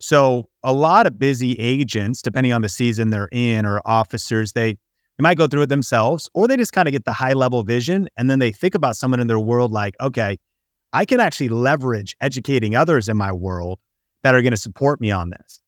So 0.00 0.48
a 0.62 0.72
lot 0.72 1.06
of 1.06 1.18
busy 1.18 1.52
agents, 1.54 2.22
depending 2.22 2.52
on 2.52 2.62
the 2.62 2.68
season 2.68 3.10
they're 3.10 3.28
in, 3.32 3.66
or 3.66 3.82
officers, 3.84 4.52
they 4.52 4.78
they 5.18 5.22
might 5.22 5.36
go 5.36 5.46
through 5.46 5.62
it 5.62 5.68
themselves, 5.68 6.30
or 6.32 6.48
they 6.48 6.56
just 6.56 6.72
kind 6.72 6.88
of 6.88 6.92
get 6.92 7.04
the 7.04 7.12
high 7.12 7.34
level 7.34 7.62
vision, 7.62 8.08
and 8.16 8.30
then 8.30 8.38
they 8.38 8.52
think 8.52 8.74
about 8.74 8.96
someone 8.96 9.20
in 9.20 9.26
their 9.26 9.38
world 9.38 9.70
like, 9.70 9.94
okay, 10.00 10.38
I 10.92 11.04
can 11.04 11.20
actually 11.20 11.48
leverage 11.48 12.16
educating 12.20 12.74
others 12.74 13.08
in 13.08 13.16
my 13.16 13.32
world 13.32 13.78
that 14.22 14.34
are 14.34 14.42
going 14.42 14.52
to 14.52 14.56
support 14.56 15.00
me 15.00 15.10
on 15.10 15.30
this. 15.30 15.60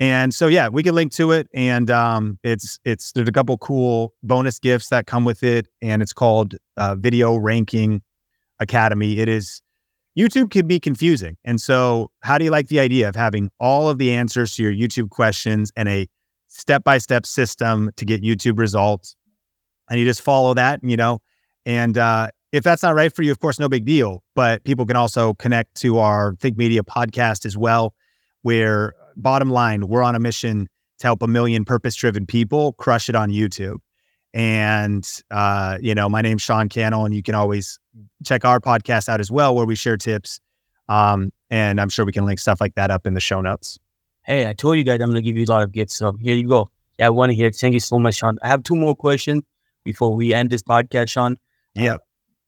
And 0.00 0.34
so, 0.34 0.48
yeah, 0.48 0.68
we 0.68 0.82
can 0.82 0.94
link 0.96 1.12
to 1.12 1.30
it, 1.30 1.48
and 1.54 1.88
um, 1.88 2.38
it's 2.42 2.78
it's 2.84 3.12
there's 3.12 3.28
a 3.28 3.32
couple 3.32 3.56
cool 3.58 4.14
bonus 4.24 4.58
gifts 4.58 4.88
that 4.88 5.06
come 5.06 5.24
with 5.24 5.44
it, 5.44 5.68
and 5.80 6.02
it's 6.02 6.12
called 6.12 6.56
uh, 6.76 6.96
Video 6.96 7.36
Ranking 7.36 8.02
Academy. 8.58 9.20
It 9.20 9.28
is 9.28 9.62
YouTube 10.18 10.50
can 10.50 10.66
be 10.66 10.80
confusing, 10.80 11.36
and 11.44 11.60
so 11.60 12.10
how 12.22 12.36
do 12.36 12.44
you 12.44 12.50
like 12.50 12.66
the 12.66 12.80
idea 12.80 13.08
of 13.08 13.14
having 13.14 13.48
all 13.60 13.88
of 13.88 13.98
the 13.98 14.12
answers 14.12 14.56
to 14.56 14.64
your 14.64 14.72
YouTube 14.72 15.10
questions 15.10 15.70
and 15.76 15.88
a 15.88 16.08
step 16.48 16.82
by 16.82 16.98
step 16.98 17.24
system 17.24 17.90
to 17.96 18.04
get 18.04 18.22
YouTube 18.24 18.58
results, 18.58 19.14
and 19.88 20.00
you 20.00 20.04
just 20.04 20.22
follow 20.22 20.52
that, 20.54 20.80
you 20.82 20.96
know, 20.96 21.20
and 21.64 21.96
uh, 21.96 22.28
if 22.52 22.62
that's 22.62 22.82
not 22.82 22.94
right 22.94 23.14
for 23.14 23.22
you, 23.22 23.32
of 23.32 23.40
course, 23.40 23.58
no 23.58 23.68
big 23.68 23.84
deal. 23.84 24.22
But 24.34 24.62
people 24.64 24.86
can 24.86 24.96
also 24.96 25.34
connect 25.34 25.74
to 25.76 25.98
our 25.98 26.36
Think 26.36 26.56
Media 26.56 26.82
podcast 26.82 27.44
as 27.44 27.56
well, 27.56 27.94
where 28.42 28.94
bottom 29.16 29.50
line, 29.50 29.88
we're 29.88 30.02
on 30.02 30.14
a 30.14 30.20
mission 30.20 30.68
to 30.98 31.06
help 31.06 31.22
a 31.22 31.26
million 31.26 31.64
purpose 31.64 31.94
driven 31.96 32.26
people 32.26 32.74
crush 32.74 33.08
it 33.08 33.14
on 33.16 33.30
YouTube. 33.30 33.78
And, 34.34 35.06
uh, 35.30 35.78
you 35.80 35.94
know, 35.94 36.08
my 36.08 36.22
name's 36.22 36.42
Sean 36.42 36.68
Cannell, 36.68 37.04
and 37.04 37.14
you 37.14 37.22
can 37.22 37.34
always 37.34 37.78
check 38.24 38.44
our 38.44 38.60
podcast 38.60 39.08
out 39.08 39.20
as 39.20 39.30
well, 39.30 39.54
where 39.54 39.66
we 39.66 39.74
share 39.74 39.96
tips. 39.96 40.40
Um, 40.88 41.32
and 41.50 41.80
I'm 41.80 41.88
sure 41.88 42.04
we 42.04 42.12
can 42.12 42.24
link 42.24 42.38
stuff 42.38 42.60
like 42.60 42.74
that 42.76 42.90
up 42.90 43.06
in 43.06 43.14
the 43.14 43.20
show 43.20 43.40
notes. 43.40 43.78
Hey, 44.22 44.48
I 44.48 44.52
told 44.52 44.78
you 44.78 44.84
guys 44.84 45.00
I'm 45.00 45.10
going 45.10 45.16
to 45.16 45.22
give 45.22 45.36
you 45.36 45.44
a 45.44 45.50
lot 45.50 45.62
of 45.62 45.72
gifts. 45.72 45.96
So 45.96 46.12
here 46.12 46.34
you 46.34 46.48
go. 46.48 46.70
Yeah, 46.98 47.06
I 47.06 47.10
want 47.10 47.30
to 47.30 47.34
hear. 47.34 47.50
Thank 47.50 47.74
you 47.74 47.80
so 47.80 47.98
much, 47.98 48.16
Sean. 48.16 48.38
I 48.42 48.48
have 48.48 48.62
two 48.62 48.76
more 48.76 48.94
questions 48.94 49.42
before 49.84 50.14
we 50.14 50.32
end 50.32 50.50
this 50.50 50.62
podcast, 50.62 51.10
Sean. 51.10 51.36
Yeah. 51.74 51.96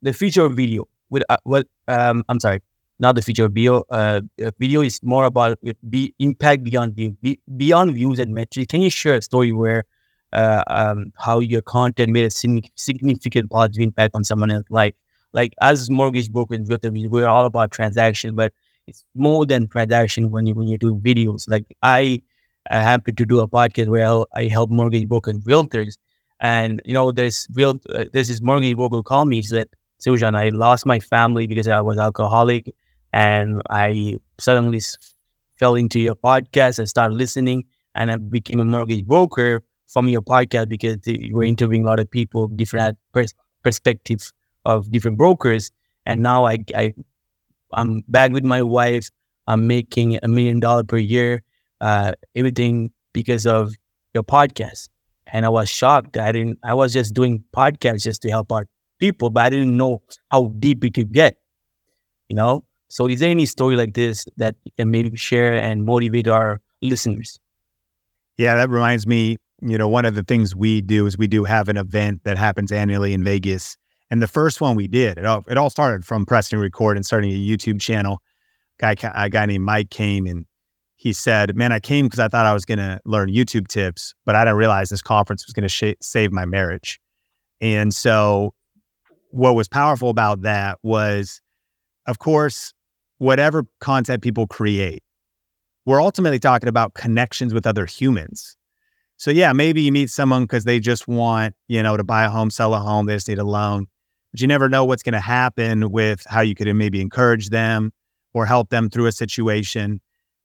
The 0.04 0.12
future 0.12 0.44
of 0.44 0.52
video. 0.54 0.86
With 1.10 1.24
uh, 1.28 1.36
what? 1.44 1.66
Um, 1.88 2.24
I'm 2.28 2.40
sorry 2.40 2.60
not 2.98 3.14
the 3.16 3.22
future 3.22 3.44
of 3.46 3.52
video. 3.52 3.84
Uh, 3.90 4.20
video 4.58 4.80
is 4.80 5.00
more 5.02 5.24
about 5.24 5.58
be 5.88 6.14
impact 6.18 6.62
beyond 6.64 6.94
view, 6.94 7.16
be, 7.22 7.40
beyond 7.56 7.94
views 7.94 8.18
and 8.18 8.34
metrics. 8.34 8.68
Can 8.68 8.82
you 8.82 8.90
share 8.90 9.16
a 9.16 9.22
story 9.22 9.52
where 9.52 9.84
uh, 10.32 10.62
um, 10.68 11.12
how 11.18 11.40
your 11.40 11.62
content 11.62 12.12
made 12.12 12.24
a 12.24 12.30
significant 12.30 13.50
positive 13.50 13.82
impact 13.82 14.14
on 14.14 14.24
someone 14.24 14.50
else? 14.50 14.66
Like 14.70 14.96
Like 15.32 15.54
as 15.60 15.90
mortgage 15.90 16.30
brokers, 16.30 16.60
we're 16.68 17.26
all 17.26 17.46
about 17.46 17.72
transaction, 17.72 18.36
but 18.36 18.52
it's 18.86 19.04
more 19.14 19.46
than 19.46 19.68
transaction 19.68 20.30
when 20.30 20.46
you 20.46 20.54
when 20.54 20.68
you 20.68 20.78
do 20.78 20.94
videos. 20.96 21.48
Like 21.48 21.66
I, 21.82 22.22
I 22.70 22.80
happen 22.80 23.16
to 23.16 23.26
do 23.26 23.40
a 23.40 23.48
podcast 23.48 23.88
where 23.88 24.24
I 24.34 24.44
help 24.46 24.70
mortgage 24.70 25.08
brokers, 25.08 25.38
realtors, 25.40 25.96
and 26.40 26.80
you 26.84 26.94
know 26.94 27.10
there's 27.10 27.48
real 27.54 27.80
uh, 27.90 28.04
there's 28.12 28.28
this 28.28 28.40
mortgage 28.40 28.76
broker 28.76 29.02
call 29.02 29.24
me 29.24 29.42
said, 29.42 29.68
Sujan, 30.04 30.36
I 30.36 30.50
lost 30.50 30.86
my 30.86 31.00
family 31.00 31.46
because 31.46 31.68
I 31.68 31.80
was 31.80 31.98
alcoholic 31.98 32.74
and 33.12 33.62
I 33.70 34.18
suddenly 34.38 34.80
fell 35.58 35.74
into 35.74 36.00
your 36.00 36.16
podcast. 36.16 36.80
I 36.80 36.84
started 36.84 37.14
listening, 37.16 37.64
and 37.94 38.10
I 38.10 38.16
became 38.16 38.60
a 38.60 38.64
mortgage 38.64 39.04
broker 39.06 39.62
from 39.86 40.08
your 40.08 40.22
podcast 40.22 40.68
because 40.68 40.98
you 41.06 41.34
were 41.36 41.44
interviewing 41.44 41.84
a 41.84 41.86
lot 41.86 42.00
of 42.00 42.10
people, 42.10 42.48
different 42.48 42.98
pers- 43.12 43.34
perspectives 43.62 44.32
of 44.64 44.90
different 44.90 45.16
brokers. 45.16 45.70
And 46.06 46.22
now 46.22 46.44
I, 46.46 46.58
I, 46.74 46.94
I'm 47.72 48.02
back 48.08 48.32
with 48.32 48.44
my 48.44 48.62
wife. 48.62 49.10
I'm 49.46 49.66
making 49.66 50.18
a 50.22 50.28
million 50.28 50.60
dollars 50.60 50.84
per 50.88 50.98
year. 50.98 51.42
Uh, 51.80 52.12
everything 52.34 52.90
because 53.12 53.46
of 53.46 53.74
your 54.14 54.24
podcast. 54.24 54.88
And 55.32 55.44
I 55.44 55.48
was 55.48 55.68
shocked. 55.68 56.16
I 56.16 56.32
didn't. 56.32 56.58
I 56.62 56.74
was 56.74 56.92
just 56.92 57.14
doing 57.14 57.44
podcasts 57.54 58.04
just 58.04 58.22
to 58.22 58.30
help 58.30 58.52
out 58.52 58.66
people, 59.04 59.30
but 59.30 59.44
I 59.44 59.50
didn't 59.50 59.76
know 59.76 60.02
how 60.30 60.52
deep 60.58 60.84
it 60.84 60.94
could 60.94 61.12
get. 61.12 61.36
You 62.28 62.36
know, 62.36 62.64
so, 62.88 63.08
is 63.08 63.20
there 63.20 63.30
any 63.30 63.44
story 63.44 63.74
like 63.74 63.94
this 63.94 64.24
that 64.36 64.54
can 64.78 64.90
maybe 64.90 65.16
share 65.16 65.54
and 65.54 65.84
motivate 65.84 66.28
our 66.28 66.60
listeners? 66.80 67.40
Yeah, 68.38 68.54
that 68.54 68.70
reminds 68.70 69.04
me. 69.04 69.36
You 69.60 69.76
know, 69.78 69.88
one 69.88 70.04
of 70.04 70.14
the 70.14 70.22
things 70.22 70.54
we 70.54 70.80
do 70.80 71.04
is 71.06 71.18
we 71.18 71.26
do 71.26 71.42
have 71.42 71.68
an 71.68 71.76
event 71.76 72.22
that 72.24 72.38
happens 72.38 72.70
annually 72.70 73.12
in 73.12 73.24
Vegas. 73.24 73.76
And 74.10 74.22
the 74.22 74.28
first 74.28 74.60
one 74.60 74.76
we 74.76 74.86
did, 74.86 75.18
it 75.18 75.24
all, 75.24 75.44
it 75.48 75.56
all 75.56 75.70
started 75.70 76.04
from 76.04 76.24
pressing 76.24 76.58
record 76.58 76.96
and 76.96 77.04
starting 77.04 77.32
a 77.32 77.34
YouTube 77.34 77.80
channel. 77.80 78.22
Guy, 78.78 78.94
a 79.14 79.28
guy 79.28 79.46
named 79.46 79.64
Mike 79.64 79.90
came 79.90 80.26
and 80.26 80.46
he 80.96 81.12
said, 81.12 81.56
"Man, 81.56 81.72
I 81.72 81.80
came 81.80 82.06
because 82.06 82.20
I 82.20 82.28
thought 82.28 82.46
I 82.46 82.54
was 82.54 82.64
going 82.64 82.78
to 82.78 83.00
learn 83.04 83.28
YouTube 83.28 83.66
tips, 83.66 84.14
but 84.24 84.36
I 84.36 84.44
didn't 84.44 84.56
realize 84.56 84.88
this 84.88 85.02
conference 85.02 85.46
was 85.46 85.52
going 85.52 85.68
to 85.68 85.68
sh- 85.68 85.98
save 86.00 86.30
my 86.32 86.44
marriage." 86.44 87.00
And 87.60 87.92
so, 87.92 88.54
what 89.34 89.56
was 89.56 89.66
powerful 89.66 90.10
about 90.10 90.42
that 90.42 90.78
was, 90.84 91.40
of 92.06 92.20
course, 92.20 92.72
whatever 93.18 93.66
content 93.80 94.22
people 94.22 94.46
create, 94.46 95.02
we're 95.86 96.00
ultimately 96.00 96.38
talking 96.38 96.68
about 96.68 96.94
connections 96.94 97.52
with 97.52 97.66
other 97.66 97.84
humans. 97.84 98.56
So 99.16 99.32
yeah, 99.32 99.52
maybe 99.52 99.82
you 99.82 99.90
meet 99.90 100.10
someone 100.10 100.44
because 100.44 100.64
they 100.64 100.78
just 100.78 101.08
want, 101.08 101.54
you 101.66 101.82
know, 101.82 101.96
to 101.96 102.04
buy 102.04 102.24
a 102.24 102.30
home, 102.30 102.50
sell 102.50 102.74
a 102.74 102.78
home, 102.78 103.06
they 103.06 103.14
just 103.14 103.28
need 103.28 103.40
a 103.40 103.44
loan. 103.44 103.86
But 104.30 104.40
you 104.40 104.46
never 104.46 104.68
know 104.68 104.84
what's 104.84 105.02
going 105.02 105.14
to 105.14 105.20
happen 105.20 105.90
with 105.90 106.24
how 106.28 106.40
you 106.40 106.54
could 106.54 106.72
maybe 106.74 107.00
encourage 107.00 107.48
them 107.48 107.92
or 108.34 108.46
help 108.46 108.70
them 108.70 108.88
through 108.88 109.06
a 109.06 109.12
situation. 109.12 110.00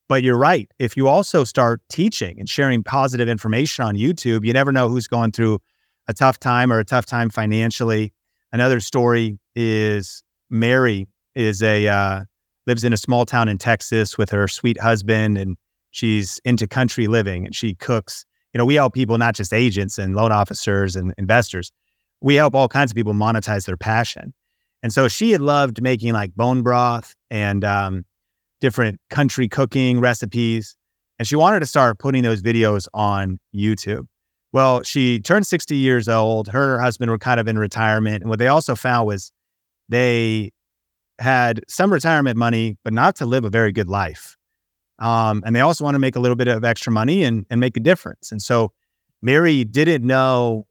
But 0.07 0.23
you're 0.23 0.37
right. 0.37 0.69
If 0.79 0.97
you 0.97 1.07
also 1.07 1.43
start 1.43 1.81
teaching 1.89 2.39
and 2.39 2.49
sharing 2.49 2.83
positive 2.83 3.29
information 3.29 3.85
on 3.85 3.95
YouTube, 3.95 4.45
you 4.45 4.53
never 4.53 4.71
know 4.71 4.89
who's 4.89 5.07
going 5.07 5.31
through 5.31 5.59
a 6.07 6.13
tough 6.13 6.39
time 6.39 6.73
or 6.73 6.79
a 6.79 6.85
tough 6.85 7.05
time 7.05 7.29
financially. 7.29 8.13
Another 8.51 8.79
story 8.79 9.37
is 9.55 10.23
Mary 10.49 11.07
is 11.35 11.61
a 11.61 11.87
uh, 11.87 12.23
lives 12.65 12.83
in 12.83 12.93
a 12.93 12.97
small 12.97 13.25
town 13.25 13.47
in 13.47 13.57
Texas 13.57 14.17
with 14.17 14.29
her 14.29 14.47
sweet 14.47 14.79
husband 14.79 15.37
and 15.37 15.57
she's 15.91 16.39
into 16.45 16.67
country 16.67 17.07
living 17.07 17.45
and 17.45 17.55
she 17.55 17.75
cooks. 17.75 18.25
You 18.53 18.57
know, 18.57 18.65
we 18.65 18.75
help 18.75 18.93
people, 18.93 19.17
not 19.17 19.35
just 19.35 19.53
agents 19.53 19.97
and 19.97 20.15
loan 20.15 20.31
officers 20.31 20.95
and 20.95 21.13
investors. 21.17 21.71
We 22.21 22.35
help 22.35 22.55
all 22.55 22.67
kinds 22.67 22.91
of 22.91 22.95
people 22.95 23.13
monetize 23.13 23.65
their 23.65 23.77
passion. 23.77 24.33
And 24.81 24.93
so 24.93 25.07
she 25.07 25.31
had 25.31 25.41
loved 25.41 25.81
making 25.81 26.13
like 26.13 26.33
bone 26.35 26.63
broth 26.63 27.15
and 27.29 27.63
um, 27.63 28.05
different 28.61 28.99
country 29.09 29.47
cooking 29.47 29.99
recipes. 29.99 30.75
And 31.17 31.27
she 31.27 31.35
wanted 31.35 31.59
to 31.59 31.65
start 31.65 31.99
putting 31.99 32.23
those 32.23 32.41
videos 32.41 32.87
on 32.93 33.39
YouTube. 33.53 34.07
Well, 34.51 34.81
she 34.83 35.19
turned 35.19 35.45
60 35.45 35.75
years 35.75 36.09
old. 36.09 36.47
Her 36.47 36.63
and 36.63 36.71
her 36.71 36.79
husband 36.79 37.11
were 37.11 37.19
kind 37.19 37.39
of 37.39 37.47
in 37.47 37.57
retirement. 37.57 38.21
And 38.21 38.29
what 38.29 38.39
they 38.39 38.47
also 38.47 38.75
found 38.75 39.07
was 39.07 39.31
they 39.89 40.51
had 41.19 41.61
some 41.67 41.91
retirement 41.93 42.37
money, 42.37 42.77
but 42.83 42.93
not 42.93 43.15
to 43.17 43.25
live 43.25 43.45
a 43.45 43.49
very 43.49 43.71
good 43.71 43.89
life. 43.89 44.35
Um, 44.97 45.43
and 45.45 45.55
they 45.55 45.61
also 45.61 45.83
want 45.83 45.95
to 45.95 45.99
make 45.99 46.15
a 46.15 46.19
little 46.19 46.35
bit 46.35 46.47
of 46.47 46.63
extra 46.63 46.91
money 46.91 47.23
and, 47.23 47.45
and 47.49 47.59
make 47.59 47.77
a 47.77 47.79
difference. 47.79 48.31
And 48.31 48.41
so 48.41 48.71
Mary 49.21 49.63
didn't 49.63 50.05
know 50.05 50.65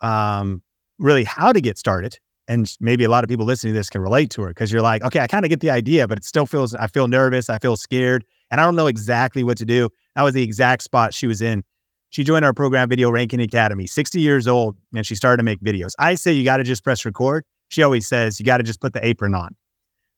um, 0.00 0.62
really 0.98 1.24
how 1.24 1.52
to 1.52 1.60
get 1.60 1.76
started. 1.78 2.18
And 2.46 2.74
maybe 2.80 3.04
a 3.04 3.10
lot 3.10 3.24
of 3.24 3.28
people 3.28 3.44
listening 3.44 3.74
to 3.74 3.78
this 3.78 3.90
can 3.90 4.00
relate 4.00 4.30
to 4.30 4.42
her 4.42 4.48
because 4.48 4.72
you're 4.72 4.80
like, 4.80 5.02
okay, 5.02 5.20
I 5.20 5.26
kind 5.26 5.44
of 5.44 5.50
get 5.50 5.60
the 5.60 5.70
idea, 5.70 6.08
but 6.08 6.16
it 6.16 6.24
still 6.24 6.46
feels, 6.46 6.74
I 6.74 6.86
feel 6.86 7.06
nervous. 7.06 7.50
I 7.50 7.58
feel 7.58 7.76
scared 7.76 8.24
and 8.50 8.60
I 8.60 8.64
don't 8.64 8.76
know 8.76 8.86
exactly 8.86 9.44
what 9.44 9.58
to 9.58 9.66
do. 9.66 9.90
That 10.16 10.22
was 10.22 10.34
the 10.34 10.42
exact 10.42 10.82
spot 10.82 11.12
she 11.12 11.26
was 11.26 11.42
in. 11.42 11.62
She 12.10 12.24
joined 12.24 12.44
our 12.44 12.54
program, 12.54 12.88
Video 12.88 13.10
Ranking 13.10 13.40
Academy, 13.40 13.86
60 13.86 14.20
years 14.20 14.48
old, 14.48 14.76
and 14.94 15.06
she 15.06 15.14
started 15.14 15.38
to 15.38 15.42
make 15.42 15.60
videos. 15.60 15.92
I 15.98 16.14
say 16.14 16.32
you 16.32 16.44
got 16.44 16.56
to 16.56 16.64
just 16.64 16.82
press 16.82 17.04
record. 17.04 17.44
She 17.68 17.82
always 17.82 18.06
says 18.06 18.40
you 18.40 18.46
got 18.46 18.58
to 18.58 18.62
just 18.62 18.80
put 18.80 18.94
the 18.94 19.06
apron 19.06 19.34
on 19.34 19.54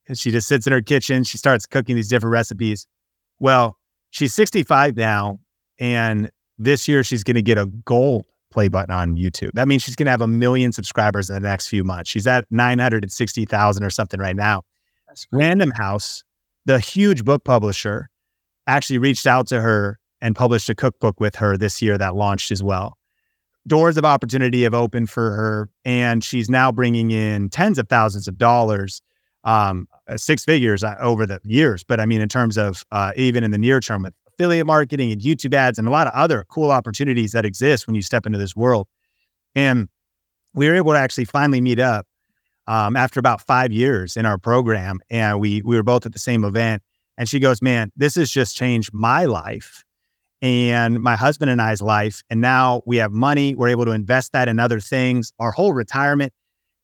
and 0.07 0.19
she 0.19 0.29
just 0.29 0.47
sits 0.47 0.67
in 0.67 0.73
her 0.73 0.81
kitchen. 0.81 1.23
She 1.23 1.37
starts 1.37 1.65
cooking 1.65 1.95
these 1.95 2.09
different 2.09 2.33
recipes. 2.33 2.85
Well, 3.39 3.77
she's 4.09 4.33
65 4.33 4.97
now, 4.97 5.39
and 5.79 6.29
this 6.57 6.85
year 6.87 7.03
she's 7.03 7.23
going 7.23 7.35
to 7.35 7.41
get 7.41 7.57
a 7.57 7.65
gold 7.65 8.25
play 8.51 8.67
button 8.67 8.93
on 8.93 9.15
YouTube. 9.15 9.51
That 9.53 9.69
means 9.69 9.83
she's 9.83 9.95
going 9.95 10.05
to 10.05 10.11
have 10.11 10.21
a 10.21 10.27
million 10.27 10.73
subscribers 10.73 11.29
in 11.29 11.35
the 11.35 11.47
next 11.47 11.67
few 11.67 11.85
months. 11.85 12.09
She's 12.09 12.27
at 12.27 12.45
960,000 12.51 13.83
or 13.83 13.89
something 13.89 14.19
right 14.19 14.35
now. 14.35 14.63
Random 15.31 15.71
House, 15.71 16.23
the 16.65 16.79
huge 16.79 17.23
book 17.23 17.45
publisher, 17.45 18.09
actually 18.67 18.97
reached 18.97 19.25
out 19.25 19.47
to 19.47 19.61
her 19.61 19.97
and 20.21 20.35
published 20.35 20.69
a 20.69 20.75
cookbook 20.75 21.19
with 21.19 21.35
her 21.35 21.57
this 21.57 21.81
year 21.81 21.97
that 21.97 22.15
launched 22.15 22.51
as 22.51 22.61
well. 22.63 22.97
doors 23.67 23.97
of 23.97 24.05
opportunity 24.05 24.63
have 24.63 24.73
opened 24.73 25.09
for 25.09 25.31
her, 25.31 25.69
and 25.85 26.23
she's 26.23 26.49
now 26.49 26.71
bringing 26.71 27.11
in 27.11 27.49
tens 27.49 27.77
of 27.77 27.87
thousands 27.89 28.27
of 28.27 28.37
dollars, 28.37 29.01
um, 29.43 29.87
uh, 30.07 30.17
six 30.17 30.43
figures 30.43 30.83
uh, 30.83 30.95
over 30.99 31.25
the 31.25 31.39
years. 31.43 31.83
But 31.83 31.99
I 31.99 32.05
mean, 32.05 32.21
in 32.21 32.29
terms 32.29 32.57
of 32.57 32.83
uh, 32.91 33.11
even 33.15 33.43
in 33.43 33.51
the 33.51 33.57
near 33.57 33.79
term 33.79 34.03
with 34.03 34.13
affiliate 34.27 34.65
marketing 34.65 35.11
and 35.11 35.21
YouTube 35.21 35.53
ads 35.53 35.77
and 35.77 35.87
a 35.87 35.91
lot 35.91 36.07
of 36.07 36.13
other 36.13 36.45
cool 36.49 36.71
opportunities 36.71 37.31
that 37.33 37.45
exist 37.45 37.85
when 37.87 37.95
you 37.95 38.01
step 38.01 38.25
into 38.25 38.39
this 38.39 38.55
world. 38.55 38.87
And 39.55 39.89
we 40.53 40.67
were 40.67 40.75
able 40.75 40.93
to 40.93 40.99
actually 40.99 41.25
finally 41.25 41.61
meet 41.61 41.79
up 41.79 42.07
um, 42.67 42.95
after 42.95 43.19
about 43.19 43.41
five 43.45 43.71
years 43.71 44.17
in 44.17 44.25
our 44.25 44.37
program, 44.37 44.99
and 45.09 45.39
we 45.39 45.61
we 45.63 45.75
were 45.75 45.83
both 45.83 46.05
at 46.05 46.13
the 46.13 46.19
same 46.19 46.43
event. 46.43 46.81
And 47.17 47.29
she 47.29 47.39
goes, 47.39 47.61
"Man, 47.61 47.91
this 47.95 48.15
has 48.15 48.31
just 48.31 48.55
changed 48.55 48.91
my 48.93 49.25
life." 49.25 49.83
And 50.41 51.01
my 51.01 51.15
husband 51.15 51.51
and 51.51 51.61
I's 51.61 51.81
life. 51.81 52.23
And 52.29 52.41
now 52.41 52.81
we 52.85 52.97
have 52.97 53.11
money. 53.11 53.55
We're 53.55 53.69
able 53.69 53.85
to 53.85 53.91
invest 53.91 54.31
that 54.33 54.47
in 54.47 54.59
other 54.59 54.79
things. 54.79 55.31
Our 55.39 55.51
whole 55.51 55.73
retirement, 55.73 56.33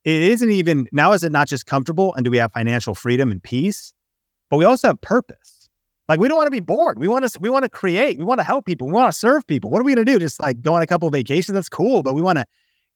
it 0.03 0.21
isn't 0.21 0.51
even 0.51 0.87
now, 0.91 1.13
is 1.13 1.23
it 1.23 1.31
not 1.31 1.47
just 1.47 1.65
comfortable 1.65 2.13
and 2.13 2.23
do 2.23 2.31
we 2.31 2.37
have 2.37 2.53
financial 2.53 2.93
freedom 2.93 3.31
and 3.31 3.41
peace, 3.41 3.93
but 4.49 4.57
we 4.57 4.65
also 4.65 4.89
have 4.89 5.01
purpose. 5.01 5.69
Like 6.07 6.19
we 6.19 6.27
don't 6.27 6.37
want 6.37 6.47
to 6.47 6.51
be 6.51 6.61
bored. 6.61 6.99
We 6.99 7.07
want 7.07 7.27
to, 7.27 7.39
we 7.39 7.49
want 7.49 7.63
to 7.63 7.69
create. 7.69 8.17
We 8.17 8.23
want 8.23 8.39
to 8.39 8.43
help 8.43 8.65
people. 8.65 8.87
We 8.87 8.93
want 8.93 9.11
to 9.11 9.17
serve 9.17 9.45
people. 9.47 9.69
What 9.69 9.81
are 9.81 9.83
we 9.83 9.93
going 9.93 10.05
to 10.05 10.11
do? 10.11 10.19
Just 10.19 10.39
like 10.39 10.61
go 10.61 10.73
on 10.75 10.81
a 10.81 10.87
couple 10.87 11.09
vacations. 11.09 11.53
That's 11.53 11.69
cool. 11.69 12.03
But 12.03 12.13
we 12.13 12.21
want 12.21 12.37
to. 12.37 12.45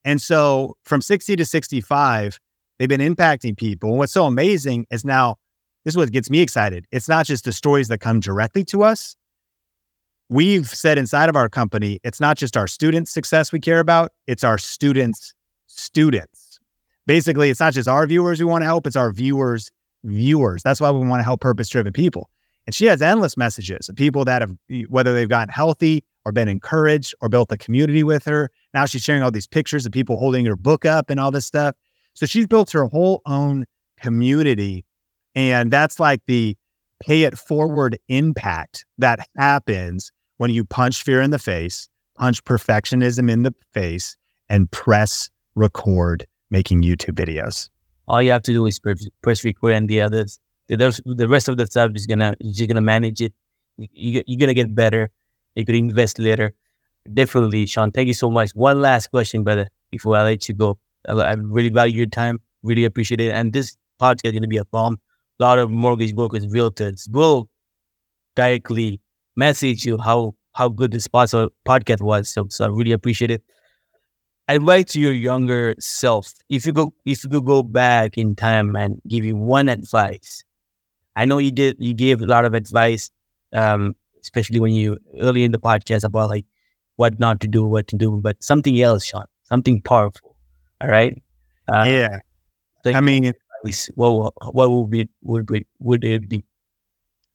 And 0.06 0.22
so 0.22 0.78
from 0.84 1.02
60 1.02 1.36
to 1.36 1.46
65, 1.46 2.40
they've 2.80 2.88
been 2.88 3.02
impacting 3.02 3.58
people. 3.58 3.90
And 3.90 3.98
what's 3.98 4.14
so 4.14 4.26
amazing 4.26 4.88
is 4.92 5.04
now 5.04 5.36
this 5.84 5.94
is 5.94 5.98
what 5.98 6.12
gets 6.12 6.30
me 6.30 6.40
excited. 6.40 6.86
It's 6.92 7.10
not 7.10 7.26
just 7.26 7.46
the 7.46 7.52
stories 7.52 7.88
that 7.90 8.00
come 8.00 8.20
directly 8.20 8.64
to 8.66 8.84
us, 8.84 9.16
we've 10.32 10.70
said 10.70 10.98
inside 10.98 11.28
of 11.28 11.36
our 11.36 11.50
company, 11.50 12.00
it's 12.04 12.22
not 12.22 12.38
just 12.38 12.56
our 12.56 12.66
students' 12.66 13.12
success 13.12 13.52
we 13.52 13.60
care 13.60 13.82
about, 13.82 14.14
it's 14.28 14.46
our 14.46 14.58
students' 14.58 15.34
students. 15.68 16.58
Basically, 17.06 17.50
it's 17.50 17.60
not 17.60 17.74
just 17.74 17.90
our 17.90 18.08
viewers 18.08 18.40
we 18.40 18.46
want 18.46 18.62
to 18.62 18.66
help, 18.66 18.88
it's 18.88 18.96
our 18.96 19.12
viewers' 19.12 19.70
viewers. 20.06 20.64
That's 20.64 20.80
why 20.80 20.90
we 20.90 21.06
want 21.06 21.20
to 21.20 21.26
help 21.26 21.42
purpose 21.42 21.68
driven 21.68 21.92
people. 21.92 22.30
And 22.66 22.74
she 22.74 22.86
has 22.86 23.02
endless 23.02 23.36
messages 23.36 23.90
of 23.90 23.98
people 23.98 24.24
that 24.24 24.42
have, 24.42 24.56
whether 24.88 25.14
they've 25.14 25.28
gotten 25.28 25.54
healthy 25.54 26.06
or 26.24 26.32
been 26.32 26.48
encouraged 26.48 27.14
or 27.20 27.28
built 27.28 27.52
a 27.52 27.58
community 27.58 28.04
with 28.04 28.24
her. 28.24 28.50
Now 28.74 28.86
she's 28.86 29.02
sharing 29.02 29.24
all 29.24 29.32
these 29.32 29.48
pictures 29.48 29.86
of 29.86 29.92
people 29.92 30.16
holding 30.16 30.46
her 30.46 30.56
book 30.56 30.86
up 30.86 31.10
and 31.10 31.20
all 31.20 31.32
this 31.32 31.46
stuff. 31.46 31.76
So 32.14 32.26
she's 32.26 32.48
built 32.48 32.72
her 32.72 32.86
whole 32.86 33.22
own 33.26 33.66
community. 34.00 34.86
And 35.36 35.72
that's 35.72 36.00
like 36.00 36.22
the 36.28 36.56
pay 37.02 37.24
it 37.24 37.38
forward 37.38 37.98
impact 38.08 38.86
that 38.98 39.28
happens 39.36 40.12
when 40.42 40.50
you 40.50 40.66
punch 40.66 41.04
fear 41.04 41.22
in 41.22 41.30
the 41.30 41.38
face, 41.38 41.88
punch 42.18 42.44
perfectionism 42.46 43.30
in 43.30 43.44
the 43.44 43.54
face, 43.76 44.18
and 44.50 44.72
press 44.72 45.30
record 45.54 46.26
making 46.50 46.82
YouTube 46.82 47.14
videos. 47.14 47.70
All 48.08 48.24
you 48.24 48.32
have 48.32 48.42
to 48.44 48.52
do 48.52 48.66
is 48.66 48.80
press 49.22 49.46
record, 49.46 49.74
and 49.74 49.88
the 49.88 50.02
others, 50.02 50.40
the, 50.68 51.00
the 51.06 51.28
rest 51.28 51.48
of 51.48 51.58
the 51.58 51.68
stuff 51.68 51.92
is 51.94 52.08
gonna 52.08 52.34
you're 52.40 52.68
gonna 52.68 52.82
manage 52.82 53.22
it. 53.22 53.34
You, 53.78 54.24
you're 54.26 54.40
gonna 54.40 54.56
get 54.56 54.74
better. 54.74 55.12
You 55.54 55.64
could 55.64 55.76
invest 55.76 56.18
later. 56.18 56.56
Definitely, 57.14 57.68
Sean. 57.68 57.92
Thank 57.92 58.08
you 58.08 58.16
so 58.16 58.32
much. 58.32 58.50
One 58.56 58.82
last 58.82 59.12
question, 59.12 59.44
brother, 59.44 59.70
before 59.92 60.18
I 60.18 60.24
let 60.24 60.50
you 60.50 60.56
go. 60.56 60.80
I, 61.08 61.12
I 61.12 61.34
really 61.34 61.70
value 61.70 61.98
your 61.98 62.08
time. 62.08 62.42
Really 62.64 62.86
appreciate 62.86 63.22
it. 63.22 63.32
And 63.32 63.54
this 63.54 63.78
podcast 64.02 64.26
is 64.26 64.32
gonna 64.32 64.48
be 64.48 64.58
a 64.58 64.66
bomb. 64.66 65.00
A 65.40 65.44
lot 65.44 65.60
of 65.60 65.70
mortgage 65.70 66.16
brokers, 66.16 66.48
realtors 66.48 67.08
will 67.12 67.48
directly 68.36 69.02
message 69.36 69.86
you 69.86 69.98
how 69.98 70.36
how 70.54 70.70
good 70.70 70.92
this 70.92 71.08
podcast 71.08 72.02
was. 72.02 72.30
So, 72.30 72.48
so 72.50 72.66
I 72.66 72.68
really 72.68 72.92
appreciate 72.92 73.32
it. 73.32 73.44
Advice 74.48 74.86
to 74.94 75.00
your 75.00 75.14
younger 75.14 75.76
self. 75.80 76.34
If 76.50 76.66
you 76.66 76.74
go 76.74 76.94
if 77.06 77.24
you 77.24 77.30
could 77.30 77.46
go 77.46 77.64
back 77.64 78.18
in 78.18 78.36
time 78.36 78.76
and 78.76 79.02
give 79.08 79.24
you 79.24 79.36
one 79.36 79.70
advice. 79.70 80.44
I 81.16 81.26
know 81.26 81.38
you 81.38 81.52
did 81.52 81.78
you 81.80 81.94
gave 81.94 82.22
a 82.22 82.26
lot 82.26 82.46
of 82.46 82.54
advice, 82.54 83.12
um, 83.54 83.96
especially 84.22 84.60
when 84.60 84.74
you 84.74 84.98
early 85.22 85.44
in 85.44 85.52
the 85.52 85.60
podcast 85.60 86.04
about 86.04 86.30
like 86.30 86.46
what 86.96 87.20
not 87.20 87.40
to 87.42 87.48
do, 87.48 87.66
what 87.66 87.88
to 87.90 87.96
do, 87.98 88.20
but 88.22 88.42
something 88.44 88.82
else, 88.82 89.06
Sean, 89.06 89.26
something 89.44 89.82
powerful. 89.82 90.36
All 90.82 90.90
right. 90.90 91.22
Uh, 91.68 91.86
yeah. 91.88 92.20
I 92.86 93.02
mean, 93.02 93.34
what 93.96 94.34
what 94.54 94.72
would 94.72 94.90
be 94.90 95.10
would 95.22 95.46
be 95.46 95.66
would 95.80 96.04
it 96.04 96.28
be? 96.30 96.44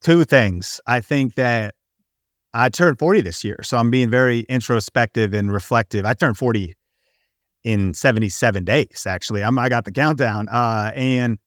Two 0.01 0.25
things. 0.25 0.79
I 0.87 1.01
think 1.01 1.35
that 1.35 1.75
I 2.53 2.69
turned 2.69 2.99
40 2.99 3.21
this 3.21 3.43
year. 3.43 3.59
So 3.63 3.77
I'm 3.77 3.91
being 3.91 4.09
very 4.09 4.41
introspective 4.41 5.33
and 5.33 5.51
reflective. 5.51 6.05
I 6.05 6.13
turned 6.13 6.37
40 6.37 6.75
in 7.63 7.93
77 7.93 8.63
days, 8.63 9.05
actually. 9.05 9.43
I'm, 9.43 9.59
I 9.59 9.69
got 9.69 9.85
the 9.85 9.91
countdown. 9.91 10.47
Uh, 10.49 10.91
and, 10.95 11.37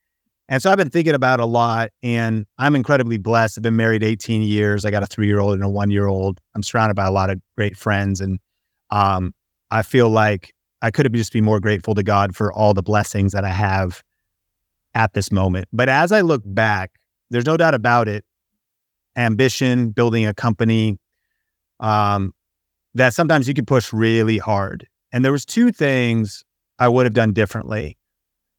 and 0.48 0.62
so 0.62 0.70
I've 0.70 0.76
been 0.76 0.90
thinking 0.90 1.14
about 1.14 1.40
a 1.40 1.46
lot 1.46 1.90
and 2.02 2.46
I'm 2.58 2.76
incredibly 2.76 3.18
blessed. 3.18 3.58
I've 3.58 3.62
been 3.62 3.76
married 3.76 4.02
18 4.02 4.42
years. 4.42 4.84
I 4.84 4.90
got 4.90 5.02
a 5.02 5.06
three 5.06 5.26
year 5.26 5.40
old 5.40 5.54
and 5.54 5.64
a 5.64 5.68
one 5.68 5.90
year 5.90 6.06
old. 6.06 6.40
I'm 6.54 6.62
surrounded 6.62 6.94
by 6.94 7.06
a 7.06 7.12
lot 7.12 7.30
of 7.30 7.40
great 7.56 7.76
friends. 7.76 8.20
And 8.20 8.38
um, 8.90 9.32
I 9.70 9.82
feel 9.82 10.10
like 10.10 10.52
I 10.82 10.90
could 10.90 11.06
have 11.06 11.12
just 11.12 11.32
be 11.32 11.40
more 11.40 11.60
grateful 11.60 11.94
to 11.94 12.02
God 12.02 12.34
for 12.34 12.52
all 12.52 12.74
the 12.74 12.82
blessings 12.82 13.32
that 13.32 13.44
I 13.44 13.50
have 13.50 14.02
at 14.94 15.14
this 15.14 15.30
moment. 15.30 15.68
But 15.72 15.88
as 15.88 16.12
I 16.12 16.20
look 16.20 16.42
back, 16.44 16.92
there's 17.30 17.46
no 17.46 17.56
doubt 17.56 17.74
about 17.74 18.08
it 18.08 18.24
ambition, 19.16 19.90
building 19.90 20.26
a 20.26 20.34
company, 20.34 20.98
um, 21.80 22.32
that 22.94 23.14
sometimes 23.14 23.48
you 23.48 23.54
can 23.54 23.66
push 23.66 23.92
really 23.92 24.38
hard. 24.38 24.86
And 25.12 25.24
there 25.24 25.32
was 25.32 25.44
two 25.44 25.72
things 25.72 26.44
I 26.78 26.88
would 26.88 27.06
have 27.06 27.14
done 27.14 27.32
differently. 27.32 27.98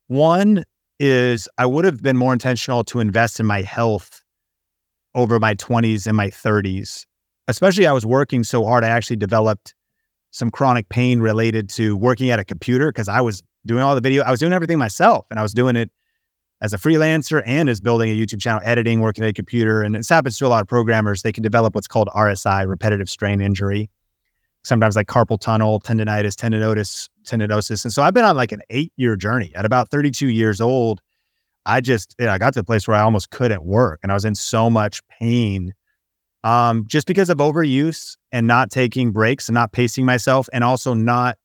One 0.08 0.64
is 1.00 1.48
I 1.58 1.66
would 1.66 1.86
have 1.86 2.02
been 2.02 2.18
more 2.18 2.34
intentional 2.34 2.84
to 2.86 3.00
invest 3.00 3.40
in 3.40 3.46
my 3.46 3.62
health 3.62 4.22
over 5.16 5.40
my 5.40 5.56
20s 5.56 6.08
and 6.08 6.16
my 6.16 6.28
30s. 6.28 7.06
Especially 7.48 7.88
I 7.88 7.92
was 7.92 8.06
working 8.06 8.44
so 8.44 8.64
hard 8.64 8.84
I 8.84 8.90
actually 8.90 9.16
developed 9.16 9.74
some 10.32 10.50
chronic 10.50 10.88
pain 10.90 11.20
related 11.20 11.70
to 11.72 11.98
working 11.98 12.30
at 12.30 12.40
a 12.40 12.46
computer 12.46 12.92
because 12.92 13.10
I 13.10 13.20
was 13.22 13.44
doing 13.66 13.84
all 13.84 13.96
the 13.96 14.02
video. 14.02 14.24
I 14.24 14.32
was 14.32 14.40
doing 14.40 14.54
everything 14.54 14.78
myself 14.78 15.26
and 15.30 15.40
I 15.40 15.44
was 15.44 15.54
doing 15.54 15.76
it 15.76 15.92
as 16.62 16.74
a 16.74 16.78
freelancer 16.78 17.42
and 17.46 17.70
as 17.70 17.82
building 17.82 18.10
a 18.10 18.16
YouTube 18.16 18.40
channel, 18.40 18.62
editing, 18.64 19.02
working 19.02 19.24
at 19.24 19.30
a 19.30 19.34
computer. 19.34 19.82
And 19.82 19.96
this 19.96 20.10
happens 20.10 20.38
to 20.38 20.46
a 20.46 20.50
lot 20.50 20.62
of 20.62 20.68
programmers. 20.68 21.24
They 21.24 21.32
can 21.32 21.44
develop 21.44 21.74
what's 21.74 21.88
called 21.88 22.08
RSI, 22.10 22.68
repetitive 22.68 23.10
strain 23.10 23.42
injury, 23.42 23.90
sometimes 24.64 24.96
like 24.96 25.08
carpal 25.08 25.40
tunnel, 25.40 25.80
tendonitis, 25.80 26.36
tendinosis, 26.36 27.10
tendinosis. 27.26 27.84
And 27.84 27.92
so 27.92 28.04
I've 28.04 28.14
been 28.14 28.26
on 28.26 28.36
like 28.36 28.52
an 28.52 28.62
eight 28.70 28.94
year 28.96 29.16
journey. 29.16 29.52
At 29.56 29.66
about 29.66 29.90
32 29.90 30.28
years 30.28 30.62
old, 30.62 31.02
I 31.66 31.82
just, 31.82 32.16
you 32.20 32.26
know, 32.26 32.32
I 32.32 32.38
got 32.38 32.54
to 32.54 32.60
the 32.60 32.64
place 32.64 32.88
where 32.88 32.98
I 32.98 33.02
almost 33.02 33.32
couldn't 33.32 33.64
work 33.64 34.00
and 34.04 34.12
I 34.12 34.16
was 34.16 34.26
in 34.26 34.36
so 34.36 34.70
much 34.70 35.02
pain 35.20 35.74
um, 36.44 36.86
just 36.88 37.08
because 37.08 37.30
of 37.30 37.38
overuse 37.38 38.18
and 38.32 38.48
not 38.48 38.72
taking 38.72 39.12
breaks 39.12 39.48
and 39.48 39.54
not 39.54 39.72
pacing 39.72 40.06
myself 40.06 40.48
and 40.54 40.64
also 40.64 40.94
not 40.94 41.38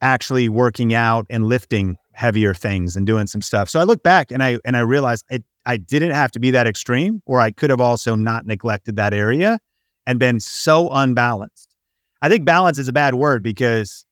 actually 0.00 0.48
working 0.48 0.92
out 0.92 1.26
and 1.30 1.46
lifting 1.46 1.96
heavier 2.14 2.54
things 2.54 2.96
and 2.96 3.06
doing 3.06 3.26
some 3.26 3.42
stuff. 3.42 3.68
So 3.68 3.80
I 3.80 3.84
look 3.84 4.02
back 4.02 4.30
and 4.30 4.42
I 4.42 4.58
and 4.64 4.76
I 4.76 4.80
realized 4.80 5.24
it, 5.30 5.44
I 5.66 5.76
didn't 5.76 6.12
have 6.12 6.30
to 6.32 6.40
be 6.40 6.50
that 6.52 6.66
extreme, 6.66 7.22
or 7.26 7.40
I 7.40 7.50
could 7.50 7.70
have 7.70 7.80
also 7.80 8.14
not 8.14 8.46
neglected 8.46 8.96
that 8.96 9.12
area 9.12 9.58
and 10.06 10.18
been 10.18 10.40
so 10.40 10.88
unbalanced. 10.90 11.74
I 12.22 12.28
think 12.28 12.44
balance 12.44 12.78
is 12.78 12.88
a 12.88 12.92
bad 12.92 13.14
word 13.14 13.42
because 13.42 14.04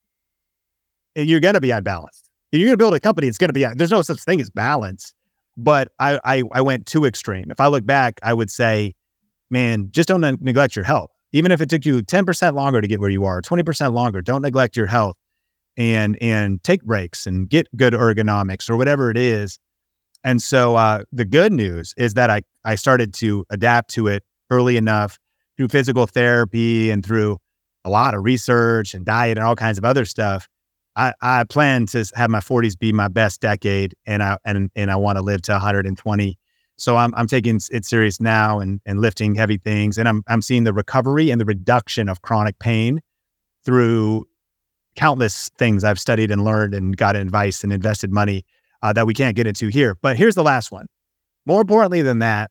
you're 1.15 1.41
going 1.41 1.55
to 1.55 1.61
be 1.61 1.71
unbalanced. 1.71 2.29
You're 2.51 2.67
going 2.67 2.73
to 2.73 2.77
build 2.77 2.95
a 2.95 3.01
company, 3.01 3.29
it's 3.29 3.39
going 3.39 3.49
to 3.49 3.55
be 3.55 3.65
there's 3.75 3.91
no 3.91 4.03
such 4.03 4.21
thing 4.21 4.41
as 4.41 4.51
balance. 4.51 5.15
But 5.57 5.89
I, 5.99 6.19
I 6.25 6.43
I 6.53 6.61
went 6.63 6.87
too 6.87 7.05
extreme. 7.05 7.51
If 7.51 7.61
I 7.61 7.67
look 7.67 7.85
back, 7.85 8.19
I 8.23 8.35
would 8.35 8.51
say, 8.51 8.95
man, 9.51 9.89
just 9.91 10.09
don't 10.09 10.21
neglect 10.43 10.77
your 10.77 10.85
health. 10.85 11.11
Even 11.35 11.51
if 11.51 11.63
it 11.63 11.71
took 11.71 11.87
you 11.87 12.03
10% 12.03 12.55
longer 12.55 12.83
to 12.83 12.87
get 12.87 13.01
where 13.01 13.09
you 13.09 13.25
are, 13.25 13.41
20% 13.41 13.95
longer, 13.95 14.21
don't 14.21 14.43
neglect 14.43 14.77
your 14.77 14.87
health 14.87 15.17
and 15.77 16.17
and 16.21 16.63
take 16.63 16.83
breaks 16.83 17.27
and 17.27 17.49
get 17.49 17.67
good 17.77 17.95
ergonomics 17.95 18.69
or 18.69 18.77
whatever 18.77 19.11
it 19.11 19.17
is. 19.17 19.59
And 20.25 20.43
so 20.43 20.77
uh, 20.77 21.05
the 21.11 21.25
good 21.25 21.53
news 21.53 21.95
is 21.97 22.15
that 22.15 22.31
I 22.31 22.43
I 22.65 22.75
started 22.75 23.15
to 23.15 23.45
adapt 23.51 23.91
to 23.95 24.07
it 24.07 24.23
early 24.51 24.77
enough 24.77 25.19
through 25.57 25.69
physical 25.69 26.07
therapy 26.07 26.91
and 26.91 27.05
through 27.05 27.39
a 27.85 27.91
lot 27.91 28.15
of 28.15 28.23
research 28.23 28.95
and 28.95 29.05
diet 29.05 29.39
and 29.39 29.47
all 29.47 29.57
kinds 29.57 29.79
of 29.79 29.85
other 29.85 30.05
stuff. 30.05 30.49
I, 30.95 31.15
I 31.23 31.45
plan 31.45 31.87
to 31.87 32.05
have 32.15 32.31
my 32.31 32.41
40s 32.41 32.79
be 32.79 32.93
my 32.93 33.09
best 33.09 33.41
decade, 33.41 33.95
and 34.07 34.23
I 34.23 34.37
and 34.45 34.71
and 34.77 34.91
I 34.91 34.97
want 34.97 35.17
to 35.17 35.23
live 35.23 35.43
to 35.43 35.53
120. 35.53 36.39
So 36.77 36.97
I'm 36.97 37.15
I'm 37.15 37.27
taking 37.27 37.61
it 37.71 37.85
serious 37.85 38.21
now 38.21 38.61
and 38.61 38.81
and 38.85 39.01
lifting 39.01 39.35
heavy 39.35 39.57
things, 39.57 39.97
and 39.99 40.09
I'm 40.09 40.23
I'm 40.29 40.43
seeing 40.43 40.65
the 40.65 40.73
recovery 40.73 41.31
and 41.31 41.41
the 41.41 41.47
reduction 41.47 42.09
of 42.09 42.23
chronic 42.23 42.59
pain 42.59 43.01
through 43.65 44.27
countless 44.97 45.51
things 45.59 45.85
I've 45.85 45.99
studied 45.99 46.31
and 46.31 46.45
learned 46.45 46.75
and 46.75 46.97
got 46.97 47.17
advice 47.17 47.65
and 47.65 47.73
invested 47.73 48.13
money 48.13 48.45
uh, 48.83 48.93
that 48.93 49.07
we 49.07 49.15
can't 49.15 49.37
get 49.37 49.47
into 49.47 49.69
here. 49.69 49.97
But 50.01 50.17
here's 50.17 50.35
the 50.35 50.43
last 50.43 50.71
one. 50.71 50.87
More 51.47 51.61
importantly 51.61 52.03
than 52.03 52.19
that 52.21 52.51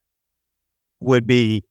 would 1.00 1.28
be 1.28 1.64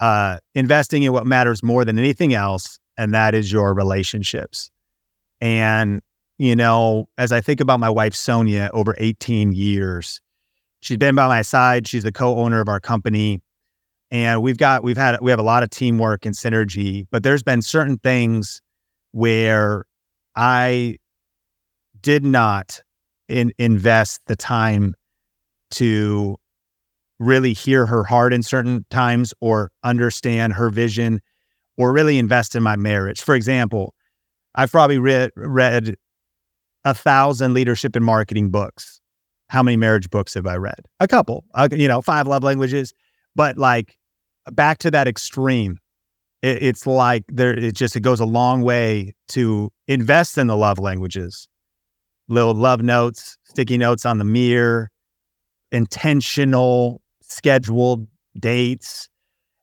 uh, 0.00 0.38
investing 0.54 1.02
in 1.02 1.12
what 1.12 1.26
matters 1.26 1.62
more 1.62 1.84
than 1.84 1.98
anything 1.98 2.34
else, 2.34 2.78
and 2.96 3.14
that 3.14 3.34
is 3.34 3.50
your 3.50 3.74
relationships. 3.74 4.70
And, 5.40 6.00
you 6.38 6.56
know, 6.56 7.08
as 7.18 7.32
I 7.32 7.40
think 7.40 7.60
about 7.60 7.80
my 7.80 7.90
wife, 7.90 8.14
Sonia, 8.14 8.70
over 8.72 8.94
18 8.98 9.52
years, 9.52 10.20
she's 10.80 10.96
been 10.96 11.14
by 11.14 11.28
my 11.28 11.42
side. 11.42 11.86
She's 11.86 12.02
the 12.02 12.12
co 12.12 12.38
owner 12.38 12.60
of 12.60 12.68
our 12.68 12.80
company. 12.80 13.42
And 14.10 14.42
we've 14.42 14.58
got, 14.58 14.84
we've 14.84 14.96
had, 14.96 15.20
we 15.20 15.30
have 15.30 15.40
a 15.40 15.44
lot 15.44 15.62
of 15.62 15.70
teamwork 15.70 16.24
and 16.24 16.34
synergy, 16.34 17.06
but 17.10 17.22
there's 17.22 17.42
been 17.42 17.62
certain 17.62 17.98
things 17.98 18.62
where 19.12 19.84
I 20.36 20.98
did 22.00 22.24
not 22.24 22.80
in, 23.28 23.52
invest 23.58 24.20
the 24.26 24.36
time 24.36 24.94
to 25.72 26.36
really 27.18 27.52
hear 27.52 27.86
her 27.86 28.04
heart 28.04 28.32
in 28.32 28.42
certain 28.42 28.84
times 28.90 29.32
or 29.40 29.70
understand 29.82 30.52
her 30.54 30.70
vision 30.70 31.20
or 31.76 31.92
really 31.92 32.18
invest 32.18 32.54
in 32.54 32.62
my 32.62 32.76
marriage. 32.76 33.22
For 33.22 33.34
example, 33.34 33.94
I've 34.54 34.70
probably 34.70 34.98
read 34.98 35.30
read 35.36 35.96
a 36.84 36.94
thousand 36.94 37.54
leadership 37.54 37.96
and 37.96 38.04
marketing 38.04 38.50
books. 38.50 39.00
How 39.48 39.62
many 39.62 39.76
marriage 39.76 40.10
books 40.10 40.34
have 40.34 40.46
I 40.46 40.56
read? 40.56 40.86
A 41.00 41.08
couple, 41.08 41.44
uh, 41.54 41.68
you 41.72 41.88
know, 41.88 42.02
five 42.02 42.26
love 42.26 42.42
languages. 42.42 42.92
But 43.34 43.58
like 43.58 43.96
back 44.52 44.78
to 44.78 44.90
that 44.90 45.08
extreme, 45.08 45.78
it, 46.44 46.62
it's 46.62 46.86
like 46.86 47.24
there. 47.28 47.58
It 47.58 47.74
just 47.74 47.96
it 47.96 48.00
goes 48.00 48.20
a 48.20 48.26
long 48.26 48.62
way 48.62 49.14
to 49.28 49.70
invest 49.88 50.36
in 50.36 50.46
the 50.46 50.56
love 50.56 50.78
languages. 50.78 51.48
Little 52.28 52.54
love 52.54 52.82
notes, 52.82 53.36
sticky 53.44 53.78
notes 53.78 54.04
on 54.06 54.18
the 54.18 54.24
mirror, 54.24 54.90
intentional 55.72 57.00
scheduled 57.22 58.06
dates. 58.38 59.08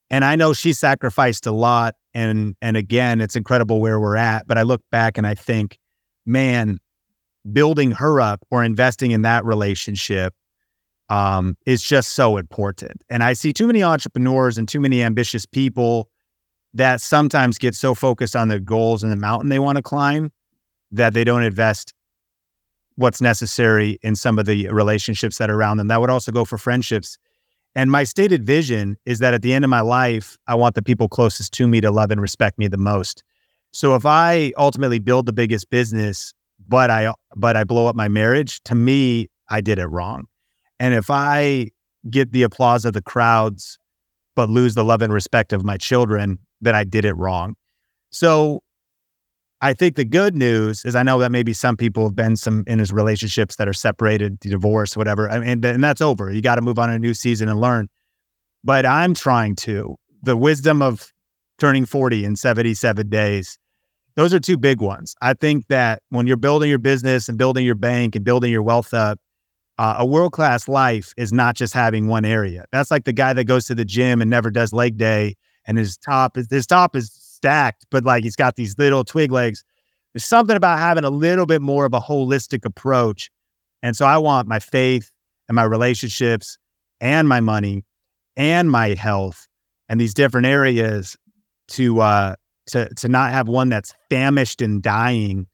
And 0.10 0.26
I 0.26 0.36
know 0.36 0.54
she 0.54 0.74
sacrificed 0.74 1.46
a 1.46 1.52
lot. 1.52 1.96
And 2.14 2.56
and 2.62 2.76
again, 2.76 3.22
it's 3.22 3.36
incredible 3.36 3.80
where 3.80 4.00
we're 4.00 4.18
at. 4.18 4.48
But 4.48 4.58
I 4.58 4.64
look 4.64 4.82
back 4.92 5.18
and 5.18 5.28
I 5.28 5.36
think, 5.36 5.78
man, 6.26 6.80
building 7.52 7.92
her 7.92 8.20
up 8.20 8.42
or 8.50 8.64
investing 8.64 9.12
in 9.12 9.22
that 9.22 9.46
relationship 9.46 10.34
um, 11.10 11.56
is 11.66 11.84
just 11.84 12.14
so 12.14 12.38
important. 12.38 13.04
And 13.10 13.24
I 13.24 13.34
see 13.34 13.54
too 13.54 13.68
many 13.68 13.84
entrepreneurs 13.84 14.58
and 14.58 14.68
too 14.68 14.80
many 14.80 15.04
ambitious 15.04 15.46
people 15.46 16.11
that 16.74 17.02
sometimes 17.02 17.58
get 17.58 17.76
so 17.76 17.94
focused 17.94 18.36
on 18.36 18.48
the 18.48 18.60
goals 18.60 19.04
and 19.04 19.12
the 19.12 19.18
mountain 19.18 19.50
they 19.50 19.60
want 19.60 19.76
to 19.76 19.82
climb 19.82 20.32
that 20.92 21.14
they 21.14 21.24
don't 21.24 21.44
invest 21.44 21.94
what's 22.96 23.22
necessary 23.22 23.98
in 24.02 24.16
some 24.16 24.38
of 24.38 24.46
the 24.46 24.68
relationships 24.70 25.38
that 25.38 25.50
are 25.50 25.56
around 25.56 25.78
them. 25.78 25.88
That 25.88 26.02
would 26.02 26.10
also 26.10 26.32
go 26.32 26.46
for 26.46 26.58
friendships. 26.58 27.18
And 27.74 27.90
my 27.90 28.04
stated 28.04 28.46
vision 28.46 28.98
is 29.06 29.20
that 29.20 29.34
at 29.34 29.42
the 29.42 29.54
end 29.54 29.64
of 29.64 29.70
my 29.70 29.82
life, 29.82 30.38
I 30.48 30.56
want 30.56 30.76
the 30.76 30.82
people 30.82 31.08
closest 31.08 31.54
to 31.54 31.68
me 31.68 31.82
to 31.82 31.92
love 31.92 32.12
and 32.12 32.22
respect 32.22 32.60
me 32.60 32.68
the 32.68 32.78
most. 32.78 33.24
So 33.72 33.96
if 33.96 34.06
I 34.06 34.52
ultimately 34.58 35.00
build 35.00 35.26
the 35.26 35.34
biggest 35.34 35.70
business, 35.70 36.34
but 36.68 36.90
I 36.90 37.14
but 37.36 37.56
I 37.56 37.64
blow 37.64 37.88
up 37.88 37.96
my 37.96 38.08
marriage, 38.08 38.62
to 38.66 38.76
me, 38.76 39.30
I 39.50 39.62
did 39.62 39.80
it 39.80 39.88
wrong. 39.88 40.28
And 40.80 40.94
if 40.94 41.10
I 41.10 41.70
get 42.10 42.34
the 42.34 42.44
applause 42.44 42.84
of 42.86 42.94
the 42.94 43.02
crowds, 43.02 43.78
but 44.36 44.50
lose 44.50 44.76
the 44.76 44.84
love 44.84 45.02
and 45.02 45.14
respect 45.14 45.54
of 45.54 45.64
my 45.64 45.78
children, 45.78 46.40
then 46.62 46.76
I 46.76 46.84
did 46.84 47.06
it 47.06 47.14
wrong. 47.14 47.56
So 48.12 48.62
I 49.62 49.74
think 49.74 49.96
the 49.96 50.06
good 50.06 50.36
news 50.36 50.84
is 50.86 50.96
I 50.96 51.04
know 51.04 51.20
that 51.20 51.32
maybe 51.32 51.54
some 51.54 51.78
people 51.78 52.04
have 52.04 52.16
been 52.16 52.36
some 52.36 52.64
in 52.68 52.80
his 52.80 52.92
relationships 52.92 53.58
that 53.58 53.68
are 53.68 53.74
separated, 53.74 54.40
divorced, 54.40 54.98
whatever. 54.98 55.30
I 55.30 55.40
mean, 55.40 55.64
and 55.64 55.84
that's 55.84 56.02
over. 56.02 56.32
You 56.32 56.42
got 56.42 56.56
to 56.56 56.62
move 56.62 56.80
on 56.80 56.90
a 56.90 56.98
new 56.98 57.14
season 57.14 57.48
and 57.48 57.62
learn. 57.62 57.88
But 58.64 58.86
I'm 58.86 59.14
trying 59.14 59.56
to 59.58 59.96
the 60.24 60.36
wisdom 60.38 60.82
of 60.82 61.12
turning 61.60 61.86
40 61.86 62.26
in 62.26 62.36
77 62.36 63.10
days. 63.10 63.58
Those 64.16 64.34
are 64.34 64.40
two 64.40 64.58
big 64.58 64.82
ones. 64.82 65.16
I 65.22 65.34
think 65.34 65.68
that 65.68 66.02
when 66.10 66.28
you're 66.28 66.38
building 66.38 66.70
your 66.70 66.80
business 66.80 67.30
and 67.30 67.38
building 67.38 67.66
your 67.66 67.76
bank 67.76 68.16
and 68.16 68.26
building 68.26 68.52
your 68.52 68.64
wealth 68.64 68.94
up, 68.94 69.20
uh, 69.78 69.96
a 70.00 70.06
world 70.06 70.34
class 70.34 70.68
life 70.68 71.14
is 71.18 71.32
not 71.32 71.56
just 71.56 71.74
having 71.74 72.08
one 72.08 72.26
area. 72.26 72.66
That's 72.72 72.92
like 72.92 73.06
the 73.06 73.14
guy 73.14 73.34
that 73.34 73.46
goes 73.46 73.66
to 73.66 73.76
the 73.76 73.86
gym 73.86 74.22
and 74.22 74.30
never 74.30 74.52
does 74.52 74.74
leg 74.74 74.98
day, 74.98 75.36
and 75.66 75.78
his 75.78 75.98
top 75.98 76.38
is 76.38 76.48
his 76.50 76.68
top 76.68 76.96
is 76.96 77.12
stacked, 77.12 77.86
but 77.90 78.04
like 78.04 78.24
he's 78.24 78.36
got 78.36 78.56
these 78.56 78.78
little 78.78 79.04
twig 79.04 79.32
legs. 79.32 79.64
There's 80.14 80.26
something 80.26 80.56
about 80.56 80.80
having 80.80 81.04
a 81.04 81.10
little 81.10 81.46
bit 81.46 81.62
more 81.62 81.86
of 81.86 81.94
a 81.94 82.00
holistic 82.00 82.66
approach. 82.66 83.32
And 83.82 83.96
so 83.96 84.06
I 84.06 84.18
want 84.18 84.48
my 84.48 84.60
faith 84.60 85.10
and 85.48 85.56
my 85.56 85.64
relationships 85.64 86.58
and 87.00 87.28
my 87.28 87.40
money 87.40 87.84
and 88.36 88.70
my 88.70 88.94
health 88.94 89.48
and 89.90 90.00
these 90.00 90.14
different 90.14 90.48
areas 90.48 91.18
to 91.70 92.02
uh 92.02 92.36
to 92.68 92.94
to 92.96 93.08
not 93.08 93.32
have 93.32 93.48
one 93.48 93.70
that's 93.70 93.94
famished 94.10 94.62
and 94.62 94.82
dying 94.82 95.48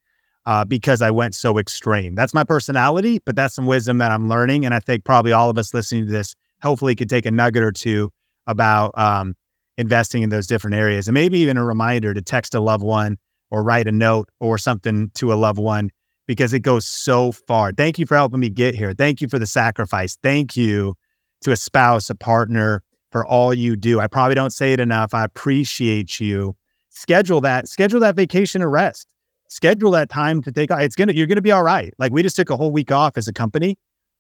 uh, 0.48 0.64
because 0.64 1.02
I 1.02 1.12
went 1.12 1.36
so 1.36 1.60
extreme. 1.60 2.16
That's 2.16 2.34
my 2.34 2.46
personality, 2.46 3.20
but 3.26 3.36
that's 3.36 3.54
some 3.54 3.66
wisdom 3.66 3.98
that 3.98 4.12
I'm 4.12 4.30
learning. 4.30 4.66
And 4.66 4.74
I 4.74 4.80
think 4.80 5.04
probably 5.04 5.34
all 5.34 5.50
of 5.50 5.58
us 5.58 5.74
listening 5.74 6.06
to 6.06 6.12
this 6.12 6.36
hopefully 6.62 6.96
could 6.96 7.10
take 7.10 7.26
a 7.26 7.32
nugget 7.32 7.64
or 7.64 7.74
two 7.74 8.12
about 8.48 8.98
um, 8.98 9.36
investing 9.78 10.24
in 10.24 10.30
those 10.30 10.48
different 10.48 10.76
areas 10.76 11.08
and 11.08 11.14
maybe 11.14 11.40
even 11.40 11.58
a 11.58 11.64
reminder 11.64 12.14
to 12.14 12.22
text 12.22 12.56
a 12.56 12.60
loved 12.60 12.84
one 12.84 13.18
or 13.52 13.64
write 13.64 13.88
a 13.88 13.92
note 13.92 14.30
or 14.40 14.58
something 14.58 15.12
to 15.14 15.32
a 15.32 15.36
loved 15.36 15.60
one 15.60 15.90
because 16.28 16.54
it 16.54 16.60
goes 16.60 16.86
so 16.86 17.32
far. 17.32 17.72
Thank 17.72 17.98
you 17.98 18.06
for 18.06 18.16
helping 18.16 18.40
me 18.40 18.50
get 18.50 18.76
here. 18.76 18.94
Thank 18.94 19.22
you 19.22 19.28
for 19.28 19.40
the 19.40 19.46
sacrifice. 19.46 20.18
Thank 20.22 20.58
you 20.58 20.96
to 21.42 21.52
a 21.52 21.56
spouse, 21.56 22.10
a 22.10 22.16
partner 22.16 22.84
for 23.12 23.26
all 23.26 23.54
you 23.54 23.76
do. 23.76 24.00
I 24.00 24.08
probably 24.08 24.36
don't 24.36 24.52
say 24.52 24.74
it 24.74 24.80
enough. 24.80 25.14
I 25.14 25.24
appreciate 25.24 26.20
you. 26.20 26.56
Schedule 26.90 27.42
that, 27.42 27.68
schedule 27.68 28.00
that 28.02 28.16
vacation 28.16 28.62
to 28.62 28.68
rest. 28.68 29.08
Schedule 29.50 29.92
that 29.92 30.10
time 30.10 30.42
to 30.42 30.52
take 30.52 30.70
it's 30.72 30.96
gonna 30.96 31.14
you're 31.14 31.28
gonna 31.28 31.42
be 31.42 31.54
all 31.54 31.64
right. 31.64 31.94
Like 32.00 32.12
we 32.12 32.22
just 32.22 32.36
took 32.36 32.50
a 32.50 32.58
whole 32.58 32.72
week 32.72 32.92
off 32.92 33.18
as 33.18 33.30
a 33.30 33.34
company. 33.34 33.78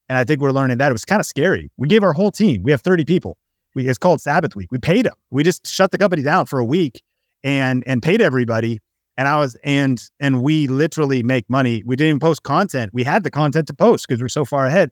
And 0.07 0.17
I 0.17 0.23
think 0.23 0.39
we're 0.39 0.51
learning 0.51 0.77
that. 0.77 0.89
It 0.89 0.93
was 0.93 1.03
kind 1.03 1.19
of 1.19 1.25
scary. 1.25 1.69
We 1.75 1.89
gave 1.89 2.01
our 2.01 2.13
whole 2.13 2.31
team, 2.31 2.63
we 2.63 2.71
have 2.71 2.81
30 2.81 3.03
people 3.03 3.37
we, 3.77 3.87
it's 3.87 3.99
called 3.99 4.19
Sabbath 4.19 4.55
week. 4.55 4.71
We 4.71 4.79
paid 4.79 5.05
them. 5.05 5.13
We 5.29 5.43
just 5.43 5.65
shut 5.67 5.91
the 5.91 5.97
company 5.99 6.23
down 6.23 6.47
for 6.47 6.57
a 6.59 6.65
week 6.65 7.01
and 7.43 7.83
and 7.85 8.01
paid 8.01 8.21
everybody. 8.21 8.79
And 9.17 9.27
I 9.27 9.39
was 9.39 9.55
and 9.63 10.03
and 10.19 10.41
we 10.41 10.67
literally 10.67 11.21
make 11.23 11.47
money. 11.49 11.83
We 11.85 11.95
didn't 11.95 12.09
even 12.09 12.19
post 12.19 12.43
content. 12.43 12.91
We 12.93 13.03
had 13.03 13.23
the 13.23 13.31
content 13.31 13.67
to 13.67 13.73
post 13.75 14.07
because 14.07 14.19
we're 14.21 14.29
so 14.29 14.45
far 14.45 14.65
ahead. 14.65 14.89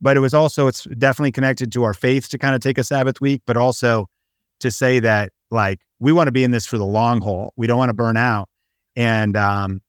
But 0.00 0.16
it 0.16 0.20
was 0.20 0.32
also 0.32 0.68
it's 0.68 0.84
definitely 0.84 1.32
connected 1.32 1.72
to 1.72 1.82
our 1.82 1.92
faith 1.92 2.28
to 2.28 2.38
kind 2.38 2.54
of 2.54 2.60
take 2.60 2.78
a 2.78 2.84
Sabbath 2.84 3.20
week, 3.20 3.42
but 3.44 3.56
also 3.56 4.06
to 4.60 4.70
say 4.70 5.00
that 5.00 5.32
like 5.50 5.80
we 5.98 6.12
want 6.12 6.28
to 6.28 6.32
be 6.32 6.44
in 6.44 6.52
this 6.52 6.64
for 6.64 6.78
the 6.78 6.86
long 6.86 7.20
haul. 7.20 7.52
We 7.56 7.66
don't 7.66 7.78
want 7.78 7.90
to 7.90 7.94
burn 7.94 8.16
out. 8.16 8.48
And 8.94 9.36
um 9.36 9.82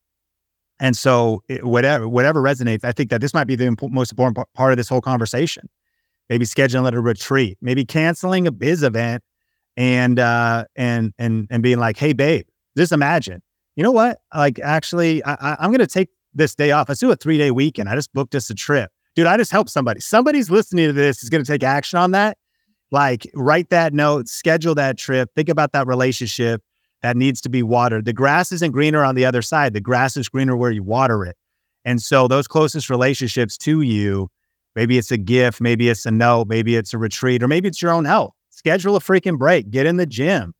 and 0.80 0.98
so 0.98 1.44
it, 1.48 1.64
whatever 1.64 2.10
whatever 2.10 2.42
resonates, 2.42 2.84
I 2.84 2.94
think 2.94 3.12
that 3.12 3.22
this 3.22 3.36
might 3.36 3.46
be 3.46 3.56
the 3.56 3.66
imp- 3.66 3.92
most 3.92 4.12
important 4.12 4.48
part 4.56 4.72
of 4.72 4.78
this 4.78 4.90
whole 4.90 5.02
conversation 5.02 5.70
maybe 6.30 6.46
scheduling 6.46 6.94
a 6.94 7.00
retreat, 7.00 7.58
maybe 7.62 7.86
canceling 7.86 8.48
a 8.48 8.52
biz 8.52 8.84
event 8.84 9.24
and 9.78 10.20
uh 10.20 10.66
and 10.76 11.14
and 11.18 11.48
and 11.50 11.64
being 11.64 11.80
like, 11.80 11.98
hey 11.98 12.14
babe, 12.14 12.46
just 12.78 12.92
imagine, 12.92 13.42
you 13.76 13.84
know 13.84 13.92
what? 13.92 14.20
Like 14.34 14.60
actually 14.60 15.24
I, 15.24 15.34
I 15.34 15.66
am 15.66 15.72
gonna 15.72 15.88
take 15.88 16.10
this 16.34 16.56
day 16.56 16.72
off. 16.72 16.90
Let's 16.90 17.02
do 17.02 17.12
a 17.12 17.16
three 17.16 17.38
day 17.38 17.52
weekend. 17.52 17.90
I 17.90 17.96
just 17.96 18.14
booked 18.14 18.36
us 18.36 18.50
a 18.50 18.56
trip. 18.56 18.92
Dude, 19.16 19.26
I 19.26 19.38
just 19.38 19.52
helped 19.52 19.70
somebody. 19.70 20.00
Somebody's 20.00 20.50
listening 20.50 20.88
to 20.88 20.94
this 20.94 21.24
is 21.24 21.30
gonna 21.30 21.46
take 21.46 21.64
action 21.64 21.98
on 22.00 22.12
that. 22.12 22.38
Like 22.92 23.30
write 23.36 23.70
that 23.70 23.94
note, 23.94 24.28
schedule 24.28 24.76
that 24.76 24.98
trip, 24.98 25.30
think 25.36 25.50
about 25.50 25.72
that 25.74 25.88
relationship 25.88 26.62
that 27.02 27.16
needs 27.16 27.40
to 27.42 27.50
be 27.50 27.64
watered. 27.64 28.06
The 28.06 28.14
grass 28.14 28.52
isn't 28.52 28.72
greener 28.72 29.04
on 29.04 29.16
the 29.16 29.26
other 29.26 29.42
side. 29.42 29.74
The 29.74 29.82
grass 29.82 30.18
is 30.18 30.28
greener 30.28 30.56
where 30.58 30.72
you 30.72 30.84
water 30.84 31.24
it. 31.26 31.38
And 31.86 32.02
so 32.02 32.28
those 32.28 32.48
closest 32.48 32.90
relationships 32.90 33.58
to 33.60 33.82
you 33.82 34.30
Maybe 34.76 34.98
it's 34.98 35.12
a 35.12 35.18
gift, 35.18 35.62
maybe 35.62 35.90
it's 35.90 36.06
a 36.06 36.12
note, 36.12 36.48
maybe 36.48 36.76
it's 36.76 36.94
a 36.94 36.98
retreat, 36.98 37.44
or 37.44 37.48
maybe 37.48 37.68
it's 37.68 37.82
your 37.82 37.92
own 37.92 38.06
health. 38.06 38.34
Schedule 38.50 38.96
a 38.96 39.00
freaking 39.00 39.38
break, 39.38 39.70
get 39.70 39.86
in 39.86 39.98
the 39.98 40.06
gym, 40.06 40.54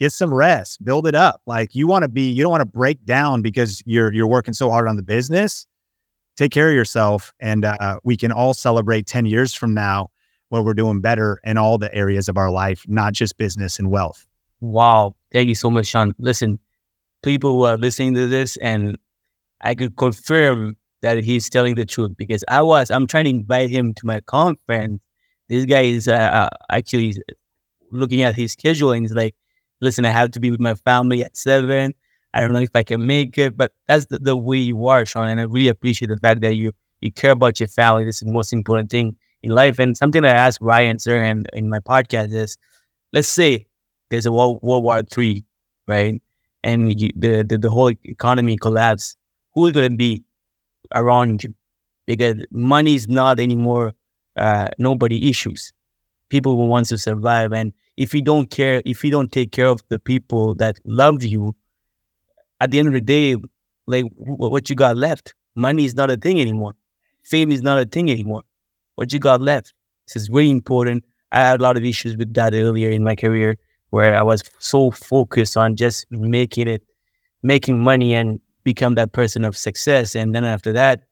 get 0.00 0.12
some 0.12 0.32
rest, 0.32 0.84
build 0.84 1.06
it 1.06 1.14
up. 1.14 1.40
Like 1.46 1.74
you 1.74 1.86
want 1.86 2.02
to 2.02 2.08
be, 2.08 2.30
you 2.30 2.42
don't 2.42 2.50
want 2.50 2.60
to 2.62 2.66
break 2.66 3.04
down 3.04 3.42
because 3.42 3.82
you're 3.86 4.12
you're 4.12 4.26
working 4.26 4.54
so 4.54 4.70
hard 4.70 4.88
on 4.88 4.96
the 4.96 5.02
business. 5.02 5.66
Take 6.36 6.50
care 6.50 6.68
of 6.68 6.74
yourself, 6.74 7.32
and 7.40 7.64
uh, 7.64 8.00
we 8.02 8.16
can 8.16 8.32
all 8.32 8.54
celebrate 8.54 9.06
ten 9.06 9.24
years 9.24 9.54
from 9.54 9.72
now 9.72 10.10
when 10.48 10.64
we're 10.64 10.74
doing 10.74 11.00
better 11.00 11.40
in 11.44 11.56
all 11.56 11.78
the 11.78 11.92
areas 11.94 12.28
of 12.28 12.36
our 12.36 12.50
life, 12.50 12.84
not 12.88 13.12
just 13.12 13.36
business 13.38 13.78
and 13.78 13.90
wealth. 13.90 14.26
Wow, 14.60 15.14
thank 15.32 15.48
you 15.48 15.54
so 15.54 15.70
much, 15.70 15.86
Sean. 15.86 16.14
Listen, 16.18 16.58
people 17.22 17.52
who 17.52 17.64
are 17.64 17.76
listening 17.76 18.14
to 18.14 18.26
this, 18.26 18.56
and 18.58 18.98
I 19.60 19.74
could 19.74 19.96
confirm 19.96 20.76
that 21.04 21.24
he's 21.24 21.50
telling 21.50 21.76
the 21.76 21.86
truth 21.86 22.12
because 22.18 22.44
I 22.48 22.62
was 22.62 22.90
I'm 22.90 23.06
trying 23.08 23.24
to 23.26 23.30
invite 23.30 23.70
him 23.70 23.94
to 23.94 24.06
my 24.06 24.20
conference. 24.22 25.00
This 25.50 25.66
guy 25.66 25.82
is 25.82 26.08
uh, 26.08 26.14
uh, 26.14 26.50
actually 26.70 27.16
looking 27.90 28.22
at 28.22 28.34
his 28.34 28.52
schedule 28.52 28.92
and 28.92 29.02
he's 29.04 29.14
like, 29.14 29.34
"Listen, 29.80 30.04
I 30.04 30.10
have 30.10 30.30
to 30.32 30.40
be 30.40 30.50
with 30.50 30.60
my 30.60 30.74
family 30.74 31.24
at 31.24 31.36
seven. 31.36 31.94
I 32.32 32.40
don't 32.40 32.52
know 32.52 32.60
if 32.60 32.74
I 32.74 32.82
can 32.82 33.06
make 33.06 33.38
it, 33.38 33.56
but 33.56 33.72
that's 33.86 34.06
the, 34.06 34.18
the 34.18 34.36
way 34.36 34.58
you 34.58 34.86
are, 34.88 35.06
Sean. 35.06 35.28
And 35.28 35.40
I 35.40 35.44
really 35.44 35.68
appreciate 35.68 36.08
the 36.08 36.16
fact 36.18 36.40
that 36.42 36.56
you 36.56 36.72
you 37.00 37.12
care 37.12 37.32
about 37.32 37.60
your 37.60 37.68
family. 37.68 38.04
This 38.04 38.16
is 38.22 38.26
the 38.26 38.32
most 38.32 38.52
important 38.52 38.90
thing 38.90 39.16
in 39.42 39.50
life. 39.52 39.78
And 39.78 39.96
something 39.96 40.22
that 40.22 40.34
I 40.36 40.38
asked 40.38 40.58
Ryan 40.60 40.96
Serhant 40.98 41.46
in 41.52 41.68
my 41.68 41.80
podcast 41.80 42.34
is, 42.34 42.56
let's 43.12 43.28
say 43.28 43.66
there's 44.10 44.26
a 44.26 44.32
World, 44.32 44.60
World 44.62 44.84
War 44.84 45.02
Three, 45.02 45.44
right? 45.88 46.20
And 46.62 46.98
you, 47.00 47.10
the, 47.16 47.42
the 47.44 47.58
the 47.58 47.70
whole 47.70 47.92
economy 48.04 48.56
collapse 48.56 49.16
who's 49.54 49.72
going 49.72 49.90
to 49.92 49.96
be 49.96 50.24
around 50.94 51.44
you 51.44 51.54
because 52.06 52.36
money 52.50 52.94
is 52.94 53.08
not 53.08 53.40
anymore 53.40 53.92
uh, 54.36 54.68
nobody 54.78 55.28
issues. 55.30 55.72
People 56.28 56.56
who 56.56 56.66
want 56.66 56.86
to 56.88 56.98
survive, 56.98 57.52
and 57.52 57.72
if 57.96 58.12
you 58.14 58.22
don't 58.22 58.50
care, 58.50 58.82
if 58.84 59.04
you 59.04 59.10
don't 59.10 59.30
take 59.30 59.52
care 59.52 59.68
of 59.68 59.82
the 59.88 59.98
people 59.98 60.54
that 60.56 60.78
love 60.84 61.22
you, 61.22 61.54
at 62.60 62.70
the 62.70 62.78
end 62.78 62.88
of 62.88 62.94
the 62.94 63.00
day, 63.00 63.36
like 63.86 64.04
what 64.16 64.70
you 64.70 64.76
got 64.76 64.96
left, 64.96 65.34
money 65.54 65.84
is 65.84 65.94
not 65.94 66.10
a 66.10 66.16
thing 66.16 66.40
anymore. 66.40 66.74
Fame 67.22 67.52
is 67.52 67.62
not 67.62 67.78
a 67.78 67.84
thing 67.84 68.10
anymore. 68.10 68.42
What 68.96 69.12
you 69.12 69.18
got 69.18 69.40
left. 69.40 69.72
This 70.06 70.22
is 70.22 70.30
really 70.30 70.50
important. 70.50 71.04
I 71.32 71.40
had 71.40 71.60
a 71.60 71.62
lot 71.62 71.76
of 71.76 71.84
issues 71.84 72.16
with 72.16 72.32
that 72.34 72.54
earlier 72.54 72.90
in 72.90 73.02
my 73.02 73.16
career 73.16 73.56
where 73.90 74.16
I 74.16 74.22
was 74.22 74.42
so 74.58 74.90
focused 74.90 75.56
on 75.56 75.76
just 75.76 76.06
making 76.10 76.68
it, 76.68 76.82
making 77.42 77.80
money 77.80 78.14
and 78.14 78.40
become 78.64 78.94
that 78.96 79.12
person 79.12 79.44
of 79.44 79.56
success. 79.56 80.14
And 80.14 80.34
then 80.34 80.44
after 80.44 80.72
that, 80.72 81.02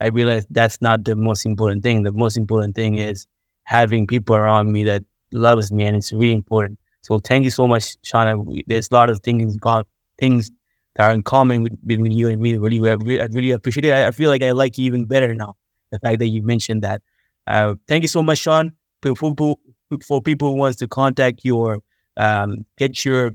I 0.00 0.08
realized 0.08 0.48
that's 0.50 0.80
not 0.82 1.04
the 1.04 1.14
most 1.14 1.46
important 1.46 1.82
thing. 1.82 2.02
The 2.02 2.12
most 2.12 2.36
important 2.36 2.74
thing 2.74 2.98
is 2.98 3.26
having 3.64 4.06
people 4.06 4.34
around 4.34 4.72
me 4.72 4.84
that 4.84 5.04
loves 5.32 5.70
me, 5.72 5.84
and 5.84 5.96
it's 5.96 6.12
really 6.12 6.32
important. 6.34 6.78
So 7.02 7.18
thank 7.18 7.44
you 7.44 7.50
so 7.50 7.66
much, 7.68 7.96
Sean. 8.02 8.62
There's 8.66 8.90
a 8.90 8.94
lot 8.94 9.10
of 9.10 9.20
things 9.20 9.56
got 9.56 9.86
things 10.18 10.50
that 10.96 11.08
are 11.08 11.14
in 11.14 11.22
common 11.22 11.62
with, 11.62 11.86
between 11.86 12.12
you 12.12 12.28
and 12.28 12.40
me. 12.40 12.56
Really, 12.56 12.90
I 12.90 12.94
really 13.26 13.50
appreciate 13.52 13.84
it. 13.84 13.92
I, 13.92 14.10
feel 14.10 14.30
like 14.30 14.42
I 14.42 14.50
like 14.52 14.78
you 14.78 14.86
even 14.86 15.04
better 15.04 15.34
now. 15.34 15.56
The 15.90 15.98
fact 15.98 16.18
that 16.20 16.28
you 16.28 16.42
mentioned 16.42 16.82
that. 16.82 17.02
Uh, 17.46 17.74
thank 17.88 18.02
you 18.02 18.08
so 18.08 18.22
much, 18.22 18.38
Sean. 18.38 18.72
For 19.02 19.14
people, 19.14 19.60
for 20.06 20.22
people 20.22 20.50
who 20.52 20.56
wants 20.56 20.78
to 20.78 20.88
contact 20.88 21.40
you 21.44 21.56
or 21.56 21.78
um, 22.16 22.64
get 22.78 23.04
your 23.04 23.32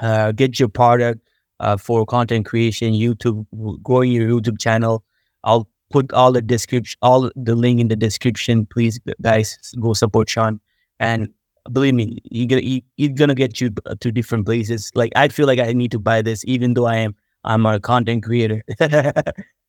uh, 0.00 0.32
get 0.32 0.58
your 0.58 0.68
product 0.68 1.20
uh, 1.60 1.76
for 1.76 2.04
content 2.06 2.46
creation, 2.46 2.92
YouTube, 2.92 3.46
growing 3.82 4.12
your 4.12 4.28
YouTube 4.28 4.58
channel. 4.58 5.04
I'll 5.44 5.68
put 5.90 6.12
all 6.12 6.32
the 6.32 6.42
description, 6.42 6.98
all 7.02 7.30
the 7.36 7.54
link 7.54 7.80
in 7.80 7.88
the 7.88 7.96
description. 7.96 8.66
Please, 8.66 8.98
guys, 9.22 9.58
go 9.80 9.92
support 9.92 10.28
Sean. 10.28 10.60
And 10.98 11.28
believe 11.72 11.94
me, 11.94 12.18
you're 12.24 12.46
gonna 12.46 12.62
he's 12.96 13.10
gonna 13.14 13.34
get 13.34 13.60
you 13.60 13.70
to 14.00 14.12
different 14.12 14.46
places. 14.46 14.90
Like 14.94 15.12
I 15.16 15.28
feel 15.28 15.46
like 15.46 15.58
I 15.58 15.72
need 15.72 15.90
to 15.92 15.98
buy 15.98 16.22
this, 16.22 16.44
even 16.46 16.74
though 16.74 16.86
I 16.86 16.96
am 16.96 17.14
I'm 17.44 17.66
a 17.66 17.80
content 17.80 18.24
creator. 18.24 18.62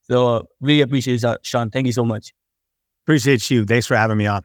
so 0.03 0.35
uh, 0.35 0.43
really 0.61 0.81
appreciate 0.81 1.23
it, 1.23 1.39
Sean. 1.43 1.69
Thank 1.69 1.85
you 1.85 1.93
so 1.93 2.03
much. 2.03 2.33
Appreciate 3.05 3.49
you. 3.49 3.65
Thanks 3.65 3.85
for 3.85 3.95
having 3.95 4.17
me 4.17 4.27
on. 4.27 4.43